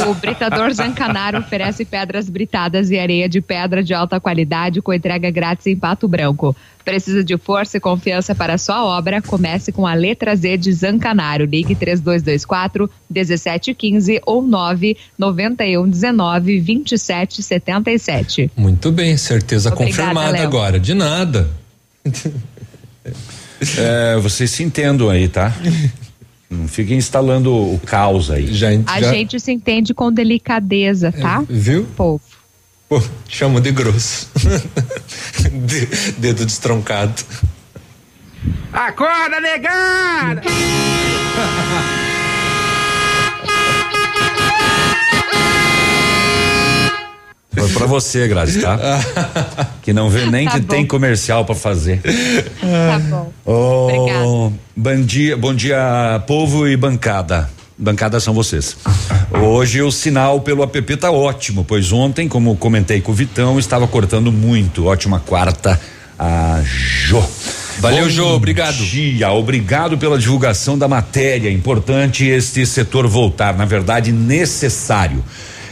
[0.10, 5.30] O Britador Zancanaro oferece pedras britadas e areia de pedra de alta qualidade com entrega
[5.30, 6.56] grátis em Pato Branco.
[6.86, 9.22] Precisa de força e confiança para sua obra?
[9.22, 11.44] Comece com a letra Z de Zancanaro.
[11.44, 18.52] Ligue 3224 1715 ou 991 19 27 77.
[18.56, 20.48] Muito bem, certeza Obrigada, confirmada Léo.
[20.48, 20.80] agora.
[20.80, 21.50] De nada.
[23.76, 25.52] É, vocês se entendam aí, tá?
[26.50, 28.54] Não fiquem instalando o caos aí.
[28.54, 31.44] Já, A gente se entende com delicadeza, tá?
[31.48, 31.86] Viu?
[31.96, 32.22] Povo.
[32.88, 34.30] Pô, chamo de grosso.
[35.66, 37.22] De- dedo destroncado.
[38.72, 40.42] Acorda, negada!
[47.58, 48.78] Foi pra você, Grazi, tá?
[49.82, 50.68] que não vê nem Tá que bom.
[50.68, 52.02] tem comercial pra fazer.
[52.02, 53.32] Tá bom.
[53.46, 57.50] Oh, bom dia, bom dia, povo e bancada.
[57.78, 58.76] Bancada são vocês.
[59.32, 63.88] Hoje o sinal pelo app tá ótimo, pois ontem, como comentei com o Vitão, estava
[63.88, 64.86] cortando muito.
[64.88, 65.80] Ótima quarta
[66.18, 67.24] a Jô.
[67.80, 68.74] Valeu, Bom Jô, obrigado.
[68.78, 71.52] Dia, obrigado pela divulgação da matéria.
[71.52, 75.24] Importante este setor voltar, na verdade, necessário.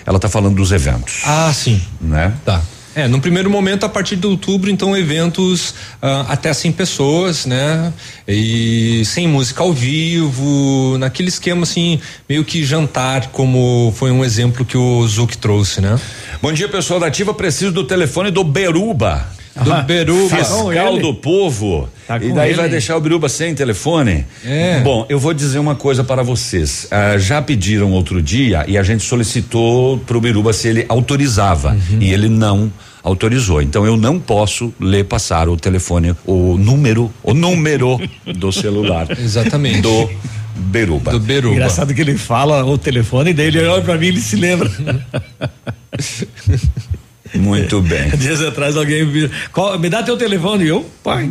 [0.06, 1.22] Ela está falando dos eventos.
[1.26, 1.82] Ah, sim.
[2.00, 2.34] Né?
[2.46, 2.62] Tá.
[2.96, 7.92] É, no primeiro momento, a partir de outubro, então, eventos ah, até 100 pessoas, né?
[8.26, 12.00] E sem música ao vivo, naquele esquema assim,
[12.30, 16.00] meio que jantar, como foi um exemplo que o Zuc trouxe, né?
[16.42, 17.34] Bom dia, pessoal da Ativa.
[17.34, 19.28] Preciso do telefone do Beruba.
[19.64, 20.36] Do Beruba.
[20.36, 21.88] Fiscal do povo.
[22.08, 22.58] Tá e daí ele.
[22.58, 24.26] vai deixar o Biruba sem telefone?
[24.46, 24.82] É.
[24.82, 26.88] Bom, eu vou dizer uma coisa para vocês.
[26.92, 31.72] Ah, já pediram outro dia e a gente solicitou pro Biruba se ele autorizava.
[31.72, 32.00] Uhum.
[32.02, 32.72] E ele não
[33.02, 33.62] autorizou.
[33.62, 38.00] Então eu não posso ler passar o telefone, o número, o número
[38.36, 39.08] do celular.
[39.18, 39.82] Exatamente.
[39.82, 40.10] Do
[40.56, 41.12] Beruba.
[41.12, 41.56] Do Beruba.
[41.56, 44.70] Engraçado que ele fala o telefone dele, ele olha pra mim e ele se lembra.
[47.38, 48.10] Muito bem.
[48.18, 51.30] Dias atrás alguém me, "Qual- me dá teu telefone e eu, pai.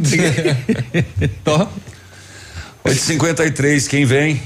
[2.85, 4.41] 853, quem vem?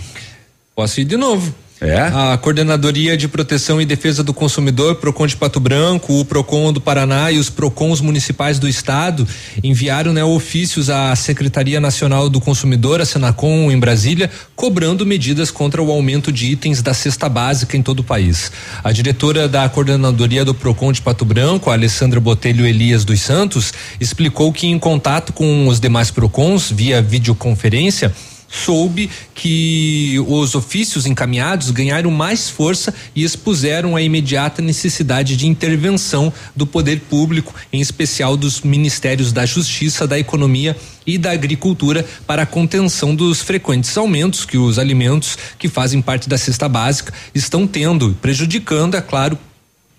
[0.74, 1.52] Posso ir de novo.
[1.80, 2.00] É?
[2.00, 6.80] A Coordenadoria de Proteção e Defesa do Consumidor, Procon de Pato Branco, o Procon do
[6.80, 9.26] Paraná e os Procons municipais do estado
[9.62, 15.80] enviaram né, ofícios à Secretaria Nacional do Consumidor, a Senacom, em Brasília, cobrando medidas contra
[15.80, 18.50] o aumento de itens da cesta básica em todo o país.
[18.82, 24.52] A diretora da Coordenadoria do Procon de Pato Branco, Alessandra Botelho Elias dos Santos, explicou
[24.52, 28.12] que em contato com os demais Procons via videoconferência,
[28.48, 36.32] soube que os ofícios encaminhados ganharam mais força e expuseram a imediata necessidade de intervenção
[36.56, 40.76] do poder público, em especial dos ministérios da Justiça, da Economia
[41.06, 46.28] e da Agricultura, para a contenção dos frequentes aumentos que os alimentos que fazem parte
[46.28, 49.38] da cesta básica estão tendo, prejudicando, é claro,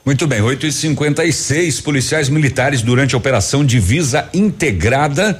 [0.04, 5.38] Muito bem, 8 e 56 policiais militares durante a operação Divisa Integrada.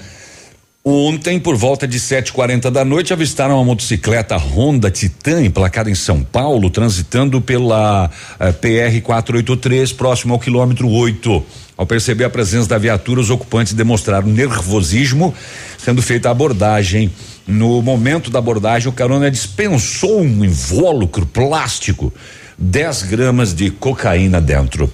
[0.85, 6.23] Ontem, por volta de 7:40 da noite, avistaram uma motocicleta Honda Titan emplacada em São
[6.23, 11.43] Paulo, transitando pela eh, PR 483, próximo ao quilômetro 8.
[11.77, 15.35] Ao perceber a presença da viatura, os ocupantes demonstraram nervosismo,
[15.79, 17.11] sendo feita a abordagem.
[17.47, 22.13] No momento da abordagem, o carona dispensou um invólucro plástico
[22.61, 24.93] 10 gramas de cocaína dentro.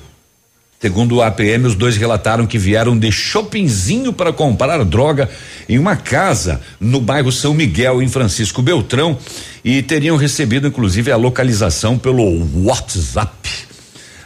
[0.80, 5.28] Segundo o APM, os dois relataram que vieram de Shoppingzinho para comprar droga
[5.68, 9.18] em uma casa no bairro São Miguel, em Francisco Beltrão,
[9.64, 13.50] e teriam recebido inclusive a localização pelo WhatsApp.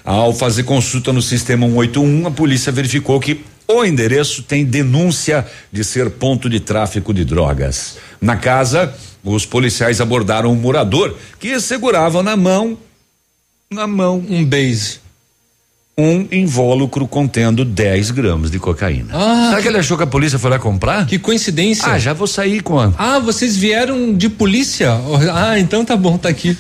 [0.05, 5.83] Ao fazer consulta no sistema 181, a polícia verificou que o endereço tem denúncia de
[5.83, 7.97] ser ponto de tráfico de drogas.
[8.21, 8.93] Na casa,
[9.25, 12.77] os policiais abordaram um morador que segurava na mão
[13.73, 14.99] na mão um base.
[16.01, 19.09] Um invólucro contendo 10 gramas de cocaína.
[19.13, 21.07] Ah, Será que ele achou que a polícia foi lá comprar?
[21.07, 21.87] Que coincidência.
[21.87, 22.91] Ah, já vou sair com a.
[22.97, 24.99] Ah, vocês vieram de polícia?
[25.31, 26.57] Ah, então tá bom, tá aqui.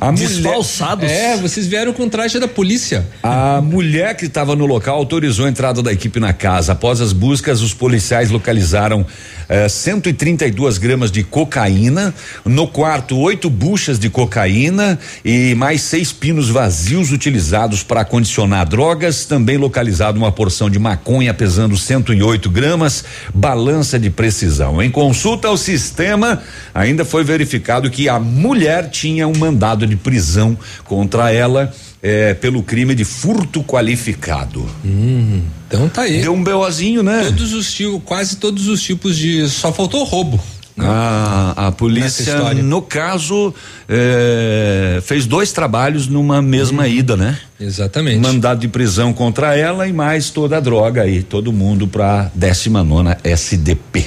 [0.00, 1.10] A Desfalsados.
[1.10, 3.04] É, vocês vieram com traje da polícia.
[3.20, 6.70] A mulher que estava no local autorizou a entrada da equipe na casa.
[6.72, 9.04] Após as buscas, os policiais localizaram
[9.48, 12.14] eh, 132 gramas de cocaína.
[12.44, 19.24] No quarto, oito buchas de cocaína e mais seis pinos vazios utilizados para acondicionar drogas.
[19.24, 24.82] Também localizado uma porção de maconha pesando 108 gramas, balança de precisão.
[24.82, 26.42] Em consulta ao sistema,
[26.74, 31.72] ainda foi verificado que a mulher tinha um mandado de prisão contra ela.
[32.06, 34.68] eh, pelo crime de furto qualificado.
[34.84, 36.20] Hum, então tá aí.
[36.20, 37.24] Deu um BOzinho, né?
[37.24, 39.48] Todos os tipos, quase todos os tipos de.
[39.48, 40.38] Só faltou roubo.
[40.76, 43.54] A, a polícia, no caso,
[43.88, 47.38] eh, fez dois trabalhos numa mesma ida, né?
[47.60, 48.18] Exatamente.
[48.18, 53.16] Mandado de prisão contra ela e mais toda a droga aí, todo mundo pra 19
[53.22, 54.04] SDP.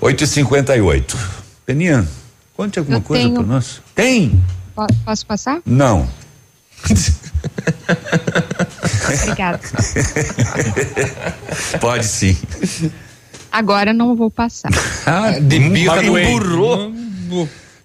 [0.00, 1.18] 8 e 58
[1.66, 2.06] Peninha,
[2.56, 3.34] conte alguma Eu coisa tenho.
[3.34, 3.80] para nós?
[3.94, 4.40] Tem?
[4.76, 5.60] Po- Posso passar?
[5.66, 6.08] Não.
[9.22, 9.60] Obrigada.
[11.80, 12.36] Pode sim.
[13.52, 14.70] Agora não vou passar.
[15.04, 16.92] Ah, de birra do emburrou.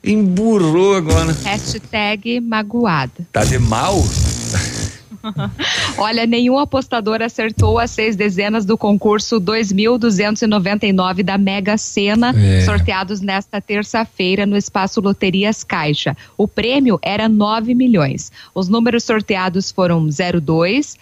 [0.04, 1.36] Emburrou agora.
[1.44, 3.28] Hashtag magoada.
[3.34, 3.96] Tá de mal?
[5.98, 12.62] Olha, nenhum apostador acertou as seis dezenas do concurso 2.299 da Mega Sena, É.
[12.62, 16.16] sorteados nesta terça-feira no espaço Loterias Caixa.
[16.38, 18.32] O prêmio era 9 milhões.
[18.54, 20.96] Os números sorteados foram 02,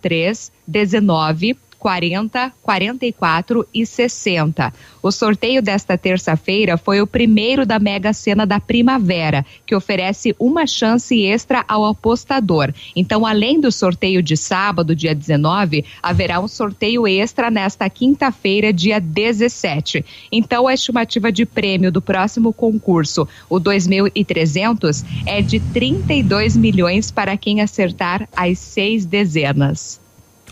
[0.00, 1.56] 03, 19.
[1.86, 4.74] 40, 44 e 60.
[5.00, 10.66] O sorteio desta terça-feira foi o primeiro da Mega Sena da Primavera, que oferece uma
[10.66, 12.74] chance extra ao apostador.
[12.96, 19.00] Então, além do sorteio de sábado, dia 19, haverá um sorteio extra nesta quinta-feira, dia
[19.00, 20.04] 17.
[20.32, 27.36] Então, a estimativa de prêmio do próximo concurso, o 2.300, é de 32 milhões para
[27.36, 30.04] quem acertar as seis dezenas.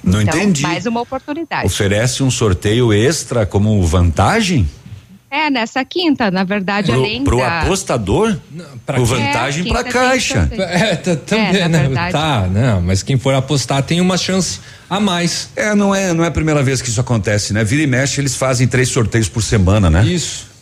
[0.05, 0.63] Não então, entendi.
[0.63, 1.67] Mais uma oportunidade.
[1.67, 4.69] Oferece um sorteio extra como vantagem?
[5.31, 7.63] É, nessa quinta, na verdade, Pro, além pro da...
[7.63, 8.37] apostador?
[8.87, 10.41] pra o vantagem É, pra caixa.
[10.43, 10.63] sorteio.
[10.63, 11.79] É, tá, também, É, na né?
[11.89, 12.13] verdade.
[12.13, 15.49] Tá, não, mas quem for apostar tem uma chance a mais.
[15.57, 17.65] É, não é, não é a primeira vez que isso acontece, né?
[17.65, 20.05] Vira e mexe, eles fazem três sorteios por semana, né?
[20.07, 20.55] Isso.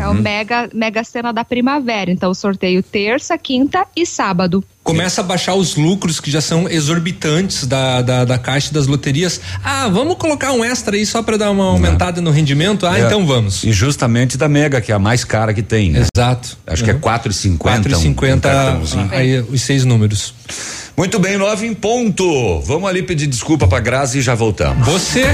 [0.00, 2.10] É o mega, mega cena da primavera.
[2.10, 4.64] Então, sorteio terça, quinta e sábado.
[4.90, 9.40] Começa a baixar os lucros que já são exorbitantes da, da, da caixa das loterias.
[9.64, 12.86] Ah, vamos colocar um extra aí só para dar uma aumentada no rendimento?
[12.86, 13.64] Ah, É, então vamos.
[13.64, 16.06] E justamente da Mega, que é a mais cara que tem, né?
[16.14, 16.56] Exato.
[16.66, 17.00] Acho que é Uhum.
[17.00, 17.58] 4,50.
[17.58, 19.08] 4,50 um cartãozinho.
[19.12, 20.34] aí os seis números.
[20.96, 22.60] Muito bem, nove em ponto.
[22.60, 24.86] Vamos ali pedir desculpa pra Grazi e já voltamos.
[24.86, 25.24] Você.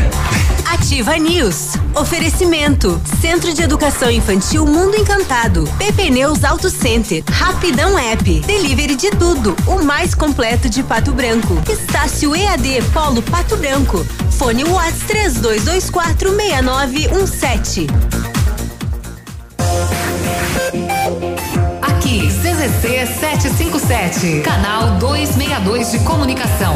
[0.72, 1.72] Ativa News.
[1.94, 3.00] Oferecimento.
[3.20, 5.68] Centro de Educação Infantil Mundo Encantado.
[5.78, 7.22] PP Neus Auto Center.
[7.28, 8.40] Rapidão App.
[8.46, 9.45] Delivery de tudo.
[9.66, 11.60] O mais completo de Pato Branco.
[11.70, 14.04] Estácio EAD Polo Pato Branco.
[14.32, 17.86] Fone Whats 3224 6917.
[21.82, 26.74] Aqui, CZC 757, canal 262 de comunicação.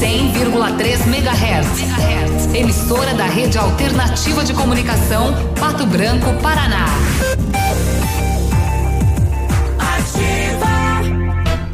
[0.00, 2.54] 100,3 MHz.
[2.54, 6.86] Emissora da Rede Alternativa de Comunicação, Pato Branco, Paraná.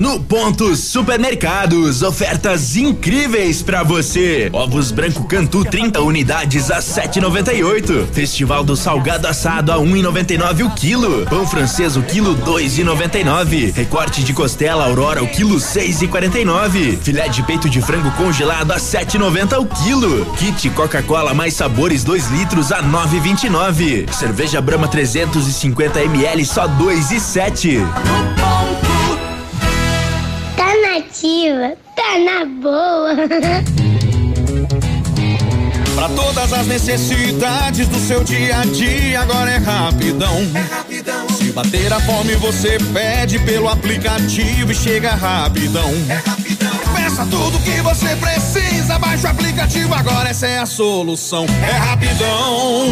[0.01, 4.49] No Ponto Supermercados, ofertas incríveis pra você.
[4.51, 8.07] Ovos branco Cantu 30 unidades a 7,98.
[8.11, 11.27] Festival do Salgado Assado a 1,99 o quilo.
[11.27, 13.75] Pão francês o quilo 2,99.
[13.75, 16.99] Recorte de costela Aurora o quilo 6,49.
[17.03, 20.25] Filé de peito de frango congelado a 7,90 o quilo.
[20.37, 24.11] Kit Coca-Cola mais sabores 2 litros a 9,29.
[24.11, 28.50] Cerveja Brahma 350 ml só 2,7.
[31.21, 33.15] Tá tá na boa.
[35.95, 40.35] Pra todas as necessidades do seu dia a dia, agora é rapidão.
[41.37, 45.91] Se bater a fome, você pede pelo aplicativo e chega rapidão.
[46.97, 51.45] Peça tudo que você precisa, baixa o aplicativo, agora essa é a solução.
[51.69, 52.87] É rapidão.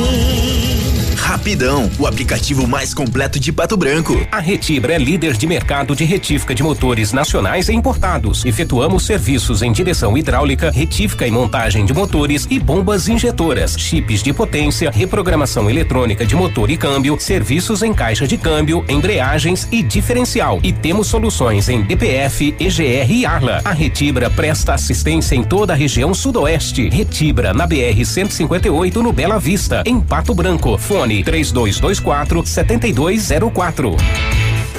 [1.19, 4.27] Rapidão, o aplicativo mais completo de Pato Branco.
[4.33, 8.47] A Retibra é líder de mercado de retífica de motores nacionais e importados.
[8.47, 14.33] Efetuamos serviços em direção hidráulica, retífica e montagem de motores e bombas injetoras, chips de
[14.33, 20.61] potência, reprogramação eletrônica de motor e câmbio, serviços em caixa de câmbio, embreagens e diferencial.
[20.63, 23.61] E temos soluções em DPF, EGR e Arla.
[23.65, 26.89] A Retibra presta assistência em toda a região sudoeste.
[26.89, 30.79] Retibra na BR 158 no Bela Vista, em Pato Branco.
[30.79, 33.97] Fone 3224 7204.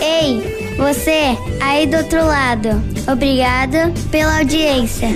[0.01, 2.69] Ei, você aí do outro lado.
[3.11, 5.09] Obrigado pela audiência.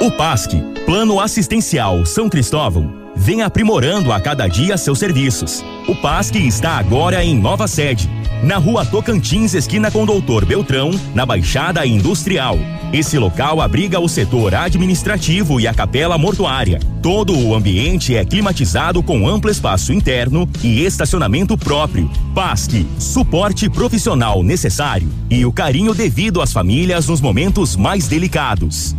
[0.00, 0.52] O PASC,
[0.86, 5.64] Plano Assistencial São Cristóvão, vem aprimorando a cada dia seus serviços.
[5.86, 8.10] O PASC está agora em nova sede,
[8.42, 12.58] na rua Tocantins, esquina com Doutor Beltrão, na Baixada Industrial.
[12.92, 16.80] Esse local abriga o setor administrativo e a capela mortuária.
[17.02, 22.10] Todo o ambiente é climatizado com amplo espaço interno e estacionamento próprio.
[22.34, 28.96] PASC, suporte profissional necessário e o carinho devido às famílias nos momentos mais delicados.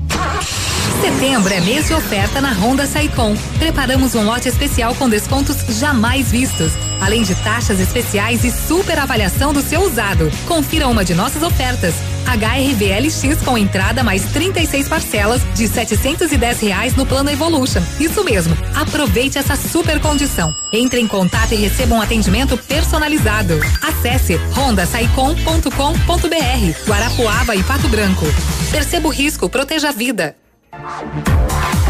[1.01, 3.35] Setembro é mês de oferta na Honda Saicom.
[3.59, 9.53] Preparamos um lote especial com descontos jamais vistos, além de taxas especiais e super avaliação
[9.53, 10.31] do seu usado.
[10.47, 11.93] Confira uma de nossas ofertas.
[12.25, 17.81] HRV LX com entrada mais 36 parcelas de 710 reais no plano Evolution.
[17.99, 18.55] Isso mesmo.
[18.75, 20.53] Aproveite essa super condição.
[20.71, 23.59] Entre em contato e receba um atendimento personalizado.
[23.81, 26.87] Acesse rondasaicom.com.br.
[26.87, 28.25] Guarapuava e Pato Branco.
[28.71, 30.35] Perceba o risco, proteja a vida.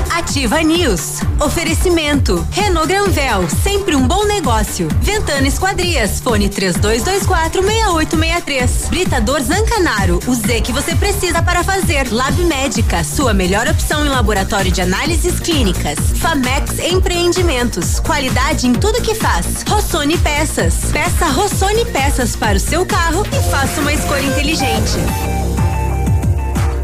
[0.10, 1.20] Ativa News.
[1.40, 2.46] Oferecimento.
[2.52, 4.88] Renault Granvel, sempre um bom negócio.
[5.02, 8.90] Ventana Esquadrias, fone 3224 6863.
[8.90, 12.12] Britador Zancanaro, o Z que você precisa para fazer.
[12.12, 16.00] Lab Médica, sua melhor opção em laboratório de análises clínicas.
[16.18, 19.64] Famex Empreendimentos, qualidade em tudo que faz.
[19.68, 20.92] Rossoni Peças.
[20.92, 24.98] Peça Rossoni Peças para o seu carro e faça uma escolha inteligente.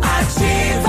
[0.01, 0.86] Ativa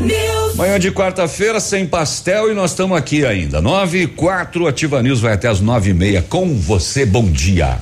[0.00, 0.54] News.
[0.56, 3.60] Manhã de quarta-feira, sem pastel e nós estamos aqui ainda.
[3.60, 7.04] Nove e quatro, Ativa News vai até as nove e meia com você.
[7.04, 7.78] Bom dia.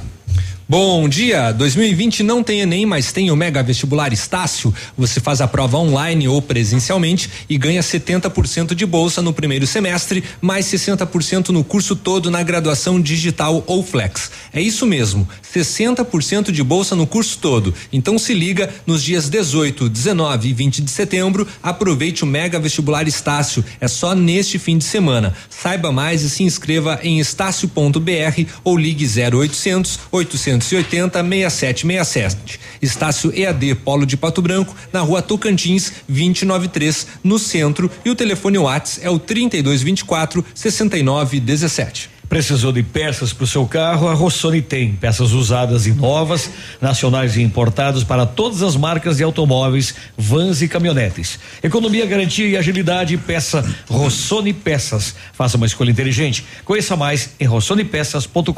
[0.66, 4.74] Bom dia, 2020 não tem Enem, mas tem o Mega Vestibular Estácio.
[4.96, 10.24] Você faz a prova online ou presencialmente e ganha 70% de bolsa no primeiro semestre,
[10.40, 14.30] mais 60% no curso todo na graduação digital ou flex.
[14.54, 17.74] É isso mesmo, 60% de bolsa no curso todo.
[17.92, 23.06] Então se liga nos dias 18, 19 e 20 de setembro, aproveite o Mega Vestibular
[23.06, 23.62] Estácio.
[23.78, 25.34] É só neste fim de semana.
[25.50, 32.60] Saiba mais e se inscreva em estácio.br ou ligue 0800 800 880 6767.
[32.80, 37.90] Estácio EAD Polo de Pato Branco, na rua Tocantins, 293, no centro.
[38.04, 42.13] E o telefone Whats é o 3224 6917.
[42.34, 44.08] Precisou de peças para o seu carro?
[44.08, 46.50] A Rossoni tem peças usadas e novas,
[46.80, 51.38] nacionais e importadas para todas as marcas de automóveis, vans e caminhonetes.
[51.62, 53.16] Economia, garantia e agilidade.
[53.16, 55.14] Peça Rossoni Peças.
[55.32, 56.44] Faça uma escolha inteligente.
[56.64, 58.54] Conheça mais em rossonipeças.com.br.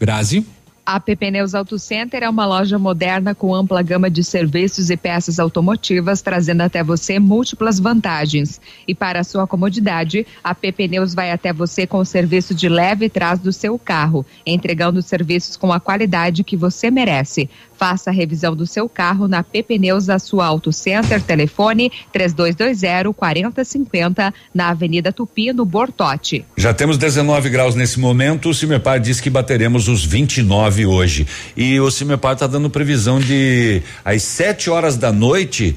[0.00, 0.46] Grazi.
[0.90, 4.96] A PP Neus Auto Center é uma loja moderna com ampla gama de serviços e
[4.96, 8.58] peças automotivas, trazendo até você múltiplas vantagens.
[8.86, 13.10] E para sua comodidade, a PP Neus vai até você com o serviço de leve
[13.10, 17.50] trás do seu carro, entregando serviços com a qualidade que você merece.
[17.78, 23.14] Faça a revisão do seu carro na PP Neus da sua Auto Center, telefone 3220
[23.14, 26.44] 4050, na Avenida Tupi, no Bortote.
[26.56, 28.48] Já temos 19 graus nesse momento.
[28.48, 31.26] O Cimepar diz que bateremos os 29 hoje.
[31.56, 35.76] E o Cimepar está dando previsão de às 7 horas da noite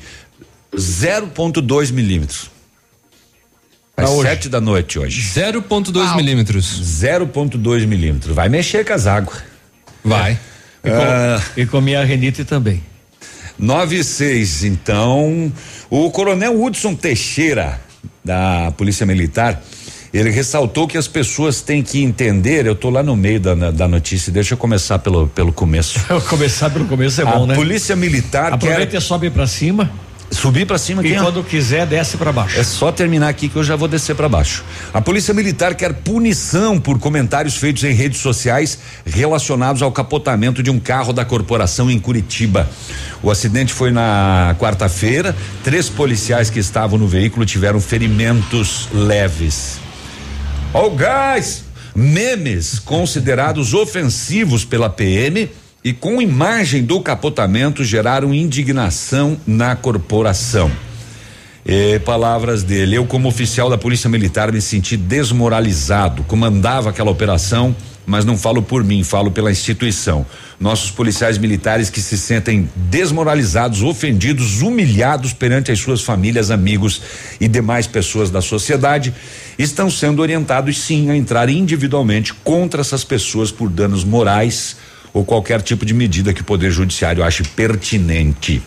[0.76, 2.50] 0,2 milímetros.
[3.96, 5.22] Às 7 da noite hoje.
[5.22, 6.82] 0,2 milímetros.
[6.82, 8.34] 0,2 milímetros.
[8.34, 9.44] Vai mexer com as águas.
[10.04, 10.40] Vai.
[10.84, 11.42] E com, Ah.
[11.58, 12.82] e com minha renite também.
[13.58, 15.52] 9 e 6, então.
[15.90, 17.80] O coronel Hudson Teixeira,
[18.26, 19.62] da Polícia Militar,
[20.14, 22.66] ele ressaltou que as pessoas têm que entender.
[22.66, 26.00] Eu estou lá no meio da, da notícia, deixa eu começar pelo, pelo começo.
[26.28, 27.56] Começar pelo começo é A bom, né?
[27.56, 29.90] Polícia Militar Aproveita quer e sobe para cima.
[30.32, 32.60] Subir para cima E quando quiser, desce para baixo.
[32.60, 34.64] É só terminar aqui que eu já vou descer para baixo.
[34.94, 40.72] A Polícia Militar quer punição por comentários feitos em redes sociais relacionados ao capotamento de
[40.72, 42.70] um carro da corporação em Curitiba.
[43.22, 45.36] O acidente foi na quarta-feira.
[45.64, 49.80] Três policiais que estavam no veículo tiveram ferimentos leves.
[50.74, 51.66] Ó o gás!
[51.94, 55.50] Memes considerados ofensivos pela PM
[55.84, 60.72] e com imagem do capotamento geraram indignação na corporação.
[61.66, 67.76] E palavras dele, eu como oficial da Polícia Militar me senti desmoralizado, comandava aquela operação,
[68.06, 70.26] mas não falo por mim, falo pela instituição.
[70.60, 77.02] Nossos policiais militares que se sentem desmoralizados, ofendidos, humilhados perante as suas famílias, amigos
[77.40, 79.14] e demais pessoas da sociedade,
[79.58, 84.78] estão sendo orientados sim a entrar individualmente contra essas pessoas por danos morais
[85.14, 88.62] ou qualquer tipo de medida que o Poder Judiciário ache pertinente.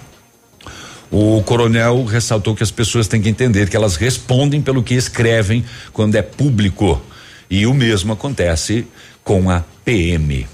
[1.11, 5.65] O coronel ressaltou que as pessoas têm que entender que elas respondem pelo que escrevem
[5.93, 7.01] quando é público.
[7.49, 8.87] E o mesmo acontece
[9.23, 10.47] com a PM.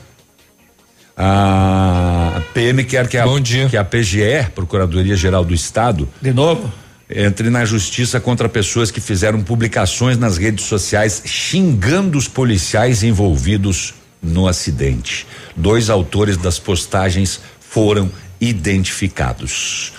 [1.16, 3.24] A PM quer que a,
[3.70, 6.72] que a PGE, Procuradoria Geral do Estado, de novo,
[7.08, 13.94] entre na justiça contra pessoas que fizeram publicações nas redes sociais xingando os policiais envolvidos
[14.22, 15.26] no acidente.
[15.56, 18.10] Dois autores das postagens foram
[18.40, 19.92] identificados.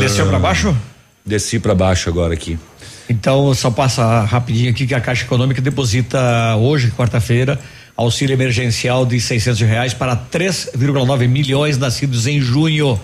[0.00, 0.76] Desceu pra baixo?
[1.24, 2.58] Desci para baixo agora aqui.
[3.08, 7.60] Então, só passa rapidinho aqui que a Caixa Econômica deposita hoje, quarta-feira,
[7.96, 13.00] auxílio emergencial de 600 reais para 3,9 milhões nascidos em junho.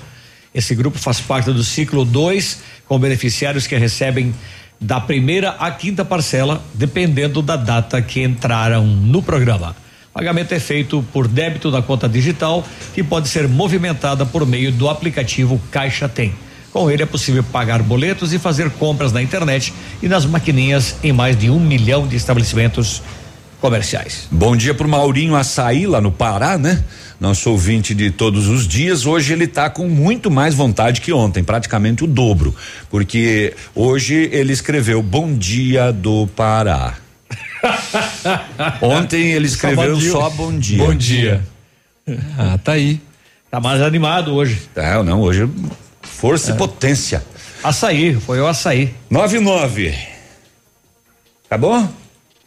[0.54, 4.34] Esse grupo faz parte do ciclo 2, com beneficiários que recebem
[4.80, 9.76] da primeira à quinta parcela, dependendo da data que entraram no programa.
[10.12, 14.88] Pagamento é feito por débito da conta digital, que pode ser movimentada por meio do
[14.88, 16.34] aplicativo Caixa Tem.
[16.72, 19.72] Com ele é possível pagar boletos e fazer compras na internet
[20.02, 23.02] e nas maquininhas em mais de um milhão de estabelecimentos
[23.60, 24.26] comerciais.
[24.30, 26.82] Bom dia pro Maurinho Açaí lá no Pará, né?
[27.20, 29.04] Nosso ouvinte de todos os dias.
[29.04, 32.54] Hoje ele tá com muito mais vontade que ontem, praticamente o dobro.
[32.88, 36.96] Porque hoje ele escreveu Bom dia do Pará.
[38.80, 40.78] Ontem ele escreveu só bom dia.
[40.84, 41.42] Bom dia.
[42.38, 43.00] Ah, tá aí.
[43.50, 44.62] Tá mais animado hoje.
[44.76, 45.48] É, não, hoje
[46.02, 47.24] força e potência.
[47.62, 48.94] Açaí, foi o açaí.
[49.10, 49.94] 99.
[51.48, 51.88] Tá bom?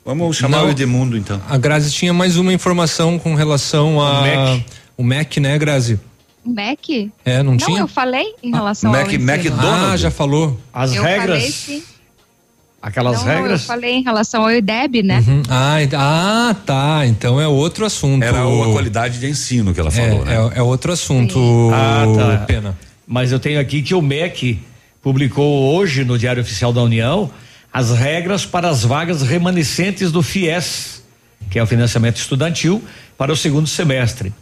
[0.05, 0.67] Vamos chamar Não.
[0.67, 1.41] o Edmundo então.
[1.47, 4.19] A Grazi tinha mais uma informação com relação a.
[4.19, 4.65] O MEC.
[4.97, 5.99] O MEC, né, Grazi?
[6.45, 6.79] Mac?
[7.23, 7.79] É, não, Não, tinha?
[7.79, 9.31] eu falei em relação Mac- ao ensino.
[9.31, 9.93] McDonald's.
[9.93, 10.59] Ah, já falou.
[10.73, 11.37] As eu regras.
[11.37, 11.83] Falei, sim.
[12.83, 13.61] Aquelas Não, regras.
[13.61, 15.23] Eu falei em relação ao IDEB, né?
[15.25, 15.41] Uhum.
[15.47, 17.07] Ah, ent- ah, tá.
[17.07, 18.21] Então é outro assunto.
[18.21, 20.33] Era a qualidade de ensino que ela falou, é, né?
[20.53, 21.39] É, é outro assunto.
[21.73, 22.37] Ah, tá.
[22.45, 22.77] Pena.
[23.07, 24.59] Mas eu tenho aqui que o MEC
[25.01, 27.31] publicou hoje no Diário Oficial da União
[27.71, 31.01] as regras para as vagas remanescentes do FIES,
[31.49, 32.83] que é o financiamento estudantil,
[33.17, 34.33] para o segundo semestre.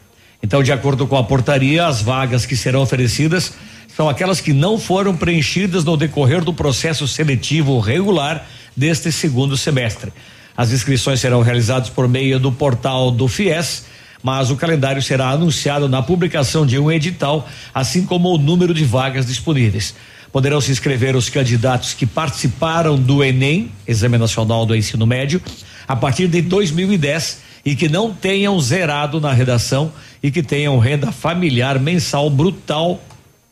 [0.44, 3.54] Então, de acordo com a portaria, as vagas que serão oferecidas
[3.96, 10.12] são aquelas que não foram preenchidas no decorrer do processo seletivo regular deste segundo semestre.
[10.56, 13.86] As inscrições serão realizadas por meio do portal do FIES,
[14.24, 18.84] mas o calendário será anunciado na publicação de um edital, assim como o número de
[18.84, 19.96] vagas disponíveis.
[20.32, 25.42] Poderão se inscrever os candidatos que participaram do Enem, Exame Nacional do Ensino Médio,
[25.88, 31.12] a partir de 2010 e que não tenham zerado na redação e que tenham renda
[31.12, 33.00] familiar mensal brutal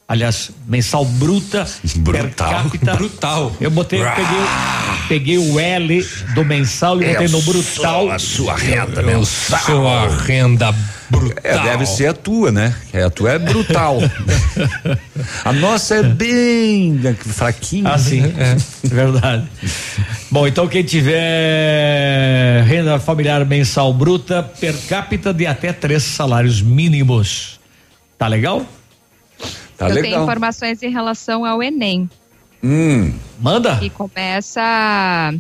[0.10, 1.68] aliás, mensal bruta,
[2.04, 2.96] per capita.
[2.96, 3.56] Brutal.
[3.62, 4.42] Eu botei, peguei,
[5.08, 8.10] peguei o L do mensal e botei no brutal.
[8.10, 9.60] A sua renda Eu mensal.
[9.60, 10.74] sou a renda
[11.12, 11.38] brutal.
[11.44, 12.76] É, deve ser a tua, né?
[12.92, 14.00] É, a tua é brutal.
[15.46, 17.90] a nossa é bem fraquinha.
[17.92, 19.48] Ah, sim, é verdade.
[20.32, 27.60] Bom, então quem tiver renda familiar mensal bruta per capita de até três salários mínimos.
[28.18, 28.66] Tá legal?
[29.80, 32.10] Tá eu tenho informações em relação ao Enem.
[32.62, 33.14] Hum.
[33.40, 33.78] Manda.
[33.78, 35.34] Que começa.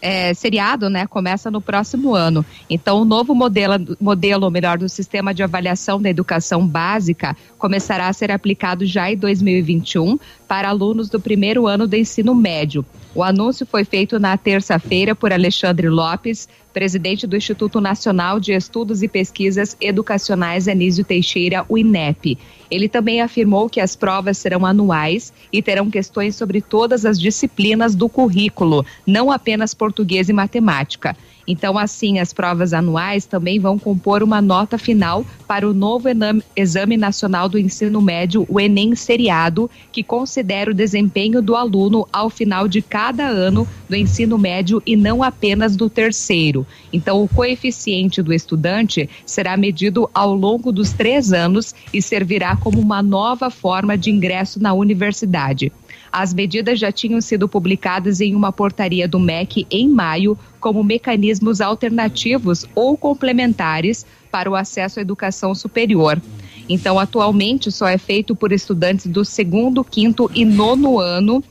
[0.00, 1.06] É, seriado, né?
[1.06, 2.44] Começa no próximo ano.
[2.68, 8.08] Então, o novo modelo, modelo, ou melhor, do sistema de avaliação da educação básica começará
[8.08, 12.84] a ser aplicado já em 2021 para alunos do primeiro ano do ensino médio.
[13.14, 19.04] O anúncio foi feito na terça-feira por Alexandre Lopes, presidente do Instituto Nacional de Estudos
[19.04, 22.36] e Pesquisas Educacionais Anísio Teixeira, o INEP.
[22.68, 27.94] Ele também afirmou que as provas serão anuais e terão questões sobre todas as disciplinas
[27.94, 31.16] do currículo, não apenas português e matemática.
[31.46, 36.08] Então, assim, as provas anuais também vão compor uma nota final para o novo
[36.56, 42.30] Exame Nacional do Ensino Médio, o Enem Seriado, que considera o desempenho do aluno ao
[42.30, 46.66] final de cada ano do ensino médio e não apenas do terceiro.
[46.92, 52.80] Então, o coeficiente do estudante será medido ao longo dos três anos e servirá como
[52.80, 55.72] uma nova forma de ingresso na universidade.
[56.16, 61.60] As medidas já tinham sido publicadas em uma portaria do MEC em maio como mecanismos
[61.60, 66.22] alternativos ou complementares para o acesso à educação superior.
[66.68, 71.42] Então, atualmente, só é feito por estudantes do segundo, quinto e nono ano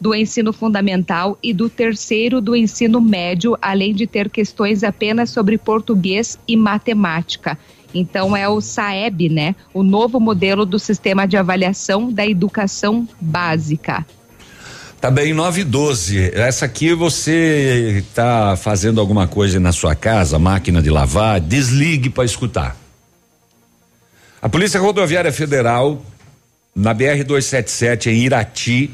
[0.00, 5.58] do ensino fundamental e do terceiro do ensino médio, além de ter questões apenas sobre
[5.58, 7.58] português e matemática.
[7.94, 9.54] Então é o SAEB, né?
[9.74, 14.06] O novo modelo do sistema de avaliação da educação básica.
[15.00, 16.30] Tá bem, 9 e 12.
[16.34, 22.24] Essa aqui você tá fazendo alguma coisa na sua casa, máquina de lavar, desligue para
[22.24, 22.76] escutar.
[24.42, 26.04] A Polícia Rodoviária Federal,
[26.74, 28.90] na BR 277 em Irati,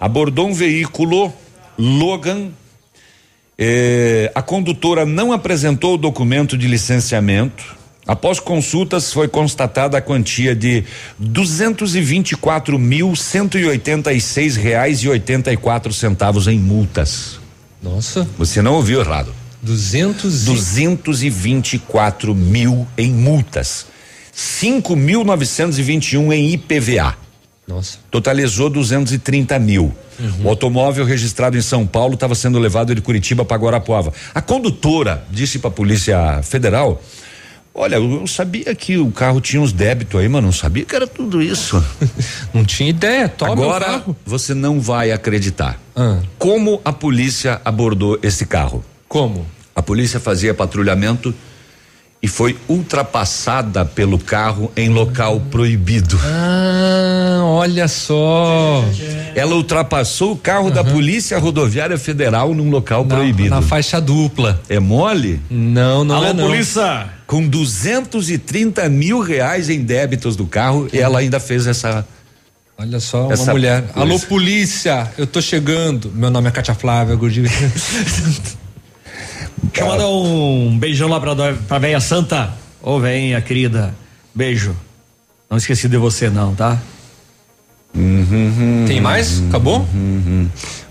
[0.00, 1.32] abordou um veículo
[1.78, 2.50] Logan.
[3.56, 7.76] Eh, a condutora não apresentou o documento de licenciamento.
[8.10, 10.82] Após consultas, foi constatada a quantia de
[11.16, 15.56] duzentos e vinte e quatro mil cento e oitenta e seis reais e oitenta e
[15.56, 17.38] quatro centavos em multas.
[17.80, 18.28] Nossa.
[18.36, 19.32] Você não ouviu errado.
[19.62, 20.44] Duzentos.
[20.44, 23.86] Duzentos e vinte e quatro mil em multas.
[24.32, 27.16] Cinco mil novecentos e vinte e um em IPVA.
[27.64, 27.98] Nossa.
[28.10, 29.94] Totalizou 230 mil.
[30.44, 34.12] O automóvel registrado em São Paulo estava sendo levado de Curitiba para Guarapuava.
[34.34, 37.00] A condutora disse para a Polícia Federal:
[37.74, 41.06] Olha, eu sabia que o carro tinha uns débitos aí, mas não sabia que era
[41.06, 41.82] tudo isso.
[42.52, 43.28] não tinha ideia.
[43.28, 45.80] Toma Agora você não vai acreditar.
[45.94, 46.18] Ah.
[46.38, 48.84] Como a polícia abordou esse carro?
[49.08, 49.46] Como?
[49.74, 51.34] A polícia fazia patrulhamento
[52.22, 56.18] e foi ultrapassada pelo carro em local proibido.
[56.22, 58.84] Ah, olha só.
[59.34, 63.48] Ela ultrapassou o carro da Polícia Rodoviária Federal num local proibido.
[63.48, 64.60] Na faixa dupla.
[64.68, 65.40] É mole?
[65.50, 66.46] Não, não Alô, é não.
[66.46, 67.08] polícia!
[67.26, 72.06] Com 230 mil reais em débitos do carro, e ela ainda fez essa.
[72.76, 73.82] Olha só, uma Essa mulher.
[73.82, 74.00] coisa.
[74.00, 76.10] Alô, polícia, eu tô chegando.
[76.14, 77.48] Meu nome é Cátia Flávia Gordilho.
[79.62, 81.34] Deixa eu mandar um beijão lá pra,
[81.68, 82.52] pra véia santa.
[82.82, 83.94] Ô, venha, querida.
[84.34, 84.74] Beijo.
[85.48, 86.78] Não esqueci de você, não, tá?
[87.92, 89.42] Uhum, Tem mais?
[89.48, 89.84] Acabou?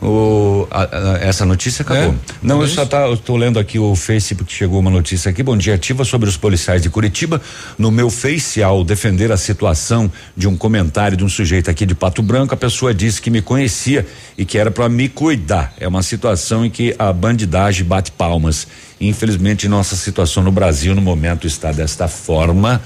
[0.01, 2.09] O, a- a- essa notícia acabou.
[2.11, 2.13] É?
[2.41, 5.41] Não, eu só tá, tô lendo aqui o Face porque chegou uma notícia aqui.
[5.41, 7.41] Bom dia, ativa sobre os policiais de Curitiba.
[7.77, 11.95] No meu Face, ao defender a situação de um comentário de um sujeito aqui de
[11.95, 14.05] Pato Branco, a pessoa disse que me conhecia
[14.37, 15.73] e que era para me cuidar.
[15.79, 18.67] É uma situação em que a bandidagem bate palmas.
[18.99, 22.81] Infelizmente, nossa situação no Brasil no momento está desta forma.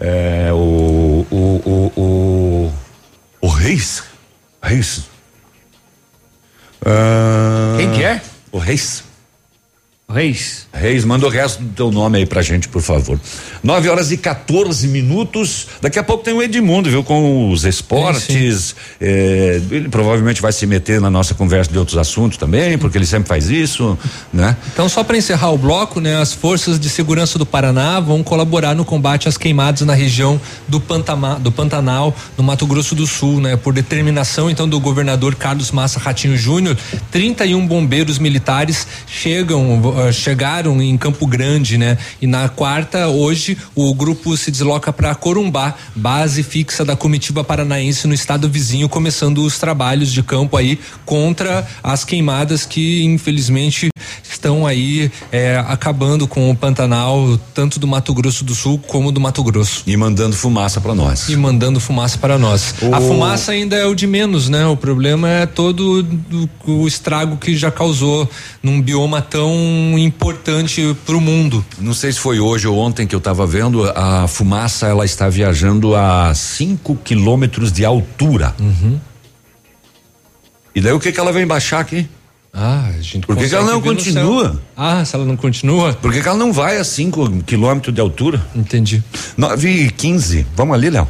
[0.00, 1.36] É, o, o,
[1.96, 2.33] o, o
[3.64, 4.04] Reis,
[4.62, 5.04] Reis,
[6.84, 8.20] ah, Quem que é?
[8.52, 9.02] O Reis.
[10.06, 10.66] Reis.
[10.72, 13.18] Reis, manda o resto do teu nome aí pra gente, por favor.
[13.62, 15.66] 9 horas e 14 minutos.
[15.80, 17.02] Daqui a pouco tem o Edmundo, viu?
[17.02, 18.76] Com os esportes.
[19.00, 23.06] eh, ele provavelmente vai se meter na nossa conversa de outros assuntos também, porque ele
[23.06, 23.98] sempre faz isso,
[24.30, 24.54] né?
[24.72, 28.74] Então, só para encerrar o bloco, né, as forças de segurança do Paraná vão colaborar
[28.74, 33.40] no combate às queimadas na região do, Pantama, do Pantanal, no Mato Grosso do Sul,
[33.40, 33.56] né?
[33.56, 36.76] Por determinação então do governador Carlos Massa Ratinho Júnior,
[37.10, 41.98] 31 bombeiros militares chegam, chegaram em Campo Grande, né?
[42.20, 48.06] E na quarta, hoje, o grupo se desloca para Corumbá, base fixa da comitiva paranaense
[48.06, 53.93] no estado vizinho, começando os trabalhos de campo aí contra as queimadas que infelizmente
[54.44, 59.18] estão aí eh, acabando com o Pantanal, tanto do Mato Grosso do Sul como do
[59.18, 59.82] Mato Grosso.
[59.86, 61.30] E mandando fumaça para nós.
[61.30, 62.74] E mandando fumaça para nós.
[62.92, 64.66] A O- fumaça ainda é o de menos, né?
[64.66, 68.28] O problema é todo do- o estrago que já causou
[68.62, 71.64] num bioma tão importante para o mundo.
[71.80, 75.26] Não sei se foi hoje ou ontem que eu estava vendo, a fumaça ela está
[75.30, 78.54] viajando a 5 quilômetros de altura.
[78.60, 79.00] Uhum.
[80.74, 82.06] E daí o que que ela vem baixar aqui?
[82.54, 84.62] Ah, a gente Por que, que ela não continua?
[84.76, 85.92] Ah, se ela não continua?
[85.94, 88.40] Por que, que ela não vai a 5 quilômetros de altura?
[88.54, 89.02] Entendi.
[89.36, 90.46] 9 e 15.
[90.54, 91.08] Vamos ali, Léo?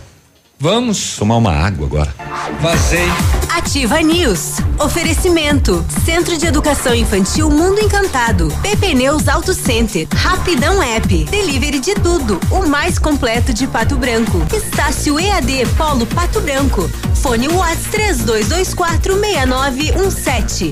[0.59, 1.17] Vamos.
[1.17, 2.15] Tomar uma água agora.
[2.63, 3.07] Vazei.
[3.51, 4.55] Ativa News.
[4.79, 5.85] Oferecimento.
[6.07, 8.49] Centro de Educação Infantil Mundo Encantado.
[8.63, 10.09] PP Neus Auto Center.
[10.15, 11.25] Rapidão App.
[11.25, 12.41] Delivery de tudo.
[12.51, 14.41] O mais completo de Pato Branco.
[14.55, 16.89] Estácio EAD Polo Pato Branco.
[17.17, 20.71] Fone Whats 3224 6917.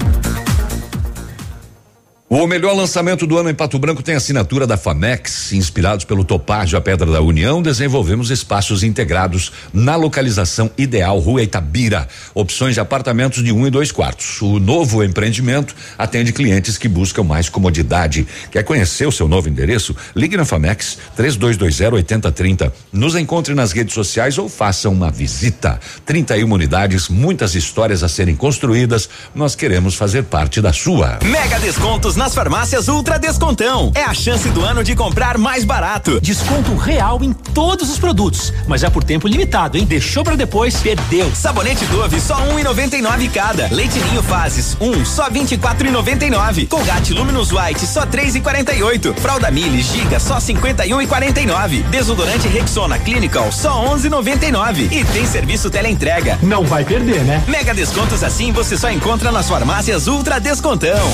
[2.35, 5.53] O melhor lançamento do ano em Pato Branco tem assinatura da Famex.
[5.53, 12.09] Inspirados pelo Topázio, a Pedra da União, desenvolvemos espaços integrados na localização ideal, Rua Itabira.
[12.35, 14.41] Opções de apartamentos de um e dois quartos.
[14.41, 18.27] O novo empreendimento atende clientes que buscam mais comodidade.
[18.51, 19.95] Quer conhecer o seu novo endereço?
[20.17, 22.73] Ligue na Famex 3220 8030.
[22.91, 25.79] Nos encontre nas redes sociais ou faça uma visita.
[26.07, 29.07] 31 unidades, muitas histórias a serem construídas.
[29.35, 31.19] Nós queremos fazer parte da sua.
[31.23, 33.91] Mega descontos nas farmácias Ultra Descontão.
[33.97, 36.21] É a chance do ano de comprar mais barato.
[36.21, 39.85] Desconto real em todos os produtos, mas é por tempo limitado, hein?
[39.85, 41.29] Deixou pra depois, perdeu.
[41.35, 43.67] Sabonete Dove só 1,99 cada.
[43.73, 46.69] Leite Ninho Fases um só 24,99.
[46.69, 49.17] Colgate Luminous White só 3,48.
[49.17, 51.83] Fralda Mili Giga só 51,49.
[51.91, 54.93] Desodorante Rexona Clinical só 11,99.
[54.93, 56.39] E tem serviço teleentrega.
[56.41, 57.43] Não vai perder, né?
[57.49, 61.11] Mega descontos assim você só encontra nas farmácias Ultra Descontão.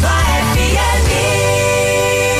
[0.00, 1.67] Para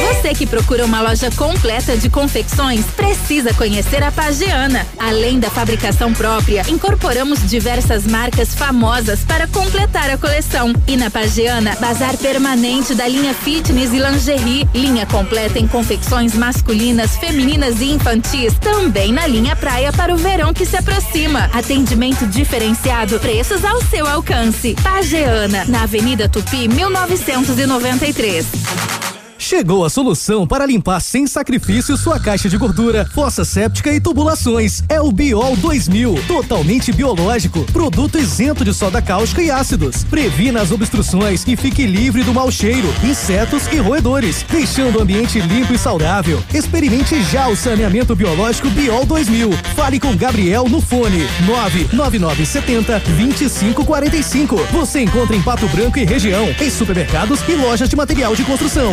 [0.09, 4.86] Você que procura uma loja completa de confecções, precisa conhecer a Pagiana.
[4.98, 10.72] Além da fabricação própria, incorporamos diversas marcas famosas para completar a coleção.
[10.86, 17.18] E na Pagiana, bazar permanente da linha fitness e lingerie, linha completa em confecções masculinas,
[17.18, 21.51] femininas e infantis, também na linha praia para o verão que se aproxima.
[21.52, 24.74] Atendimento diferenciado, preços ao seu alcance.
[24.82, 29.17] Pagiana, na Avenida Tupi, 1993.
[29.48, 34.82] Chegou a solução para limpar sem sacrifício sua caixa de gordura, fossa séptica e tubulações.
[34.90, 40.04] É o Biol 2000, totalmente biológico, produto isento de soda cáustica e ácidos.
[40.04, 45.40] Previna as obstruções e fique livre do mau cheiro, insetos e roedores, deixando o ambiente
[45.40, 46.44] limpo e saudável.
[46.52, 49.50] Experimente já o saneamento biológico Biol 2000.
[49.74, 54.56] Fale com Gabriel no fone 99970 2545.
[54.72, 58.92] Você encontra em Pato Branco e região, em supermercados e lojas de material de construção.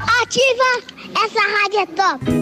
[0.00, 0.82] Ativa!
[1.24, 2.40] Essa rádio é top!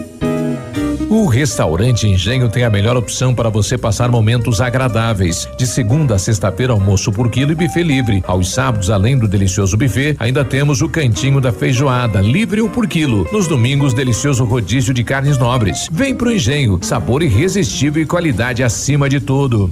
[1.09, 5.49] O restaurante Engenho tem a melhor opção para você passar momentos agradáveis.
[5.57, 8.23] De segunda a sexta-feira, almoço por quilo e buffet livre.
[8.27, 12.87] Aos sábados, além do delicioso buffet, ainda temos o cantinho da feijoada, livre ou por
[12.87, 13.27] quilo.
[13.31, 15.89] Nos domingos, delicioso rodízio de carnes nobres.
[15.91, 19.67] Vem pro Engenho, sabor irresistível e qualidade acima de tudo.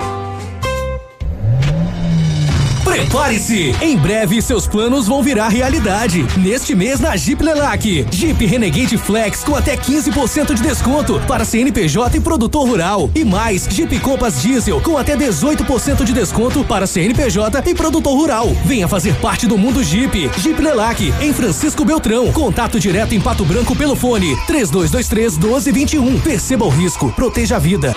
[2.97, 3.75] Prepare-se!
[3.79, 6.25] Em breve seus planos vão virar realidade.
[6.35, 8.07] Neste mês na Jeep Lelac.
[8.11, 13.07] Jeep Renegade Flex com até 15% de desconto para CNPJ e produtor rural.
[13.13, 18.47] E mais, Jeep Compass Diesel com até 18% de desconto para CNPJ e produtor rural.
[18.65, 20.31] Venha fazer parte do mundo Jeep.
[20.39, 22.31] Jeep Lelac em Francisco Beltrão.
[22.33, 26.19] Contato direto em Pato Branco pelo fone 3223 1221.
[26.21, 27.93] Perceba o risco, proteja a vida.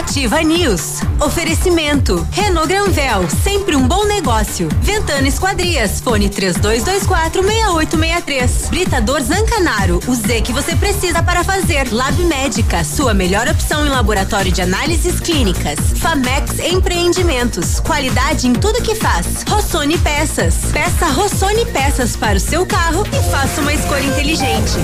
[0.06, 1.00] Ativa News.
[1.20, 2.26] Oferecimento.
[2.30, 4.68] Renault Granvel, sempre um bom negócio.
[4.80, 8.68] Ventana Esquadrias, fone 3224 6863.
[8.70, 11.92] Britador Zancanaro, o Z que você precisa para fazer.
[11.92, 15.76] Lab Médica, sua melhor opção em laboratório de análises clínicas.
[15.96, 19.26] Famex Empreendimentos, qualidade em tudo que faz.
[19.48, 20.54] Rossoni Peças.
[20.72, 24.78] Peça Rossoni Peças para o seu carro e faça uma escolha inteligente.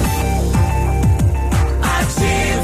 [1.81, 2.62] Ativa.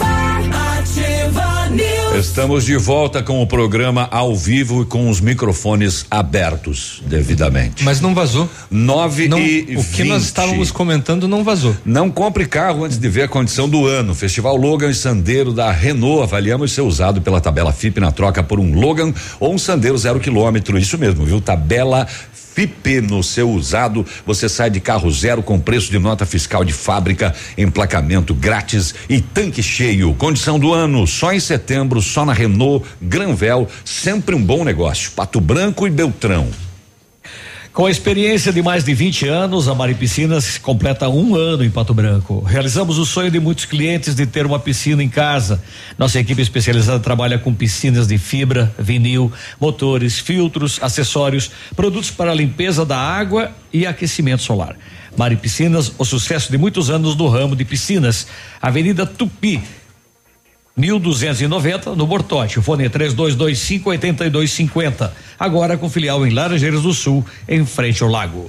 [2.18, 7.84] Estamos de volta com o programa ao vivo e com os microfones abertos devidamente.
[7.84, 8.50] Mas não vazou.
[8.68, 10.08] 9 não, e O que 20.
[10.08, 11.76] nós estávamos comentando não vazou.
[11.84, 14.16] Não compre carro antes de ver a condição do ano.
[14.16, 16.24] Festival Logan e Sandeiro da Renault.
[16.24, 20.18] Avaliamos ser usado pela tabela FIP na troca por um Logan ou um Sandeiro zero
[20.18, 20.76] quilômetro.
[20.76, 21.40] Isso mesmo, viu?
[21.40, 22.47] Tabela FIP
[23.02, 27.34] no seu usado, você sai de carro zero com preço de nota fiscal de fábrica,
[27.56, 30.14] emplacamento grátis e tanque cheio.
[30.14, 35.10] Condição do ano, só em setembro, só na Renault, Granvel, sempre um bom negócio.
[35.12, 36.67] Pato Branco e Beltrão.
[37.78, 41.70] Com a experiência de mais de 20 anos, a Mari Piscinas completa um ano em
[41.70, 42.40] Pato Branco.
[42.40, 45.62] Realizamos o sonho de muitos clientes de ter uma piscina em casa.
[45.96, 49.30] Nossa equipe especializada trabalha com piscinas de fibra, vinil,
[49.60, 54.74] motores, filtros, acessórios, produtos para limpeza da água e aquecimento solar.
[55.16, 58.26] Mari Piscinas, o sucesso de muitos anos no ramo de piscinas.
[58.60, 59.62] Avenida Tupi,
[60.78, 62.58] 1290 no Bortote.
[62.58, 65.12] O fone é 3225 8250.
[65.38, 68.48] Agora com filial em Laranjeiras do Sul, em frente ao lago.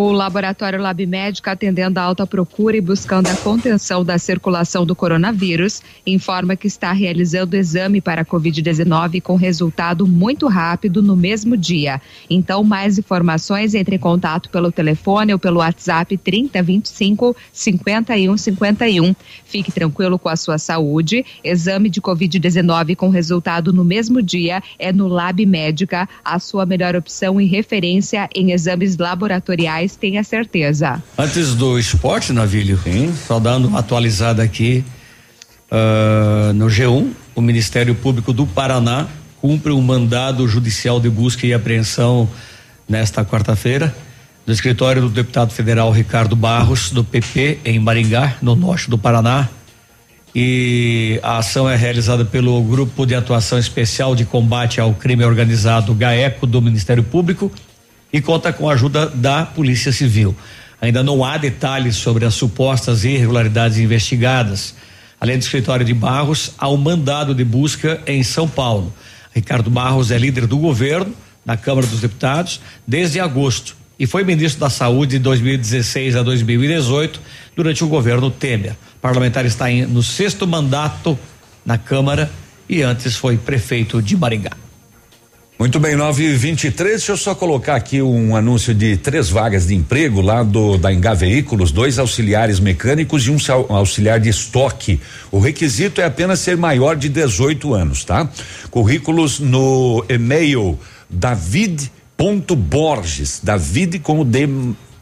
[0.00, 4.94] O laboratório Lab Médica, atendendo a alta procura e buscando a contenção da circulação do
[4.94, 11.56] coronavírus, informa que está realizando exame para a Covid-19 com resultado muito rápido no mesmo
[11.56, 12.00] dia.
[12.30, 19.16] Então, mais informações, entre em contato pelo telefone ou pelo WhatsApp 3025 5151.
[19.44, 21.26] Fique tranquilo com a sua saúde.
[21.42, 26.94] Exame de Covid-19 com resultado no mesmo dia é no Lab Médica, a sua melhor
[26.94, 31.02] opção e referência em exames laboratoriais tenha certeza.
[31.16, 33.14] Antes do esporte, Navilho, Sim.
[33.26, 34.84] só dando uma atualizada aqui,
[35.70, 39.06] uh, no G1, o Ministério Público do Paraná
[39.40, 42.28] cumpre um mandado judicial de busca e apreensão
[42.88, 43.94] nesta quarta-feira
[44.48, 49.46] no escritório do deputado federal Ricardo Barros, do PP, em Maringá, no norte do Paraná.
[50.34, 55.92] E a ação é realizada pelo Grupo de Atuação Especial de Combate ao Crime Organizado
[55.92, 57.52] GAECO do Ministério Público
[58.12, 60.34] e conta com a ajuda da Polícia Civil.
[60.80, 64.74] Ainda não há detalhes sobre as supostas irregularidades investigadas.
[65.20, 68.92] Além do escritório de Barros, há um mandado de busca em São Paulo.
[69.34, 71.12] Ricardo Barros é líder do governo
[71.44, 77.20] na Câmara dos Deputados desde agosto e foi ministro da Saúde de 2016 a 2018
[77.56, 78.72] durante o governo Temer.
[78.96, 81.18] O parlamentar está no sexto mandato
[81.66, 82.30] na Câmara
[82.68, 84.67] e antes foi prefeito de Maringá.
[85.58, 89.66] Muito bem, 9 e 23 Deixa eu só colocar aqui um anúncio de três vagas
[89.66, 95.00] de emprego lá do da Engar Veículos, dois auxiliares mecânicos e um auxiliar de estoque.
[95.32, 98.30] O requisito é apenas ser maior de 18 anos, tá?
[98.70, 100.78] Currículos no e-mail
[101.10, 101.80] david.borges,
[103.42, 104.46] David com o D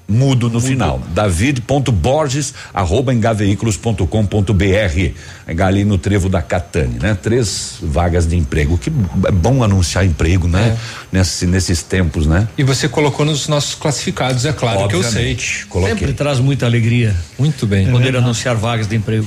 [0.08, 1.00] mudo no final.
[1.14, 5.62] David.borges arroba engaveículos.com.br.
[5.62, 7.16] Ali no trevo da Catane, né?
[7.20, 8.78] Três vagas de emprego.
[8.78, 8.90] Que
[9.26, 10.76] é bom anunciar emprego, né?
[11.12, 12.48] Nesse, nesses tempos, né?
[12.56, 15.10] E você colocou nos nossos classificados, é claro que eu sei.
[15.10, 15.94] Obviamente, Coloquei.
[15.94, 17.14] Sempre traz muita alegria.
[17.38, 17.90] Muito bem.
[17.90, 19.26] Poder anunciar vagas de emprego.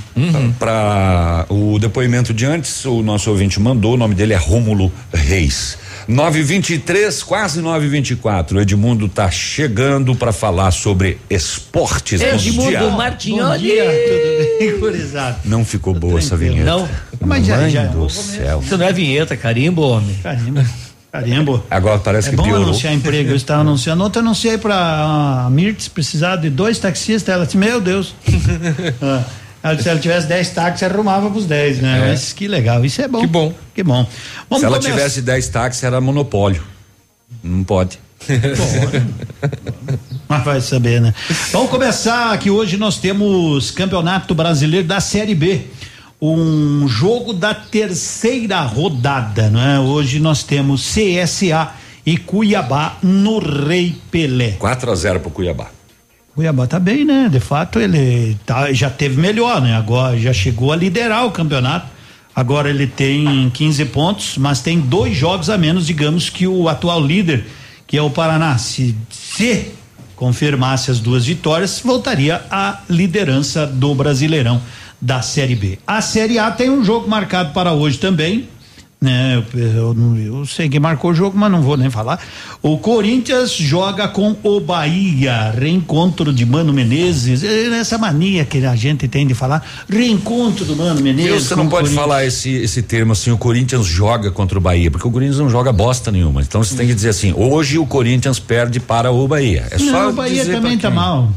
[0.57, 5.77] Para o depoimento de antes, o nosso ouvinte mandou, o nome dele é Rômulo Reis.
[6.10, 8.60] 923, quase 924.
[8.60, 12.19] Edmundo tá chegando para falar sobre esportes
[12.52, 12.90] mundial.
[12.91, 15.38] Bom dia, tudo bem, gurizada?
[15.45, 16.65] Não ficou boa essa vinheta.
[16.65, 16.90] Não?
[17.22, 18.60] Mas já- Mãe já- do céu.
[18.65, 20.15] Isso não é vinheta, carimbo, homem.
[20.23, 20.65] Carimbo.
[21.11, 21.64] Carimbo.
[21.69, 22.64] Agora parece É que bom piorou.
[22.65, 23.30] anunciar emprego.
[23.30, 24.03] Eu estava anunciando.
[24.03, 27.34] Ontem eu anunciei para a Mirtz precisar de dois taxistas.
[27.34, 28.15] Ela disse: Meu Deus.
[29.02, 29.23] Ah,
[29.81, 31.98] Se ela tivesse 10 táxis, arrumava para os 10, né?
[31.98, 32.10] É.
[32.11, 32.84] Mas que legal.
[32.86, 33.19] Isso é bom.
[33.19, 33.53] Que bom.
[33.76, 34.07] Que bom.
[34.49, 34.95] Vamos Se ela começar.
[34.95, 36.64] tivesse 10 táxis, era monopólio.
[37.44, 37.99] Não pode.
[40.27, 41.14] Mas vai saber, né?
[41.52, 45.61] Vamos começar que hoje nós temos Campeonato Brasileiro da Série B.
[46.22, 49.80] Um jogo da terceira rodada, não é?
[49.80, 51.72] Hoje nós temos CSA
[52.06, 54.52] e Cuiabá no Rei Pelé.
[54.60, 55.68] 4 a 0 pro Cuiabá.
[56.39, 57.27] Cuiabá tá bem, né?
[57.29, 59.75] De fato, ele tá, já teve melhor, né?
[59.75, 61.87] Agora já chegou a liderar o campeonato.
[62.33, 67.05] Agora ele tem 15 pontos, mas tem dois jogos a menos, digamos, que o atual
[67.05, 67.45] líder,
[67.85, 68.57] que é o Paraná.
[68.57, 69.73] Se, se
[70.15, 74.61] confirmasse as duas vitórias, voltaria à liderança do Brasileirão
[75.01, 75.77] da Série B.
[75.85, 78.47] A Série A tem um jogo marcado para hoje também.
[79.01, 82.19] Né, eu, eu eu sei que marcou o jogo, mas não vou nem falar.
[82.61, 87.41] O Corinthians joga com o Bahia, reencontro de Mano Menezes.
[87.41, 91.43] É Essa mania que a gente tem de falar, reencontro do Mano Menezes.
[91.43, 95.07] Você não pode falar esse, esse termo assim, o Corinthians joga contra o Bahia, porque
[95.07, 96.41] o Corinthians não joga bosta nenhuma.
[96.41, 99.65] Então você tem que dizer assim, hoje o Corinthians perde para o Bahia.
[99.71, 101.31] É só não, o Bahia também tá mal.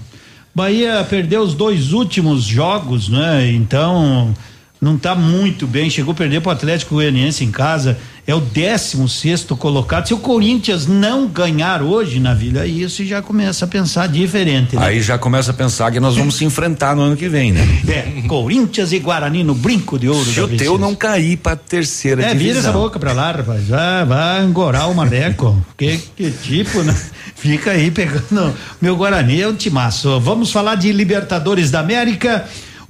[0.52, 3.52] Bahia perdeu os dois últimos jogos, né?
[3.52, 4.34] Então
[4.82, 5.88] não tá muito bem.
[5.88, 7.96] Chegou a perder para o Atlético Goianiense em casa.
[8.26, 10.08] É o 16 sexto colocado.
[10.08, 14.74] Se o Corinthians não ganhar hoje na Vila, aí você já começa a pensar diferente.
[14.74, 14.84] Né?
[14.84, 17.64] Aí já começa a pensar que nós vamos se enfrentar no ano que vem, né?
[17.88, 20.24] É, Corinthians e Guarani no brinco de ouro.
[20.24, 22.46] Se o teu não cair pra terceira É, divisão.
[22.48, 23.68] vira essa boca pra lá, rapaz.
[23.68, 25.64] Vai, vai engorar o marreco.
[25.78, 26.94] que, que tipo, né?
[27.36, 28.52] Fica aí pegando.
[28.80, 30.18] Meu Guarani é um timaço.
[30.20, 32.44] Vamos falar de Libertadores da América.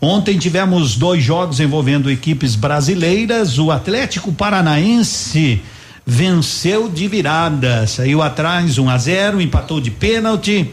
[0.05, 3.57] Ontem tivemos dois jogos envolvendo equipes brasileiras.
[3.61, 5.63] O Atlético Paranaense
[6.05, 7.87] venceu de virada.
[7.87, 10.69] Saiu atrás 1 a 0 empatou de pênalti.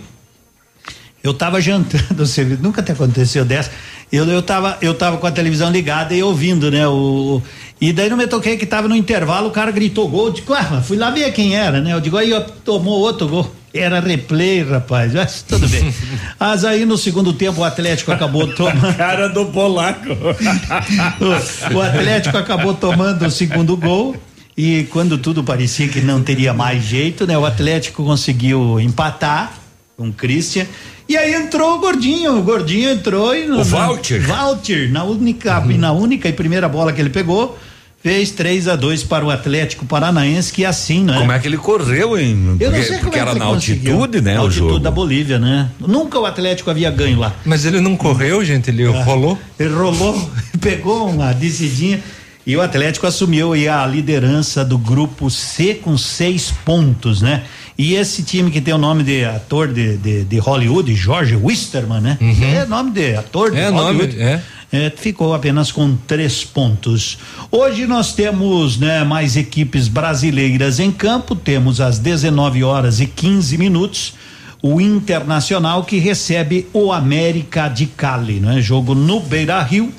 [1.24, 3.70] Eu tava jantando, você nunca te aconteceu dessa.
[4.12, 6.88] Eu, eu, tava, eu tava com a televisão ligada e ouvindo, né?
[6.88, 7.40] O,
[7.80, 10.30] e daí não me toquei que tava no intervalo, o cara gritou gol.
[10.30, 11.94] Eu digo, ah, fui lá ver quem era, né?
[11.94, 13.59] Eu digo, aí ó, tomou outro gol.
[13.74, 15.14] Era replay, rapaz.
[15.14, 15.94] Mas tudo bem.
[16.40, 18.96] Mas aí no segundo tempo o Atlético acabou tomando.
[18.96, 20.10] Cara do polaco.
[21.74, 24.16] o, Atlético acabou tomando o segundo gol.
[24.58, 27.38] E quando tudo parecia que não teria mais jeito, né?
[27.38, 29.54] O Atlético conseguiu empatar
[29.96, 30.66] com o Christian.
[31.08, 34.22] E aí entrou o Gordinho, o Gordinho entrou e O Walter.
[34.28, 37.58] Walter, na única, na única e primeira bola que ele pegou,
[38.02, 41.18] fez 3 a 2 para o Atlético Paranaense, que é assim, né?
[41.18, 42.58] Como é que ele correu, hein?
[42.60, 43.94] Eu não Porque, sei como porque é que era na conseguiu.
[43.96, 44.34] altitude, né?
[44.36, 44.80] Na o altitude jogo.
[44.80, 45.70] da Bolívia, né?
[45.80, 47.34] Nunca o Atlético havia ganho lá.
[47.46, 49.38] Mas ele não correu, gente, ele rolou.
[49.60, 50.32] Ele rolou,
[50.62, 52.00] pegou uma descidinha
[52.48, 57.44] e o Atlético assumiu aí a liderança do grupo C com seis pontos, né?
[57.78, 62.02] E esse time que tem o nome de ator de, de, de Hollywood, George Wisterman,
[62.02, 62.18] né?
[62.42, 64.22] É nome de ator de É nome, Hollywood.
[64.22, 64.42] é.
[64.72, 67.18] É, ficou apenas com três pontos.
[67.52, 71.36] Hoje nós temos né, mais equipes brasileiras em campo.
[71.36, 74.14] Temos às 19 horas e 15 minutos
[74.62, 78.62] o Internacional que recebe o América de Cali, né?
[78.62, 79.92] Jogo no Beira Rio.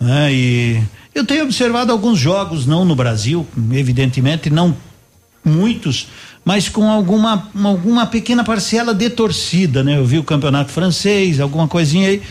[0.00, 0.32] Né?
[0.32, 0.82] E
[1.14, 4.74] eu tenho observado alguns jogos, não no Brasil, evidentemente, não
[5.44, 6.08] muitos,
[6.44, 9.98] mas com alguma alguma pequena parcela de torcida, né?
[9.98, 12.22] Eu vi o campeonato francês, alguma coisinha aí,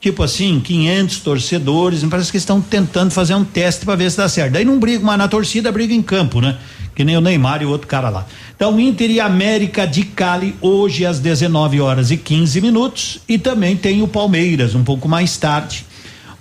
[0.00, 4.28] tipo assim, 500 torcedores, parece que estão tentando fazer um teste para ver se dá
[4.28, 4.52] certo.
[4.52, 6.56] Daí não briga mais na torcida, briga em campo, né?
[6.94, 8.26] Que nem o Neymar e o outro cara lá.
[8.54, 13.76] Então, Inter e América de Cali hoje às 19 horas e 15 minutos e também
[13.76, 15.84] tem o Palmeiras um pouco mais tarde.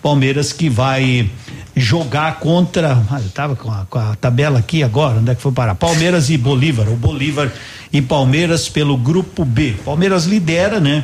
[0.02, 1.30] Palmeiras que vai
[1.76, 2.94] jogar contra.
[3.10, 5.76] Ah, eu tava com a, com a tabela aqui agora, onde é que foi parar?
[5.76, 6.88] Palmeiras e Bolívar.
[6.88, 7.52] O Bolívar
[7.92, 9.76] e Palmeiras pelo grupo B.
[9.84, 11.04] Palmeiras lidera, né?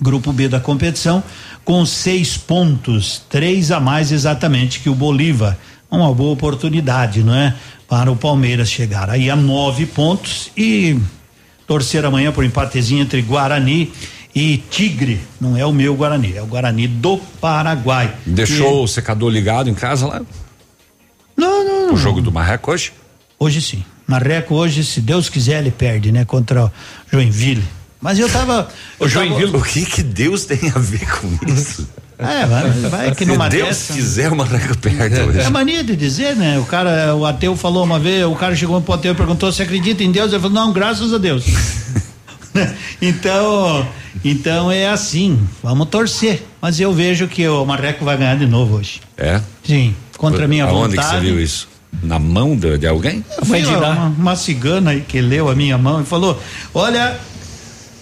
[0.00, 1.22] Grupo B da competição,
[1.64, 5.56] com seis pontos, três a mais exatamente que o Bolívar.
[5.90, 7.54] Uma boa oportunidade, não é?
[7.88, 10.98] Para o Palmeiras chegar aí a nove pontos e
[11.66, 13.92] torcer amanhã por empatezinho entre Guarani
[14.34, 15.20] e Tigre.
[15.40, 18.14] Não é o meu Guarani, é o Guarani do Paraguai.
[18.24, 20.22] Deixou Que- o secador ligado em casa lá?
[21.36, 21.94] Não, não.
[21.94, 22.92] O jogo do Marreco hoje?
[23.38, 23.84] Hoje sim.
[24.06, 26.24] Marreco hoje, se Deus quiser, ele perde, né?
[26.24, 26.72] Contra
[27.10, 27.62] Joinville.
[28.02, 28.68] Mas eu tava.
[29.00, 31.88] eu tava- o que que Deus tem a ver com isso?
[32.18, 35.40] É, vai, vai que numa Se Deus dessa- quiser, o Marreco perde hoje.
[35.40, 36.56] É mania de dizer, né?
[36.56, 39.60] O cara, o ateu falou uma vez, o cara chegou pro ateu e perguntou se
[39.60, 41.42] acredita em Deus, ele falou, não, graças a Deus.
[43.02, 43.88] então,
[44.24, 46.46] então é assim, vamos torcer.
[46.60, 49.00] Mas eu vejo que o Marreco vai ganhar de novo hoje.
[49.16, 49.40] É?
[49.64, 51.16] Sim, contra a minha Aonde vontade.
[51.16, 51.68] que você viu isso?
[52.02, 53.24] Na mão de, de alguém?
[53.44, 56.40] Foi uma, uma cigana aí que leu a minha mão e falou:
[56.72, 57.18] Olha,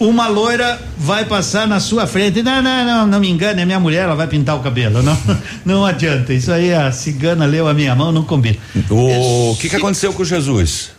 [0.07, 2.41] uma loira vai passar na sua frente.
[2.41, 5.01] Não, não, não, não me engane, é minha mulher, ela vai pintar o cabelo.
[5.03, 5.17] Não,
[5.65, 6.33] não adianta.
[6.33, 8.57] Isso aí a cigana leu a minha mão, não combina.
[8.89, 10.91] O que que aconteceu com Jesus?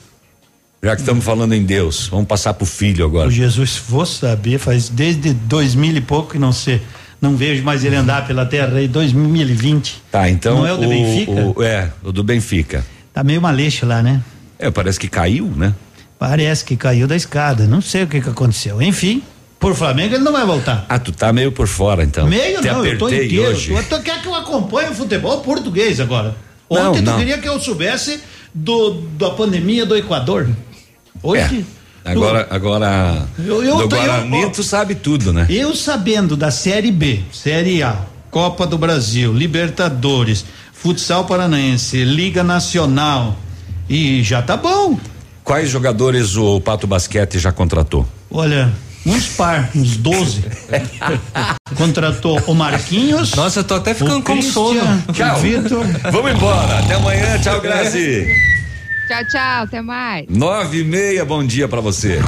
[0.83, 3.29] Já que estamos falando em Deus, vamos passar pro filho agora.
[3.29, 6.81] O Jesus, vou saber, faz desde dois mil e pouco que não sei.
[7.21, 10.03] Não vejo mais ele andar pela terra aí, 2020.
[10.11, 10.57] Tá, então.
[10.59, 11.33] Não é o do Benfica?
[11.57, 12.85] o- é, o do Benfica.
[13.15, 14.21] Tá meio maleixo lá, né?
[14.59, 15.73] É, parece que caiu, né?
[16.23, 17.67] Parece que caiu da escada.
[17.67, 18.81] Não sei o que que aconteceu.
[18.81, 19.21] Enfim,
[19.59, 20.87] por Flamengo ele não vai voltar.
[20.89, 22.29] Ah, tu tá meio por fora, então.
[22.29, 23.49] Meio Te não, eu tô inteiro.
[23.51, 23.75] hoje.
[23.75, 26.37] Tu, tu quer que eu acompanhe o futebol português agora?
[26.71, 27.19] Não, Ontem tu não.
[27.19, 28.21] queria que eu soubesse
[28.55, 30.49] do, da pandemia do Equador.
[31.21, 31.67] Hoje.
[32.05, 33.27] Agora, agora.
[33.45, 34.51] Eu- eu do tô- eu- Guarani, ó.
[34.51, 35.45] tu sabe tudo, né?
[35.51, 37.97] Eu sabendo da Série B, Série A,
[38.31, 43.37] Copa do Brasil, Libertadores, Futsal Paranaense, Liga Nacional.
[43.89, 44.97] E já tá bom.
[45.45, 48.07] Quais jogadores o Pato Basquete já contratou?
[48.31, 48.73] Olha,
[49.05, 50.45] uns par, uns 12.
[51.77, 53.35] Contratou o Marquinhos.
[53.35, 54.81] Nossa, eu tô até ficando com sono.
[55.09, 55.39] o Tchau.
[55.41, 55.85] Vitor.
[56.13, 56.79] Vamos embora.
[56.79, 57.39] Até amanhã.
[57.41, 58.27] Tchau, Grazi.
[59.09, 60.27] Tchau, tchau, até mais.
[60.29, 62.21] Nove e meia, bom dia pra você.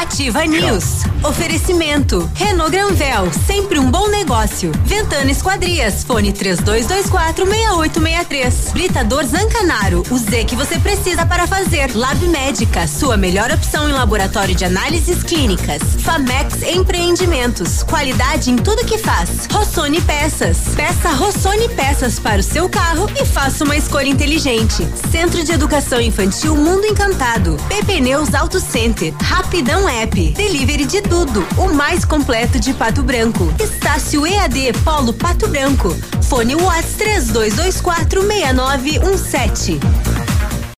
[0.00, 1.02] Ativa News.
[1.24, 2.30] Oferecimento.
[2.32, 4.70] Renault Granvel, sempre um bom negócio.
[4.84, 8.70] Ventana Esquadrias, fone 3224 6863.
[8.72, 11.96] Britador Zancanaro, o Z que você precisa para fazer.
[11.96, 15.82] Lab Médica, sua melhor opção em laboratório de análises clínicas.
[16.04, 19.48] Famex Empreendimentos, qualidade em tudo que faz.
[19.50, 20.58] Rossoni Peças.
[20.76, 24.86] Peça Rossoni Peças para o seu carro e faça uma escolha inteligente.
[25.10, 27.56] Centro de Educação Infantil Mundo Encantado.
[27.68, 29.12] PP Neus Auto Center.
[29.20, 30.32] Rapidão App.
[30.32, 31.44] Delivery de tudo.
[31.56, 33.52] O mais completo de Pato Branco.
[33.58, 35.96] Estácio EAD Polo Pato Branco.
[36.22, 39.80] Fone Whats 32246917.